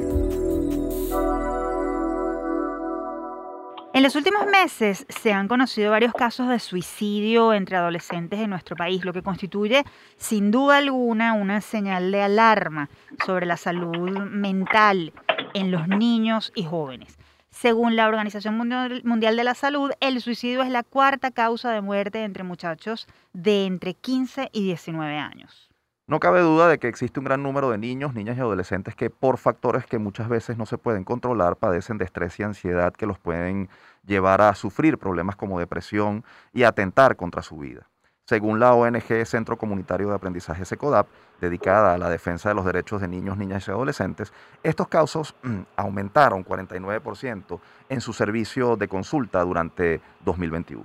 En 3.92 4.04
los 4.04 4.14
últimos 4.14 4.46
meses 4.46 5.04
se 5.08 5.32
han 5.32 5.48
conocido 5.48 5.90
varios 5.90 6.12
casos 6.12 6.48
de 6.48 6.60
suicidio 6.60 7.52
entre 7.52 7.76
adolescentes 7.76 8.38
en 8.38 8.50
nuestro 8.50 8.76
país, 8.76 9.04
lo 9.04 9.12
que 9.12 9.22
constituye 9.22 9.84
sin 10.16 10.52
duda 10.52 10.76
alguna 10.76 11.32
una 11.32 11.60
señal 11.60 12.12
de 12.12 12.22
alarma 12.22 12.88
sobre 13.26 13.46
la 13.46 13.56
salud 13.56 14.10
mental 14.30 15.12
en 15.54 15.72
los 15.72 15.88
niños 15.88 16.52
y 16.54 16.64
jóvenes. 16.64 17.18
Según 17.50 17.96
la 17.96 18.06
Organización 18.06 18.56
Mundial 18.56 19.36
de 19.36 19.44
la 19.44 19.54
Salud, 19.56 19.90
el 19.98 20.20
suicidio 20.20 20.62
es 20.62 20.70
la 20.70 20.84
cuarta 20.84 21.32
causa 21.32 21.72
de 21.72 21.80
muerte 21.80 22.22
entre 22.22 22.44
muchachos 22.44 23.08
de 23.32 23.66
entre 23.66 23.94
15 23.94 24.50
y 24.52 24.62
19 24.62 25.18
años. 25.18 25.69
No 26.10 26.18
cabe 26.18 26.40
duda 26.40 26.66
de 26.66 26.80
que 26.80 26.88
existe 26.88 27.20
un 27.20 27.24
gran 27.24 27.40
número 27.40 27.70
de 27.70 27.78
niños, 27.78 28.14
niñas 28.14 28.36
y 28.36 28.40
adolescentes 28.40 28.96
que 28.96 29.10
por 29.10 29.38
factores 29.38 29.86
que 29.86 30.00
muchas 30.00 30.28
veces 30.28 30.58
no 30.58 30.66
se 30.66 30.76
pueden 30.76 31.04
controlar 31.04 31.54
padecen 31.54 31.98
de 31.98 32.04
estrés 32.04 32.40
y 32.40 32.42
ansiedad 32.42 32.92
que 32.92 33.06
los 33.06 33.20
pueden 33.20 33.68
llevar 34.04 34.40
a 34.40 34.52
sufrir 34.56 34.98
problemas 34.98 35.36
como 35.36 35.60
depresión 35.60 36.24
y 36.52 36.64
atentar 36.64 37.14
contra 37.14 37.42
su 37.42 37.58
vida. 37.58 37.86
Según 38.24 38.58
la 38.58 38.74
ONG 38.74 39.24
Centro 39.24 39.56
Comunitario 39.56 40.08
de 40.08 40.16
Aprendizaje 40.16 40.64
SECODAP, 40.64 41.06
dedicada 41.40 41.94
a 41.94 41.98
la 41.98 42.10
defensa 42.10 42.48
de 42.48 42.56
los 42.56 42.64
derechos 42.64 43.00
de 43.00 43.06
niños, 43.06 43.38
niñas 43.38 43.68
y 43.68 43.70
adolescentes, 43.70 44.32
estos 44.64 44.88
casos 44.88 45.36
mm, 45.44 45.60
aumentaron 45.76 46.44
49% 46.44 47.60
en 47.88 48.00
su 48.00 48.12
servicio 48.12 48.76
de 48.76 48.88
consulta 48.88 49.44
durante 49.44 50.00
2021. 50.24 50.84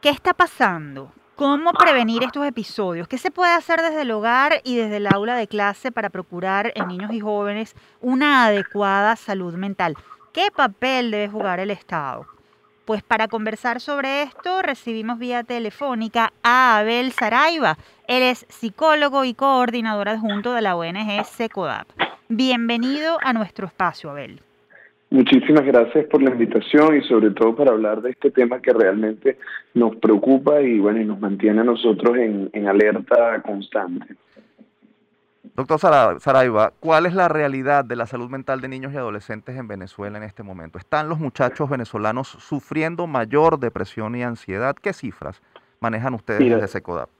¿Qué 0.00 0.08
está 0.08 0.32
pasando? 0.32 1.12
¿Cómo 1.36 1.72
prevenir 1.72 2.22
estos 2.22 2.46
episodios? 2.46 3.08
¿Qué 3.08 3.16
se 3.16 3.30
puede 3.30 3.52
hacer 3.52 3.80
desde 3.80 4.02
el 4.02 4.10
hogar 4.10 4.60
y 4.64 4.76
desde 4.76 4.98
el 4.98 5.06
aula 5.06 5.34
de 5.34 5.48
clase 5.48 5.90
para 5.90 6.10
procurar 6.10 6.72
en 6.74 6.88
niños 6.88 7.10
y 7.10 7.20
jóvenes 7.20 7.74
una 8.02 8.44
adecuada 8.44 9.16
salud 9.16 9.54
mental? 9.54 9.96
¿Qué 10.34 10.48
papel 10.54 11.10
debe 11.10 11.28
jugar 11.28 11.58
el 11.58 11.70
Estado? 11.70 12.26
Pues 12.84 13.02
para 13.02 13.28
conversar 13.28 13.80
sobre 13.80 14.22
esto 14.22 14.60
recibimos 14.60 15.18
vía 15.18 15.42
telefónica 15.42 16.34
a 16.42 16.78
Abel 16.78 17.12
Saraiva. 17.12 17.78
Él 18.08 18.22
es 18.24 18.44
psicólogo 18.50 19.24
y 19.24 19.32
coordinador 19.32 20.10
adjunto 20.10 20.52
de 20.52 20.60
la 20.60 20.76
ONG 20.76 21.24
SECODAP. 21.24 21.88
Bienvenido 22.28 23.16
a 23.22 23.32
nuestro 23.32 23.66
espacio, 23.66 24.10
Abel. 24.10 24.42
Muchísimas 25.12 25.66
gracias 25.66 26.06
por 26.06 26.22
la 26.22 26.30
invitación 26.30 26.96
y 26.96 27.02
sobre 27.02 27.32
todo 27.32 27.54
para 27.54 27.72
hablar 27.72 28.00
de 28.00 28.12
este 28.12 28.30
tema 28.30 28.62
que 28.62 28.72
realmente 28.72 29.36
nos 29.74 29.94
preocupa 29.96 30.62
y 30.62 30.78
bueno 30.78 31.02
y 31.02 31.04
nos 31.04 31.20
mantiene 31.20 31.60
a 31.60 31.64
nosotros 31.64 32.16
en, 32.16 32.48
en 32.54 32.66
alerta 32.66 33.42
constante. 33.42 34.16
Doctor 35.54 35.78
Saraiva, 36.18 36.72
¿cuál 36.80 37.04
es 37.04 37.14
la 37.14 37.28
realidad 37.28 37.84
de 37.84 37.94
la 37.94 38.06
salud 38.06 38.30
mental 38.30 38.62
de 38.62 38.68
niños 38.68 38.94
y 38.94 38.96
adolescentes 38.96 39.54
en 39.54 39.68
Venezuela 39.68 40.16
en 40.16 40.24
este 40.24 40.42
momento? 40.42 40.78
¿Están 40.78 41.10
los 41.10 41.18
muchachos 41.18 41.68
venezolanos 41.68 42.28
sufriendo 42.28 43.06
mayor 43.06 43.58
depresión 43.58 44.14
y 44.14 44.22
ansiedad? 44.22 44.74
¿Qué 44.80 44.94
cifras 44.94 45.42
manejan 45.80 46.14
ustedes 46.14 46.38
desde 46.38 46.68
SECODAP? 46.68 47.10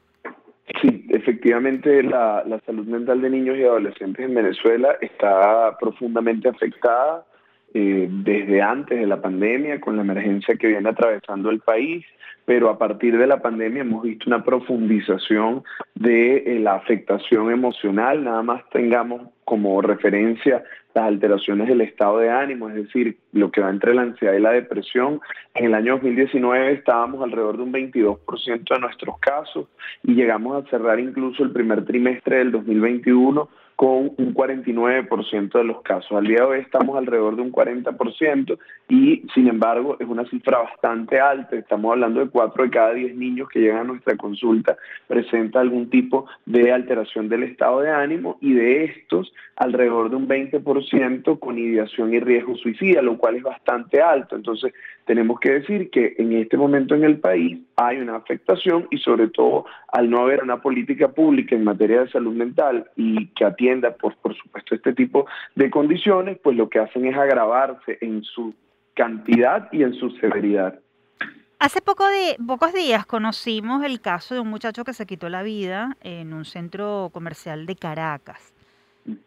Sí, 0.81 1.07
efectivamente 1.11 2.03
la, 2.03 2.43
la 2.47 2.59
salud 2.61 2.87
mental 2.87 3.21
de 3.21 3.29
niños 3.29 3.59
y 3.59 3.65
adolescentes 3.65 4.25
en 4.25 4.35
Venezuela 4.35 4.97
está 5.03 5.77
profundamente 5.79 6.49
afectada 6.49 7.27
eh, 7.75 8.09
desde 8.11 8.61
antes 8.61 8.99
de 8.99 9.07
la 9.07 9.21
pandemia, 9.21 9.81
con 9.81 9.97
la 9.97 10.03
emergencia 10.03 10.57
que 10.57 10.69
viene 10.69 10.89
atravesando 10.89 11.51
el 11.51 11.61
país, 11.61 12.05
pero 12.45 12.69
a 12.69 12.79
partir 12.79 13.17
de 13.17 13.27
la 13.27 13.41
pandemia 13.41 13.83
hemos 13.83 14.03
visto 14.03 14.29
una 14.29 14.45
profundización 14.45 15.63
de 15.95 16.39
eh, 16.39 16.59
la 16.59 16.75
afectación 16.75 17.51
emocional, 17.51 18.25
nada 18.25 18.43
más 18.43 18.69
tengamos 18.71 19.23
como 19.45 19.81
referencia 19.81 20.63
las 20.95 21.05
alteraciones 21.05 21.69
del 21.69 21.81
estado 21.81 22.19
de 22.19 22.31
ánimo, 22.31 22.69
es 22.69 22.75
decir, 22.75 23.17
lo 23.33 23.51
que 23.51 23.63
va 23.63 23.71
entre 23.71 23.95
la 23.95 24.03
ansiedad 24.03 24.35
y 24.35 24.41
la 24.41 24.53
depresión. 24.53 25.21
En 25.55 25.67
el 25.67 25.75
año 25.75 25.95
2019 25.95 26.73
estábamos 26.73 27.23
alrededor 27.23 27.57
de 27.57 27.63
un 27.63 27.73
22% 27.73 28.75
de 28.75 28.81
nuestros 28.81 29.19
casos 29.19 29.69
y 30.03 30.15
llegamos 30.15 30.63
a 30.63 30.69
cerrar 30.69 31.01
incluso 31.01 31.43
el 31.43 31.53
primer 31.53 31.85
trimestre 31.87 32.39
del 32.39 32.53
2021 32.53 33.49
con 33.83 34.15
un 34.17 34.33
49% 34.33 35.59
de 35.59 35.65
los 35.65 35.83
casos. 35.83 36.13
Al 36.13 36.29
día 36.29 36.37
de 36.37 36.45
hoy 36.45 36.61
estamos 36.61 36.97
alrededor 36.97 37.35
de 37.35 37.43
un 37.43 37.51
40% 37.51 38.57
y 38.89 39.25
sin 39.35 39.49
embargo 39.49 39.97
es 39.99 40.07
una 40.07 40.25
cifra 40.27 40.59
bastante 40.59 41.19
alta. 41.19 41.57
Estamos 41.57 41.91
hablando 41.91 42.21
de 42.21 42.31
4 42.31 42.63
de 42.63 42.71
cada 42.71 42.95
10 42.95 43.17
niños 43.17 43.49
que 43.49 43.59
llegan 43.59 43.79
a 43.79 43.85
nuestra 43.85 44.17
consulta 44.17 44.77
presenta 45.09 45.59
algún 45.59 45.91
tipo 45.91 46.27
de 46.47 46.71
alteración 46.71 47.29
del 47.29 47.43
estado 47.43 47.81
de 47.81 47.91
ánimo 47.91 48.39
y 48.41 48.53
de 48.53 48.85
estos 48.85 49.35
alrededor 49.57 50.11
de 50.11 50.17
un 50.17 50.29
20% 50.29 51.41
con 51.41 51.59
ideación 51.59 52.15
y 52.15 52.21
riesgo 52.21 52.55
suicida, 52.55 53.03
lo 53.03 53.19
cual 53.19 53.35
es 53.35 53.43
bastante 53.43 54.01
alto. 54.01 54.37
Entonces 54.37 54.73
tenemos 55.05 55.41
que 55.41 55.51
decir 55.51 55.91
que 55.91 56.15
en 56.19 56.33
este 56.33 56.57
momento 56.57 56.95
en 56.95 57.05
el 57.05 57.19
país 57.19 57.59
hay 57.77 57.99
una 57.99 58.17
afectación 58.17 58.87
y 58.91 58.99
sobre 58.99 59.29
todo 59.29 59.67
al 59.89 60.09
no 60.09 60.21
haber 60.21 60.43
una 60.43 60.61
política 60.61 61.09
pública 61.09 61.55
en 61.55 61.65
materia 61.65 62.03
de 62.03 62.11
salud 62.11 62.35
mental 62.35 62.89
y 62.97 63.27
que 63.29 63.45
atienda 63.45 63.95
por, 63.97 64.17
por 64.17 64.37
supuesto 64.37 64.75
este 64.75 64.93
tipo 64.93 65.27
de 65.55 65.71
condiciones, 65.71 66.39
pues 66.43 66.57
lo 66.57 66.69
que 66.69 66.79
hacen 66.79 67.07
es 67.07 67.17
agravarse 67.17 67.99
en 68.01 68.23
su 68.23 68.55
cantidad 68.95 69.69
y 69.73 69.83
en 69.83 69.95
su 69.95 70.11
severidad. 70.13 70.79
Hace 71.59 71.81
poco 71.81 72.05
de, 72.09 72.37
pocos 72.45 72.73
días 72.73 73.07
conocimos 73.07 73.85
el 73.85 74.01
caso 74.01 74.35
de 74.35 74.41
un 74.41 74.49
muchacho 74.49 74.85
que 74.85 74.93
se 74.93 75.07
quitó 75.07 75.29
la 75.29 75.45
vida 75.45 75.97
en 76.01 76.33
un 76.33 76.45
centro 76.45 77.11
comercial 77.13 77.67
de 77.67 77.77
Caracas. 77.77 78.53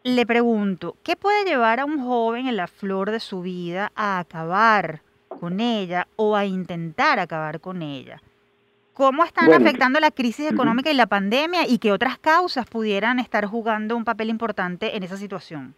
Le 0.03 0.25
pregunto, 0.25 0.95
¿qué 1.03 1.15
puede 1.15 1.45
llevar 1.45 1.79
a 1.79 1.85
un 1.85 1.99
joven 1.99 2.47
en 2.47 2.57
la 2.57 2.67
flor 2.67 3.11
de 3.11 3.19
su 3.19 3.41
vida 3.41 3.91
a 3.95 4.19
acabar 4.19 5.01
con 5.39 5.59
ella 5.59 6.07
o 6.15 6.35
a 6.35 6.45
intentar 6.45 7.19
acabar 7.19 7.59
con 7.59 7.81
ella. 7.81 8.21
¿Cómo 8.93 9.25
están 9.25 9.51
afectando 9.51 9.99
la 9.99 10.09
crisis 10.09 10.49
económica 10.49 10.89
y 10.89 10.95
la 10.95 11.07
pandemia 11.07 11.67
y 11.67 11.79
qué 11.79 11.91
otras 11.91 12.17
causas 12.17 12.65
pudieran 12.65 13.19
estar 13.19 13.45
jugando 13.45 13.97
un 13.97 14.05
papel 14.05 14.29
importante 14.29 14.95
en 14.95 15.03
esa 15.03 15.17
situación? 15.17 15.75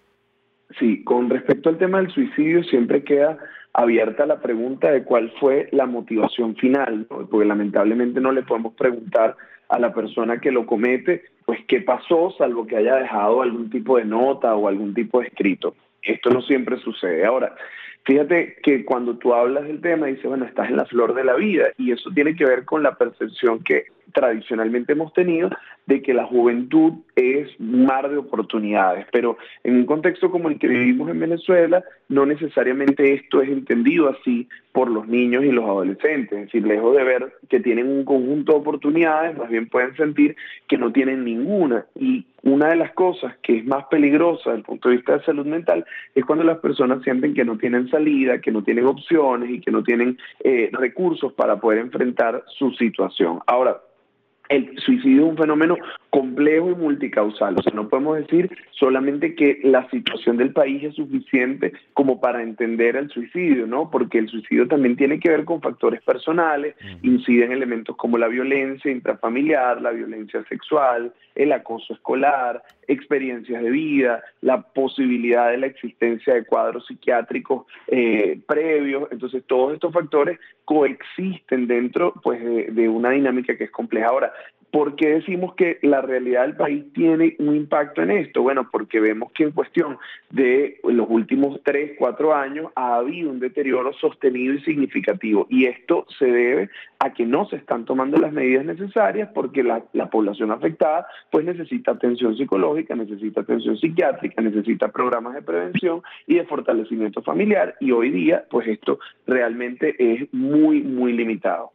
Sí, 0.78 1.04
con 1.04 1.30
respecto 1.30 1.70
al 1.70 1.80
tema 1.80 1.98
del 1.98 2.12
suicidio 2.12 2.64
siempre 2.64 3.04
queda 3.04 3.40
abierta 3.74 4.26
la 4.26 4.40
pregunta 4.40 4.92
de 4.92 5.04
cuál 5.04 5.32
fue 5.40 5.70
la 5.72 5.86
motivación 5.86 6.56
final, 6.56 7.08
porque 7.10 7.46
lamentablemente 7.46 8.22
no 8.22 8.32
le 8.32 8.44
podemos 8.44 8.74
preguntar 8.74 9.36
a 9.70 9.80
la 9.80 9.94
persona 9.94 10.40
que 10.40 10.52
lo 10.52 10.66
comete, 10.66 11.24
pues 11.46 11.60
qué 11.68 11.82
pasó, 11.82 12.34
salvo 12.38 12.68
que 12.68 12.78
haya 12.78 12.96
dejado 12.96 13.42
algún 13.42 13.70
tipo 13.70 13.98
de 13.98 14.06
nota 14.06 14.56
o 14.56 14.68
algún 14.68 14.94
tipo 14.94 15.20
de 15.20 15.28
escrito. 15.28 15.76
Esto 16.02 16.30
no 16.30 16.42
siempre 16.42 16.78
sucede. 16.80 17.26
Ahora, 17.26 17.56
Fíjate 18.08 18.56
que 18.64 18.86
cuando 18.86 19.18
tú 19.18 19.34
hablas 19.34 19.66
del 19.66 19.82
tema, 19.82 20.06
dices, 20.06 20.24
bueno, 20.24 20.46
estás 20.46 20.70
en 20.70 20.78
la 20.78 20.86
flor 20.86 21.14
de 21.14 21.26
la 21.26 21.36
vida 21.36 21.66
y 21.78 21.92
eso 21.92 22.10
tiene 22.16 22.38
que 22.38 22.46
ver 22.46 22.64
con 22.64 22.82
la 22.82 22.98
percepción 22.98 23.62
que 23.62 23.88
tradicionalmente 24.14 24.94
hemos 24.94 25.14
tenido 25.14 25.50
de 25.86 26.02
que 26.02 26.14
la 26.14 26.26
juventud 26.26 26.94
es 27.16 27.50
un 27.60 27.86
mar 27.86 28.10
de 28.10 28.18
oportunidades, 28.18 29.06
pero 29.12 29.38
en 29.64 29.78
un 29.78 29.86
contexto 29.86 30.30
como 30.30 30.50
el 30.50 30.60
que 30.60 30.68
vivimos 30.68 31.10
en 31.10 31.20
Venezuela, 31.20 31.84
no 32.10 32.26
necesariamente 32.26 33.14
esto 33.14 33.42
es 33.42 33.50
entendido 33.50 34.10
así 34.10 34.48
por 34.72 34.90
los 34.90 35.08
niños 35.08 35.44
y 35.44 35.52
los 35.52 35.66
adolescentes, 35.66 36.38
es 36.38 36.46
decir, 36.46 36.68
lejos 36.68 36.96
de 36.96 37.04
ver 37.04 37.34
que 37.50 37.60
tienen 37.60 37.88
un 37.88 38.06
conjunto 38.06 38.52
de 38.52 38.60
oportunidades, 38.60 39.38
más 39.38 39.50
bien 39.50 39.68
pueden 39.68 39.96
sentir 39.96 40.36
que 40.68 40.78
no 40.78 40.92
tienen 40.92 41.24
ninguna. 41.24 41.86
Y 41.96 42.26
una 42.44 42.70
de 42.70 42.76
las 42.76 42.92
cosas 42.92 43.36
que 43.42 43.58
es 43.58 43.66
más 43.66 43.86
peligrosa 43.86 44.52
desde 44.52 44.60
el 44.60 44.64
punto 44.64 44.90
de 44.90 44.98
vista 44.98 45.18
de 45.18 45.24
salud 45.24 45.46
mental 45.46 45.86
es 46.14 46.26
cuando 46.26 46.44
las 46.44 46.60
personas 46.60 47.02
sienten 47.04 47.34
que 47.34 47.44
no 47.44 47.58
tienen 47.58 47.90
salida, 47.90 48.40
que 48.40 48.52
no 48.52 48.64
tienen 48.64 48.86
opciones 48.86 49.50
y 49.50 49.62
que 49.62 49.72
no 49.72 49.84
tienen 49.84 50.18
eh, 50.44 50.70
recursos 50.74 51.34
para 51.34 51.60
poder 51.60 51.80
enfrentar 51.80 52.44
su 52.48 52.72
situación. 52.74 53.40
Ahora, 53.48 53.82
el 54.50 54.78
suicidio 54.80 55.26
es 55.26 55.30
un 55.32 55.38
fenómeno 55.38 55.78
complejo 56.18 56.72
y 56.72 56.76
multicausal. 56.76 57.56
O 57.60 57.62
sea, 57.62 57.74
no 57.74 57.90
podemos 57.90 58.18
decir 58.18 58.50
solamente 58.72 59.36
que 59.36 59.60
la 59.64 59.88
situación 59.92 60.38
del 60.38 60.52
país 60.52 60.84
es 60.84 60.96
suficiente 60.96 61.74
como 61.94 62.20
para 62.20 62.42
entender 62.42 62.96
el 62.96 63.08
suicidio, 63.10 63.68
¿no? 63.68 63.92
Porque 63.92 64.18
el 64.18 64.28
suicidio 64.28 64.68
también 64.68 64.96
tiene 64.96 65.20
que 65.20 65.30
ver 65.30 65.46
con 65.46 65.62
factores 65.62 66.02
personales, 66.02 66.76
inciden 67.04 67.52
elementos 67.52 67.96
como 67.98 68.18
la 68.18 68.30
violencia 68.30 68.92
intrafamiliar, 68.92 69.80
la 69.80 69.92
violencia 69.92 70.44
sexual, 70.50 71.14
el 71.36 71.52
acoso 71.52 71.94
escolar, 71.94 72.64
experiencias 72.88 73.62
de 73.62 73.70
vida, 73.70 74.24
la 74.42 74.62
posibilidad 74.62 75.52
de 75.52 75.58
la 75.58 75.68
existencia 75.68 76.34
de 76.34 76.46
cuadros 76.46 76.88
psiquiátricos 76.88 77.68
eh, 77.86 78.40
previos. 78.48 79.08
Entonces, 79.12 79.44
todos 79.46 79.76
estos 79.76 79.94
factores 79.94 80.40
coexisten 80.66 81.68
dentro 81.68 82.14
pues, 82.24 82.42
de 82.42 82.90
una 82.90 83.12
dinámica 83.12 83.56
que 83.56 83.66
es 83.66 83.72
compleja. 83.72 84.08
Ahora, 84.08 84.34
¿Por 84.72 84.96
qué 84.98 85.10
decimos 85.10 85.56
que 85.56 85.80
la 85.82 86.02
realidad 86.02 86.42
del 86.42 86.58
país 86.58 86.84
tiene 86.94 87.36
un 87.40 87.56
impacto 87.56 88.02
en 88.02 88.12
esto? 88.12 88.42
Bueno, 88.42 88.68
porque 88.70 89.00
vemos 89.00 89.32
que 89.32 89.44
en 89.44 89.52
cuestión 89.52 89.98
de 90.30 90.80
los 90.84 91.08
últimos 91.10 91.62
tres, 91.64 91.94
cuatro 91.98 92.36
años 92.36 92.72
ha 92.76 92.98
habido 92.98 93.30
un 93.30 93.40
deterioro 93.40 93.94
sostenido 93.94 94.54
y 94.54 94.62
significativo. 94.62 95.48
Y 95.50 95.66
esto 95.66 96.06
se 96.20 96.26
debe 96.26 96.70
a 97.00 97.14
que 97.14 97.26
no 97.26 97.48
se 97.48 97.56
están 97.56 97.86
tomando 97.86 98.18
las 98.18 98.34
medidas 98.34 98.66
necesarias 98.66 99.30
porque 99.34 99.64
la, 99.64 99.84
la 99.94 100.10
población 100.10 100.52
afectada 100.52 101.08
pues 101.32 101.46
necesita 101.46 101.92
atención 101.92 102.36
psicológica, 102.36 102.94
necesita 102.94 103.42
atención 103.42 103.78
psiquiátrica, 103.78 104.42
necesita 104.42 104.90
programas 104.90 105.34
de 105.34 105.44
prevención 105.44 106.02
y 106.26 106.36
de 106.36 106.46
fortalecimiento 106.46 107.22
familiar. 107.22 107.76
Y 107.80 107.92
hoy 107.92 108.12
día 108.12 108.44
pues 108.50 108.68
esto 108.68 109.00
realmente 109.26 109.96
es 109.98 110.28
muy, 110.34 110.82
muy 110.82 111.14
limitado. 111.14 111.72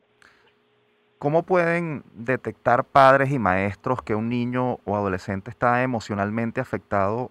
¿Cómo 1.22 1.44
pueden 1.44 2.02
detectar 2.16 2.82
padres 2.82 3.30
y 3.30 3.38
maestros 3.38 4.02
que 4.02 4.16
un 4.16 4.28
niño 4.28 4.80
o 4.84 4.96
adolescente 4.96 5.50
está 5.50 5.84
emocionalmente 5.84 6.60
afectado 6.60 7.30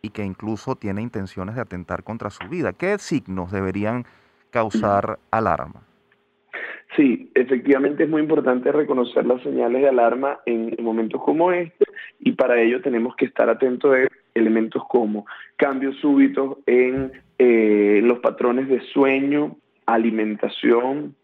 y 0.00 0.10
que 0.10 0.24
incluso 0.24 0.76
tiene 0.76 1.02
intenciones 1.02 1.56
de 1.56 1.62
atentar 1.62 2.04
contra 2.04 2.30
su 2.30 2.48
vida? 2.48 2.72
¿Qué 2.72 2.96
signos 2.98 3.50
deberían 3.50 4.04
causar 4.50 5.18
alarma? 5.32 5.82
Sí, 6.94 7.32
efectivamente 7.34 8.04
es 8.04 8.08
muy 8.08 8.22
importante 8.22 8.70
reconocer 8.70 9.26
las 9.26 9.42
señales 9.42 9.82
de 9.82 9.88
alarma 9.88 10.38
en 10.46 10.76
momentos 10.80 11.20
como 11.24 11.50
este 11.50 11.84
y 12.20 12.30
para 12.30 12.60
ello 12.60 12.80
tenemos 12.80 13.16
que 13.16 13.24
estar 13.24 13.48
atentos 13.50 13.92
a 13.92 14.06
elementos 14.36 14.84
como 14.88 15.26
cambios 15.56 15.96
súbitos 15.96 16.58
en 16.66 17.10
eh, 17.40 18.02
los 18.04 18.20
patrones 18.20 18.68
de 18.68 18.80
sueño, 18.92 19.56
alimentación, 19.86 21.16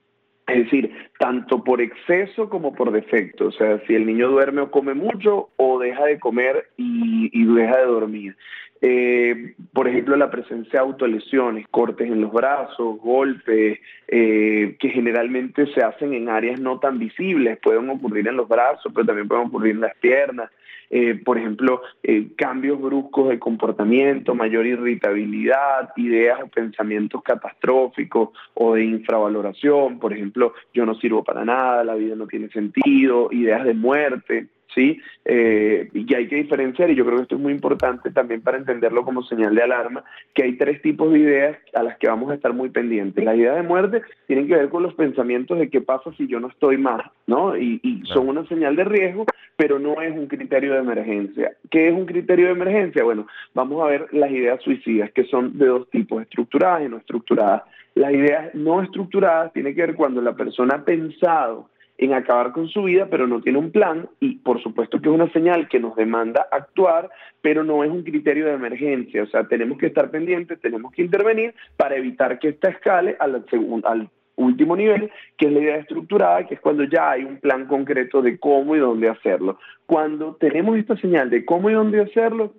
es 0.49 0.65
decir, 0.65 0.91
tanto 1.19 1.63
por 1.63 1.81
exceso 1.81 2.49
como 2.49 2.75
por 2.75 2.91
defecto. 2.91 3.49
O 3.49 3.53
sea, 3.53 3.81
si 3.87 3.95
el 3.95 4.07
niño 4.07 4.29
duerme 4.29 4.63
o 4.63 4.71
come 4.71 4.95
mucho 4.95 5.51
o 5.57 5.79
deja 5.79 6.07
de 6.07 6.19
comer 6.19 6.71
y, 6.77 7.45
deja 7.55 7.79
de 7.79 7.87
dormir. 7.87 8.37
Eh, 8.81 9.55
por 9.73 9.89
ejemplo, 9.89 10.17
la 10.17 10.31
presencia 10.31 10.81
de 10.81 10.87
autolesiones, 10.87 11.67
cortes 11.69 12.07
en 12.07 12.21
los 12.21 12.33
brazos, 12.33 12.99
golpes, 13.01 13.79
eh, 14.07 14.77
que 14.79 14.89
generalmente 14.91 15.67
se 15.75 15.83
hacen 15.83 16.15
en 16.15 16.29
áreas 16.29 16.61
no 16.61 16.79
tan 16.79 16.99
visibles, 16.99 17.59
pueden 17.61 17.91
ocurrir 17.91 18.29
en 18.29 18.37
los 18.37 18.49
brazos, 18.49 18.93
pero 18.95 19.07
también 19.07 19.29
pueden 19.29 19.49
ocurrir 19.49 19.75
en 19.75 19.81
las 19.81 19.97
piernas. 19.97 20.51
Eh, 20.91 21.21
por 21.23 21.37
ejemplo, 21.37 21.83
eh, 22.03 22.29
cambios 22.37 22.81
bruscos 22.81 23.29
de 23.29 23.39
comportamiento, 23.39 24.35
mayor 24.35 24.67
irritabilidad, 24.67 25.91
ideas 25.97 26.41
o 26.43 26.49
pensamientos 26.49 27.23
catastróficos 27.23 28.31
o 28.55 28.75
de 28.75 28.85
infravaloración, 28.85 29.99
por 29.99 30.15
ejemplo, 30.15 30.55
yo 30.73 30.87
no 30.87 30.95
sirvo 30.95 31.23
para 31.23 31.45
nada, 31.45 31.85
la 31.85 31.95
vida 31.95 32.15
no 32.17 32.27
tiene 32.27 32.49
sentido, 32.49 33.29
ideas 33.33 33.65
de 33.65 33.75
muerte. 33.75 34.49
¿Sí? 34.75 35.01
Eh, 35.25 35.89
y 35.93 36.15
hay 36.15 36.29
que 36.29 36.37
diferenciar, 36.37 36.91
y 36.91 36.95
yo 36.95 37.05
creo 37.05 37.17
que 37.17 37.23
esto 37.23 37.37
es 37.37 37.41
muy 37.41 37.53
importante 37.53 38.11
también 38.11 38.43
para 38.43 38.59
entenderlo 38.59 39.05
como 39.05 39.23
señal 39.23 39.55
de 39.55 39.63
alarma, 39.63 40.05
que 40.35 40.45
hay 40.45 40.57
tres 40.57 40.83
tipos 40.83 41.13
de 41.13 41.19
ideas 41.19 41.59
a 41.75 41.83
las 41.83 41.99
que 41.99 42.09
vamos 42.09 42.31
a 42.31 42.35
estar 42.35 42.53
muy 42.53 42.71
pendientes. 42.71 43.25
Las 43.25 43.37
ideas 43.37 43.57
de 43.57 43.63
muerte 43.63 44.03
tienen 44.27 44.47
que 44.47 44.57
ver 44.57 44.69
con 44.69 44.83
los 44.83 44.95
pensamientos 44.95 45.59
de 45.59 45.71
qué 45.71 45.81
pasa 45.81 46.11
si 46.17 46.27
yo 46.27 46.41
no 46.41 46.49
estoy 46.49 46.79
más, 46.79 47.03
¿no? 47.27 47.57
Y, 47.57 47.81
y 47.83 48.03
son 48.07 48.29
una 48.29 48.47
señal 48.47 48.77
de 48.77 48.85
riesgo, 48.85 49.27
pero 49.57 49.79
no 49.79 50.01
es 50.01 50.13
un 50.13 50.27
criterio 50.27 50.75
de 50.75 50.81
emergencia. 50.81 51.53
¿Qué 51.71 51.89
es 51.89 51.95
un 51.95 52.07
criterio 52.07 52.47
de 52.47 52.53
emergencia? 52.53 53.03
Bueno, 53.03 53.27
vamos 53.55 53.83
a 53.83 53.87
ver 53.89 54.07
las 54.13 54.31
ideas 54.31 54.63
suicidas, 54.63 55.11
que 55.13 55.25
son 55.25 55.59
de 55.59 55.67
dos 55.67 55.91
tipos, 55.91 56.23
estructuradas 56.23 56.87
y 56.87 56.89
no 56.89 56.99
estructuradas. 56.99 57.63
Las 57.95 58.13
ideas 58.13 58.55
no 58.55 58.81
estructuradas 58.81 59.53
tienen 59.53 59.75
que 59.75 59.81
ver 59.81 59.95
cuando 59.97 60.21
la 60.21 60.37
persona 60.37 60.77
ha 60.77 60.85
pensado 60.85 61.69
en 61.99 62.15
acabar 62.15 62.53
con 62.53 62.69
su 62.69 62.85
vida, 62.85 63.09
pero 63.11 63.27
no 63.27 63.41
tiene 63.41 63.59
un 63.59 63.73
plan 63.73 64.09
y 64.21 64.37
por 64.37 64.63
supuesto 64.63 65.01
que 65.01 65.09
es 65.09 65.15
una 65.15 65.31
señal 65.33 65.69
que 65.69 65.81
nos 65.81 65.97
demanda 65.97 66.47
actuar, 66.51 67.11
pero 67.43 67.65
no 67.65 67.83
es 67.83 67.91
un 67.91 68.05
criterio 68.05 68.47
de 68.47 68.53
emergencia, 68.53 69.25
o 69.25 69.27
sea, 69.27 69.45
tenemos 69.49 69.79
que 69.79 69.87
estar 69.87 70.11
pendientes, 70.11 70.61
tenemos 70.61 70.93
que 70.93 71.03
intervenir 71.03 71.55
para 71.77 71.97
evitar 71.97 72.39
que 72.39 72.49
esta 72.49 72.71
escale 72.71 73.17
al, 73.19 73.45
al 73.85 74.11
último 74.37 74.77
nivel, 74.77 75.11
que 75.37 75.47
es 75.47 75.53
la 75.53 75.59
idea 75.59 75.77
estructurada, 75.77 76.47
que 76.47 76.55
es 76.55 76.61
cuando 76.61 76.85
ya 76.85 77.11
hay 77.11 77.25
un 77.25 77.39
plan 77.39 77.67
concreto 77.67 78.23
de 78.23 78.39
cómo 78.39 78.77
y 78.77 78.79
dónde 78.79 79.09
hacerlo. 79.09 79.59
Cuando 79.87 80.37
tenemos 80.37 80.79
esta 80.79 80.97
señal 80.97 81.29
de 81.31 81.45
cómo 81.45 81.69
y 81.69 81.75
dónde 81.75 82.01
hacerlo, 82.01 82.55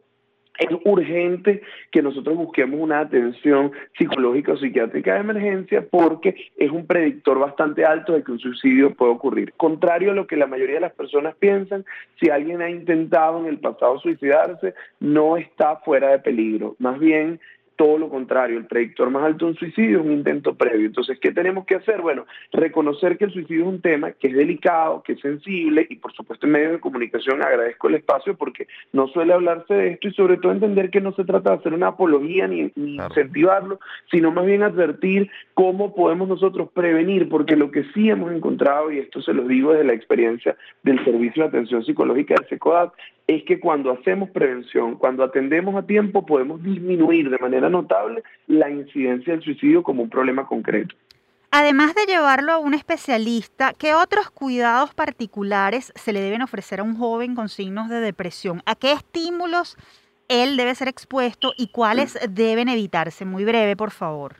es 0.59 0.69
urgente 0.83 1.61
que 1.91 2.01
nosotros 2.01 2.35
busquemos 2.35 2.79
una 2.79 2.99
atención 2.99 3.71
psicológica 3.97 4.53
o 4.53 4.57
psiquiátrica 4.57 5.13
de 5.13 5.19
emergencia 5.21 5.85
porque 5.89 6.35
es 6.57 6.69
un 6.69 6.85
predictor 6.85 7.39
bastante 7.39 7.85
alto 7.85 8.13
de 8.13 8.23
que 8.23 8.31
un 8.31 8.39
suicidio 8.39 8.93
puede 8.93 9.13
ocurrir. 9.13 9.53
Contrario 9.57 10.11
a 10.11 10.15
lo 10.15 10.27
que 10.27 10.35
la 10.35 10.47
mayoría 10.47 10.75
de 10.75 10.81
las 10.81 10.93
personas 10.93 11.35
piensan, 11.35 11.85
si 12.19 12.29
alguien 12.29 12.61
ha 12.61 12.69
intentado 12.69 13.39
en 13.39 13.45
el 13.45 13.59
pasado 13.59 13.99
suicidarse, 13.99 14.73
no 14.99 15.37
está 15.37 15.77
fuera 15.77 16.09
de 16.09 16.19
peligro. 16.19 16.75
Más 16.79 16.99
bien 16.99 17.39
todo 17.79 17.97
lo 17.97 18.09
contrario, 18.09 18.57
el 18.57 18.65
predictor 18.65 19.09
más 19.09 19.23
alto 19.23 19.45
de 19.45 19.51
un 19.51 19.57
suicidio 19.57 19.99
es 20.01 20.05
un 20.05 20.11
intento 20.11 20.53
previo. 20.53 20.85
Entonces, 20.85 21.17
¿qué 21.17 21.31
tenemos 21.31 21.65
que 21.65 21.75
hacer? 21.75 22.01
Bueno, 22.01 22.25
reconocer 22.51 23.17
que 23.17 23.23
el 23.23 23.31
suicidio 23.31 23.61
es 23.61 23.69
un 23.69 23.79
tema 23.79 24.11
que 24.11 24.27
es 24.27 24.35
delicado, 24.35 25.01
que 25.01 25.13
es 25.13 25.21
sensible 25.21 25.87
y 25.89 25.95
por 25.95 26.11
supuesto 26.11 26.45
en 26.45 26.51
medios 26.51 26.73
de 26.73 26.81
comunicación 26.81 27.41
agradezco 27.41 27.87
el 27.87 27.95
espacio 27.95 28.35
porque 28.35 28.67
no 28.91 29.07
suele 29.07 29.31
hablarse 29.31 29.73
de 29.73 29.91
esto 29.91 30.09
y 30.09 30.13
sobre 30.13 30.35
todo 30.35 30.51
entender 30.51 30.89
que 30.89 30.99
no 30.99 31.13
se 31.13 31.23
trata 31.23 31.51
de 31.51 31.55
hacer 31.55 31.73
una 31.73 31.87
apología 31.87 32.49
ni, 32.49 32.69
incentivarlo, 32.75 33.79
sino 34.11 34.29
más 34.29 34.45
bien 34.45 34.61
advertir 34.61 35.31
cómo 35.53 35.95
podemos 35.95 36.27
nosotros 36.27 36.67
prevenir, 36.73 37.29
porque 37.29 37.55
lo 37.55 37.71
que 37.71 37.85
sí 37.93 38.09
hemos 38.09 38.33
encontrado, 38.33 38.91
y 38.91 38.99
esto 38.99 39.21
se 39.21 39.31
lo 39.31 39.43
digo 39.43 39.71
desde 39.71 39.85
la 39.85 39.93
experiencia 39.93 40.57
del 40.83 41.01
Servicio 41.05 41.43
de 41.43 41.47
Atención 41.47 41.85
Psicológica 41.85 42.35
del 42.35 42.49
SECODAT, 42.49 42.91
es 43.29 43.43
que 43.43 43.59
cuando 43.59 43.91
hacemos 43.91 44.31
prevención, 44.31 44.95
cuando 44.95 45.23
atendemos 45.23 45.75
a 45.75 45.85
tiempo, 45.85 46.25
podemos 46.25 46.63
disminuir 46.63 47.29
de 47.29 47.37
manera 47.37 47.68
notable 47.69 48.23
la 48.47 48.69
incidencia 48.69 49.33
del 49.33 49.43
suicidio 49.43 49.83
como 49.83 50.03
un 50.03 50.09
problema 50.09 50.45
concreto. 50.47 50.95
Además 51.51 51.95
de 51.95 52.05
llevarlo 52.05 52.51
a 52.51 52.59
un 52.59 52.75
especialista, 52.75 53.73
¿qué 53.73 53.95
otros 53.95 54.29
cuidados 54.29 54.93
particulares 54.93 55.91
se 55.95 56.13
le 56.13 56.21
deben 56.21 56.43
ofrecer 56.43 56.79
a 56.79 56.83
un 56.83 56.95
joven 56.95 57.33
con 57.33 57.49
signos 57.49 57.89
de 57.89 58.01
depresión? 58.01 58.61
¿A 58.67 58.75
qué 58.75 58.91
estímulos 58.91 59.75
él 60.27 60.57
debe 60.57 60.75
ser 60.75 60.87
expuesto 60.87 61.53
y 61.57 61.71
cuáles 61.71 62.19
deben 62.29 62.69
evitarse? 62.69 63.25
Muy 63.25 63.45
breve, 63.45 63.75
por 63.75 63.89
favor. 63.89 64.35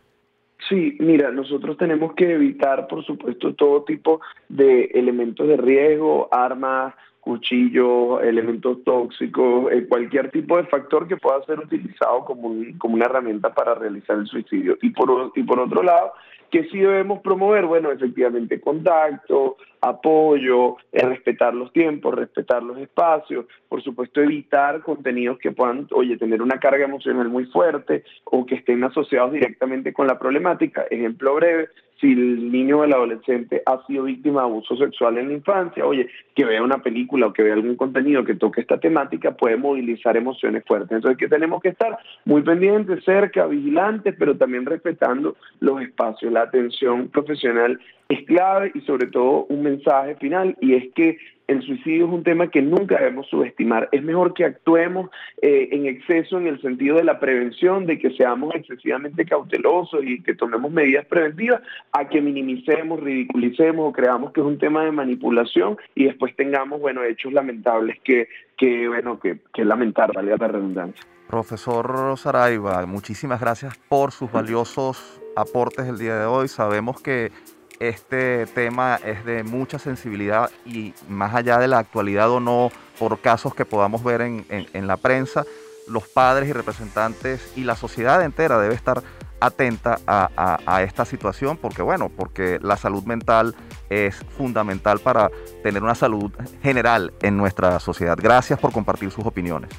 Sí, 0.68 0.98
mira, 1.00 1.32
nosotros 1.32 1.78
tenemos 1.78 2.14
que 2.14 2.32
evitar, 2.32 2.88
por 2.88 3.04
supuesto, 3.04 3.56
todo 3.56 3.86
tipo 3.86 4.22
de 4.48 4.92
elementos 4.94 5.48
de 5.48 5.58
riesgo, 5.58 6.28
armas, 6.32 6.94
cuchillos, 7.20 8.24
elementos 8.24 8.84
tóxicos, 8.84 9.72
eh, 9.72 9.86
cualquier 9.88 10.32
tipo 10.32 10.58
de 10.58 10.64
factor 10.64 11.08
que 11.08 11.18
pueda 11.18 11.44
ser 11.46 11.60
utilizado 11.60 12.26
como, 12.26 12.56
como 12.78 12.96
una 12.96 13.06
herramienta 13.06 13.54
para 13.54 13.76
realizar 13.76 14.18
el 14.18 14.28
suicidio. 14.28 14.78
Y 14.82 14.92
por, 14.92 15.32
y 15.36 15.44
por 15.44 15.60
otro 15.60 15.84
lado, 15.84 16.14
que 16.50 16.64
sí 16.66 16.80
debemos 16.80 17.22
promover, 17.22 17.66
bueno, 17.66 17.92
efectivamente 17.92 18.60
contacto, 18.60 19.58
apoyo, 19.82 20.78
eh, 20.92 21.06
respetar 21.06 21.54
los 21.54 21.72
tiempos, 21.72 22.16
respetar 22.16 22.64
los 22.64 22.78
espacios, 22.80 23.46
por 23.68 23.84
supuesto 23.84 24.22
evitar 24.22 24.82
contenidos 24.82 25.38
que 25.38 25.52
puedan, 25.52 25.88
oye, 25.92 26.18
tener 26.18 26.42
una 26.42 26.60
carga 26.60 26.86
emocional 26.86 27.30
muy 27.30 27.46
fuerte 27.46 28.04
o 28.26 28.46
que 28.46 28.56
estén 28.56 28.84
asociados 28.84 29.32
directamente 29.32 29.94
con 29.94 30.08
la 30.08 30.18
problemática. 30.18 30.86
Ejemplo 30.90 31.36
breve, 31.36 31.70
si 32.00 32.14
el 32.14 32.52
niño 32.52 32.80
o 32.80 32.84
el 32.84 32.94
adolescente 32.94 33.62
ha 33.66 33.86
sido 33.86 34.04
víctima 34.04 34.42
de 34.42 34.48
abuso 34.48 34.78
sexual 34.78 35.18
en 35.18 35.28
la 35.28 35.34
infancia, 35.34 35.86
oye, 35.86 36.08
que 36.34 36.46
vea 36.46 36.64
una 36.64 36.82
película 36.82 37.28
o 37.28 37.34
que 37.34 37.44
vea 37.44 37.54
algún 37.54 37.76
contenido 37.76 38.24
que 38.24 38.36
toque 38.36 38.62
esta 38.62 38.80
temática 38.80 39.32
puede 39.32 39.58
movilizar 39.58 40.16
emociones 40.16 40.64
fuertes. 40.66 40.92
Entonces, 40.92 41.18
que 41.18 41.28
tenemos 41.28 41.62
que 41.62 41.70
estar 41.70 41.98
muy 42.26 42.42
pendientes, 42.42 43.04
cerca, 43.04 43.48
vigilantes, 43.48 44.16
pero 44.18 44.38
también 44.38 44.66
respetando 44.66 45.36
los 45.60 45.82
espacios. 45.82 46.32
La 46.32 46.44
atención 46.44 47.10
profesional 47.10 47.80
es 48.10 48.26
clave 48.26 48.72
y 48.74 48.82
sobre 48.82 49.08
todo 49.08 49.46
un 49.50 49.62
mensaje 49.62 50.16
final 50.16 50.58
y 50.60 50.74
es 50.74 50.92
que 50.96 51.18
el 51.48 51.64
suicidio 51.64 52.06
es 52.06 52.12
un 52.12 52.24
tema 52.24 52.50
que 52.50 52.62
nunca 52.62 52.98
debemos 52.98 53.28
subestimar. 53.28 53.90
Es 53.92 54.04
mejor 54.04 54.36
que 54.36 54.46
actuemos 54.46 55.10
eh, 55.42 55.70
en 55.72 55.88
exceso 55.88 56.38
en 56.38 56.46
el 56.46 56.62
sentido 56.62 56.98
de 56.98 57.04
la 57.04 57.20
prevención, 57.20 57.88
de 57.88 57.98
que 57.98 58.12
seamos 58.12 58.54
excesivamente 58.54 59.26
cautelosos 59.26 60.04
y 60.04 60.22
que 60.22 60.36
tomemos 60.36 60.72
medidas 60.72 61.06
preventivas, 61.06 61.62
a 61.92 62.08
que 62.08 62.22
minimicemos, 62.22 63.00
ridiculicemos 63.00 63.90
o 63.90 63.92
creamos 63.92 64.32
que 64.32 64.42
es 64.42 64.46
un 64.46 64.60
tema 64.60 64.86
de 64.86 64.92
manipulación 64.92 65.78
y 65.96 66.06
después 66.06 66.36
tengamos, 66.36 66.80
bueno, 66.82 67.04
hechos 67.04 67.34
lamentables 67.34 67.98
que, 68.04 68.28
que 68.56 68.88
bueno, 68.88 69.20
que, 69.20 69.40
que 69.52 69.66
lamentar, 69.66 70.14
valga 70.14 70.36
la 70.38 70.48
redundancia. 70.48 71.04
Profesor 71.28 72.16
Saraiva, 72.18 72.86
muchísimas 72.86 73.40
gracias 73.40 73.76
por 73.88 74.12
sus 74.12 74.32
valiosos 74.32 75.20
aportes 75.36 75.88
el 75.88 75.98
día 75.98 76.16
de 76.16 76.26
hoy. 76.26 76.48
Sabemos 76.48 77.02
que 77.02 77.32
este 77.80 78.46
tema 78.48 79.00
es 79.06 79.26
de 79.26 79.44
mucha 79.44 79.80
sensibilidad 79.80 80.52
y 80.66 80.94
más 81.08 81.34
allá 81.34 81.58
de 81.58 81.68
la 81.68 81.80
actualidad 81.80 82.30
o 82.30 82.40
no, 82.40 82.72
por 82.98 83.20
casos 83.20 83.56
que 83.56 83.66
podamos 83.66 84.04
ver 84.04 84.22
en, 84.22 84.88
la 84.88 84.98
prensa, 84.98 85.46
los 85.88 86.08
padres 86.08 86.50
y 86.50 86.54
representantes 86.54 87.54
y 87.56 87.64
la 87.64 87.76
sociedad 87.76 88.24
entera 88.24 88.60
debe 88.60 88.76
estar 88.76 89.02
atenta 89.42 89.98
a, 90.06 90.84
esta 90.84 91.06
situación 91.06 91.56
porque 91.56 91.82
bueno, 91.82 92.10
porque 92.10 92.60
la 92.62 92.76
salud 92.76 93.04
mental 93.04 93.56
es 93.90 94.18
fundamental 94.38 95.00
para 95.00 95.32
tener 95.64 95.82
una 95.82 95.96
salud 95.96 96.32
general 96.62 97.14
en 97.22 97.38
nuestra 97.38 97.80
sociedad. 97.80 98.18
Gracias 98.22 98.60
por 98.60 98.74
compartir 98.74 99.10
sus 99.12 99.26
opiniones. 99.26 99.70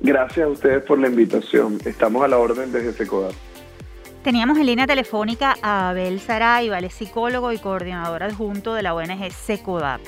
Gracias 0.00 0.46
a 0.46 0.48
ustedes 0.48 0.84
por 0.84 0.98
la 0.98 1.08
invitación. 1.08 1.78
Estamos 1.84 2.24
a 2.24 2.28
la 2.28 2.38
orden 2.38 2.72
desde 2.72 2.92
Secodar. 2.92 3.32
Teníamos 4.22 4.58
en 4.58 4.66
línea 4.66 4.86
telefónica 4.86 5.56
a 5.62 5.90
Abel 5.90 6.18
Saraiva, 6.18 6.80
es 6.80 6.94
psicólogo 6.94 7.52
y 7.52 7.58
coordinador 7.58 8.24
adjunto 8.24 8.74
de 8.74 8.82
la 8.82 8.92
ONG 8.92 9.30
SECODAP. 9.30 10.00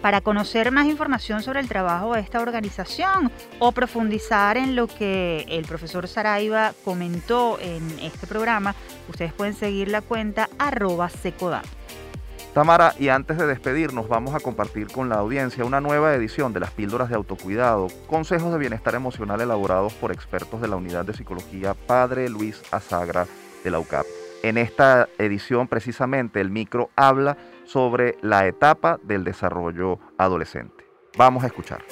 Para 0.00 0.22
conocer 0.22 0.72
más 0.72 0.86
información 0.86 1.42
sobre 1.42 1.60
el 1.60 1.68
trabajo 1.68 2.14
de 2.14 2.20
esta 2.20 2.40
organización 2.40 3.30
o 3.58 3.70
profundizar 3.72 4.56
en 4.56 4.74
lo 4.74 4.88
que 4.88 5.44
el 5.48 5.66
profesor 5.66 6.08
Saraiva 6.08 6.72
comentó 6.82 7.58
en 7.60 7.86
este 8.00 8.26
programa, 8.26 8.74
ustedes 9.08 9.34
pueden 9.34 9.54
seguir 9.54 9.88
la 9.88 10.00
cuenta 10.00 10.48
arroba 10.58 11.10
secodap. 11.10 11.66
Tamara, 12.54 12.94
y 12.98 13.08
antes 13.08 13.38
de 13.38 13.46
despedirnos, 13.46 14.08
vamos 14.08 14.34
a 14.34 14.40
compartir 14.40 14.88
con 14.88 15.08
la 15.08 15.16
audiencia 15.16 15.64
una 15.64 15.80
nueva 15.80 16.14
edición 16.14 16.52
de 16.52 16.60
las 16.60 16.70
píldoras 16.70 17.10
de 17.10 17.14
autocuidado, 17.14 17.88
consejos 18.08 18.52
de 18.52 18.58
bienestar 18.58 18.94
emocional 18.94 19.40
elaborados 19.40 19.92
por 19.94 20.10
expertos 20.10 20.60
de 20.60 20.68
la 20.68 20.76
Unidad 20.76 21.04
de 21.04 21.14
Psicología 21.14 21.74
Padre 21.74 22.28
Luis 22.28 22.60
Azagra 22.70 23.26
de 23.62 23.70
la 23.70 23.78
UCAP. 23.78 24.06
En 24.42 24.58
esta 24.58 25.08
edición 25.18 25.68
precisamente 25.68 26.40
el 26.40 26.50
micro 26.50 26.90
habla 26.96 27.36
sobre 27.64 28.16
la 28.22 28.46
etapa 28.46 28.98
del 29.04 29.24
desarrollo 29.24 30.00
adolescente. 30.18 30.84
Vamos 31.16 31.44
a 31.44 31.46
escuchar. 31.46 31.84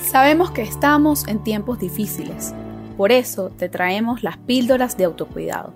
Sabemos 0.00 0.50
que 0.50 0.62
estamos 0.62 1.26
en 1.28 1.42
tiempos 1.42 1.78
difíciles, 1.78 2.54
por 2.96 3.12
eso 3.12 3.50
te 3.50 3.68
traemos 3.68 4.22
las 4.22 4.36
píldoras 4.36 4.98
de 4.98 5.04
autocuidado, 5.04 5.72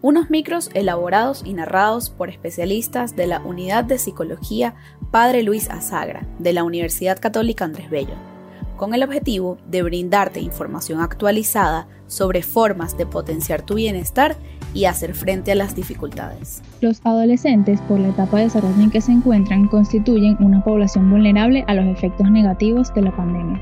unos 0.00 0.30
micros 0.30 0.70
elaborados 0.74 1.42
y 1.44 1.52
narrados 1.52 2.08
por 2.08 2.30
especialistas 2.30 3.16
de 3.16 3.26
la 3.26 3.40
Unidad 3.40 3.84
de 3.84 3.98
Psicología 3.98 4.74
Padre 5.10 5.42
Luis 5.42 5.68
Azagra 5.68 6.26
de 6.38 6.52
la 6.52 6.64
Universidad 6.64 7.20
Católica 7.20 7.64
Andrés 7.64 7.90
Bello 7.90 8.33
con 8.76 8.94
el 8.94 9.02
objetivo 9.02 9.58
de 9.68 9.82
brindarte 9.82 10.40
información 10.40 11.00
actualizada 11.00 11.86
sobre 12.06 12.42
formas 12.42 12.96
de 12.96 13.06
potenciar 13.06 13.62
tu 13.62 13.74
bienestar 13.74 14.36
y 14.74 14.86
hacer 14.86 15.14
frente 15.14 15.52
a 15.52 15.54
las 15.54 15.74
dificultades. 15.74 16.62
Los 16.80 17.00
adolescentes, 17.04 17.80
por 17.82 18.00
la 18.00 18.08
etapa 18.08 18.38
de 18.38 18.44
desarrollo 18.44 18.82
en 18.82 18.90
que 18.90 19.00
se 19.00 19.12
encuentran, 19.12 19.68
constituyen 19.68 20.36
una 20.40 20.62
población 20.64 21.08
vulnerable 21.10 21.64
a 21.68 21.74
los 21.74 21.86
efectos 21.86 22.30
negativos 22.30 22.92
de 22.94 23.02
la 23.02 23.16
pandemia. 23.16 23.60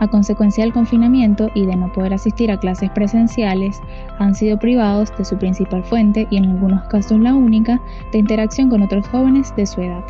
a 0.00 0.08
consecuencia 0.08 0.64
del 0.64 0.72
confinamiento 0.72 1.48
y 1.54 1.64
de 1.64 1.76
no 1.76 1.92
poder 1.92 2.12
asistir 2.14 2.50
a 2.50 2.58
clases 2.58 2.90
presenciales, 2.90 3.80
han 4.18 4.34
sido 4.34 4.58
privados 4.58 5.16
de 5.16 5.24
su 5.24 5.36
principal 5.38 5.84
fuente 5.84 6.26
y 6.28 6.38
en 6.38 6.46
algunos 6.46 6.82
casos 6.88 7.20
la 7.20 7.34
única 7.34 7.80
de 8.10 8.18
interacción 8.18 8.68
con 8.68 8.82
otros 8.82 9.06
jóvenes 9.06 9.54
de 9.54 9.64
su 9.64 9.80
edad. 9.80 10.02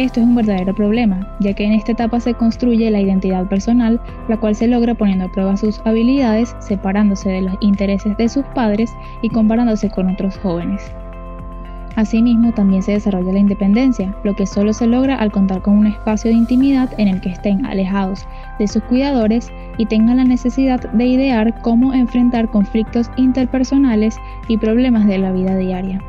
Esto 0.00 0.18
es 0.18 0.26
un 0.26 0.34
verdadero 0.34 0.74
problema, 0.74 1.28
ya 1.40 1.52
que 1.52 1.62
en 1.62 1.74
esta 1.74 1.92
etapa 1.92 2.20
se 2.20 2.32
construye 2.32 2.90
la 2.90 3.02
identidad 3.02 3.46
personal, 3.46 4.00
la 4.28 4.38
cual 4.38 4.54
se 4.54 4.66
logra 4.66 4.94
poniendo 4.94 5.26
a 5.26 5.28
prueba 5.30 5.58
sus 5.58 5.78
habilidades, 5.84 6.56
separándose 6.60 7.28
de 7.28 7.42
los 7.42 7.54
intereses 7.60 8.16
de 8.16 8.30
sus 8.30 8.42
padres 8.54 8.90
y 9.20 9.28
comparándose 9.28 9.90
con 9.90 10.08
otros 10.08 10.38
jóvenes. 10.38 10.90
Asimismo, 11.96 12.50
también 12.52 12.82
se 12.82 12.92
desarrolla 12.92 13.34
la 13.34 13.40
independencia, 13.40 14.16
lo 14.24 14.34
que 14.34 14.46
solo 14.46 14.72
se 14.72 14.86
logra 14.86 15.16
al 15.16 15.30
contar 15.30 15.60
con 15.60 15.76
un 15.76 15.88
espacio 15.88 16.30
de 16.30 16.38
intimidad 16.38 16.88
en 16.96 17.08
el 17.08 17.20
que 17.20 17.28
estén 17.28 17.66
alejados 17.66 18.26
de 18.58 18.68
sus 18.68 18.82
cuidadores 18.84 19.52
y 19.76 19.84
tengan 19.84 20.16
la 20.16 20.24
necesidad 20.24 20.80
de 20.80 21.04
idear 21.04 21.60
cómo 21.60 21.92
enfrentar 21.92 22.48
conflictos 22.48 23.10
interpersonales 23.18 24.16
y 24.48 24.56
problemas 24.56 25.06
de 25.06 25.18
la 25.18 25.30
vida 25.30 25.58
diaria. 25.58 26.00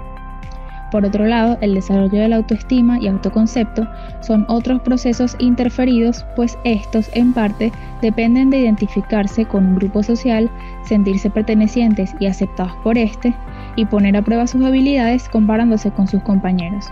Por 0.91 1.05
otro 1.05 1.25
lado, 1.25 1.57
el 1.61 1.73
desarrollo 1.73 2.19
de 2.19 2.27
la 2.27 2.35
autoestima 2.35 2.99
y 2.99 3.07
autoconcepto 3.07 3.87
son 4.19 4.45
otros 4.49 4.81
procesos 4.81 5.37
interferidos, 5.39 6.25
pues 6.35 6.57
estos 6.65 7.09
en 7.13 7.31
parte 7.31 7.71
dependen 8.01 8.49
de 8.49 8.59
identificarse 8.59 9.45
con 9.45 9.65
un 9.65 9.75
grupo 9.75 10.03
social, 10.03 10.49
sentirse 10.83 11.29
pertenecientes 11.29 12.13
y 12.19 12.27
aceptados 12.27 12.73
por 12.83 12.97
este, 12.97 13.33
y 13.77 13.85
poner 13.85 14.17
a 14.17 14.21
prueba 14.21 14.47
sus 14.47 14.63
habilidades 14.63 15.29
comparándose 15.29 15.91
con 15.91 16.09
sus 16.09 16.21
compañeros. 16.23 16.87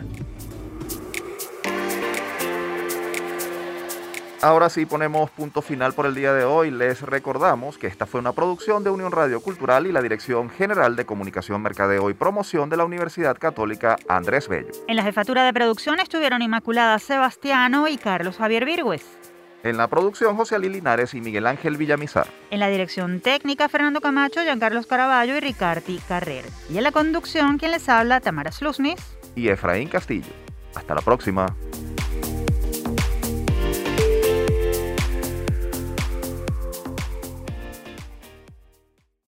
Ahora 4.41 4.70
sí 4.70 4.86
ponemos 4.86 5.30
punto 5.32 5.61
final 5.61 5.91
por 5.91 6.05
el 6.05 6.16
día 6.16 6.32
de 6.32 6.45
hoy. 6.45 6.72
Les 6.72 7.01
recordamos 7.01 7.78
que 7.78 7.88
esta 7.88 8.05
fue 8.05 8.22
una 8.22 8.32
producción 8.32 8.86
de 8.86 8.91
Unión 8.91 9.11
Radio 9.11 9.41
Cultural 9.41 9.86
y 9.86 9.91
la 9.91 10.01
Dirección 10.01 10.49
General 10.49 10.95
de 10.95 11.05
Comunicación, 11.05 11.61
Mercadeo 11.61 12.09
y 12.09 12.13
Promoción 12.13 12.70
de 12.70 12.78
la 12.78 12.86
Universidad 12.86 13.38
Católica 13.38 13.97
Andrés 14.07 14.47
Bello. 14.47 14.72
En 14.88 14.95
la 14.95 15.03
jefatura 15.03 15.43
de 15.43 15.51
producción 15.51 15.99
estuvieron 15.99 16.41
Inmaculada 16.41 16.99
Sebastiano 16.99 17.89
y 17.89 17.97
Carlos 17.97 18.38
Javier 18.38 18.63
Virgües. 18.63 19.24
En 19.66 19.78
la 19.78 19.88
producción, 19.88 20.38
José 20.38 20.53
Ali 20.53 20.70
Linares 20.70 21.16
y 21.16 21.22
Miguel 21.22 21.47
Ángel 21.47 21.76
Villamizar. 21.76 22.28
En 22.51 22.59
la 22.59 22.70
dirección 22.70 23.20
técnica, 23.20 23.68
Fernando 23.68 23.99
Camacho, 23.99 24.43
Giancarlos 24.43 24.86
Caraballo 24.86 25.36
y 25.36 25.39
Ricardi 25.39 25.99
Carrer. 26.07 26.45
Y 26.70 26.78
en 26.78 26.84
la 26.84 26.91
conducción, 26.91 27.57
quien 27.57 27.72
les 27.72 27.89
habla, 27.89 28.22
Tamara 28.22 28.51
Slusnis 28.51 28.99
y 29.34 29.49
Efraín 29.49 29.89
Castillo. 29.89 30.30
Hasta 30.76 30.93
la 30.93 31.01
próxima. 31.01 31.47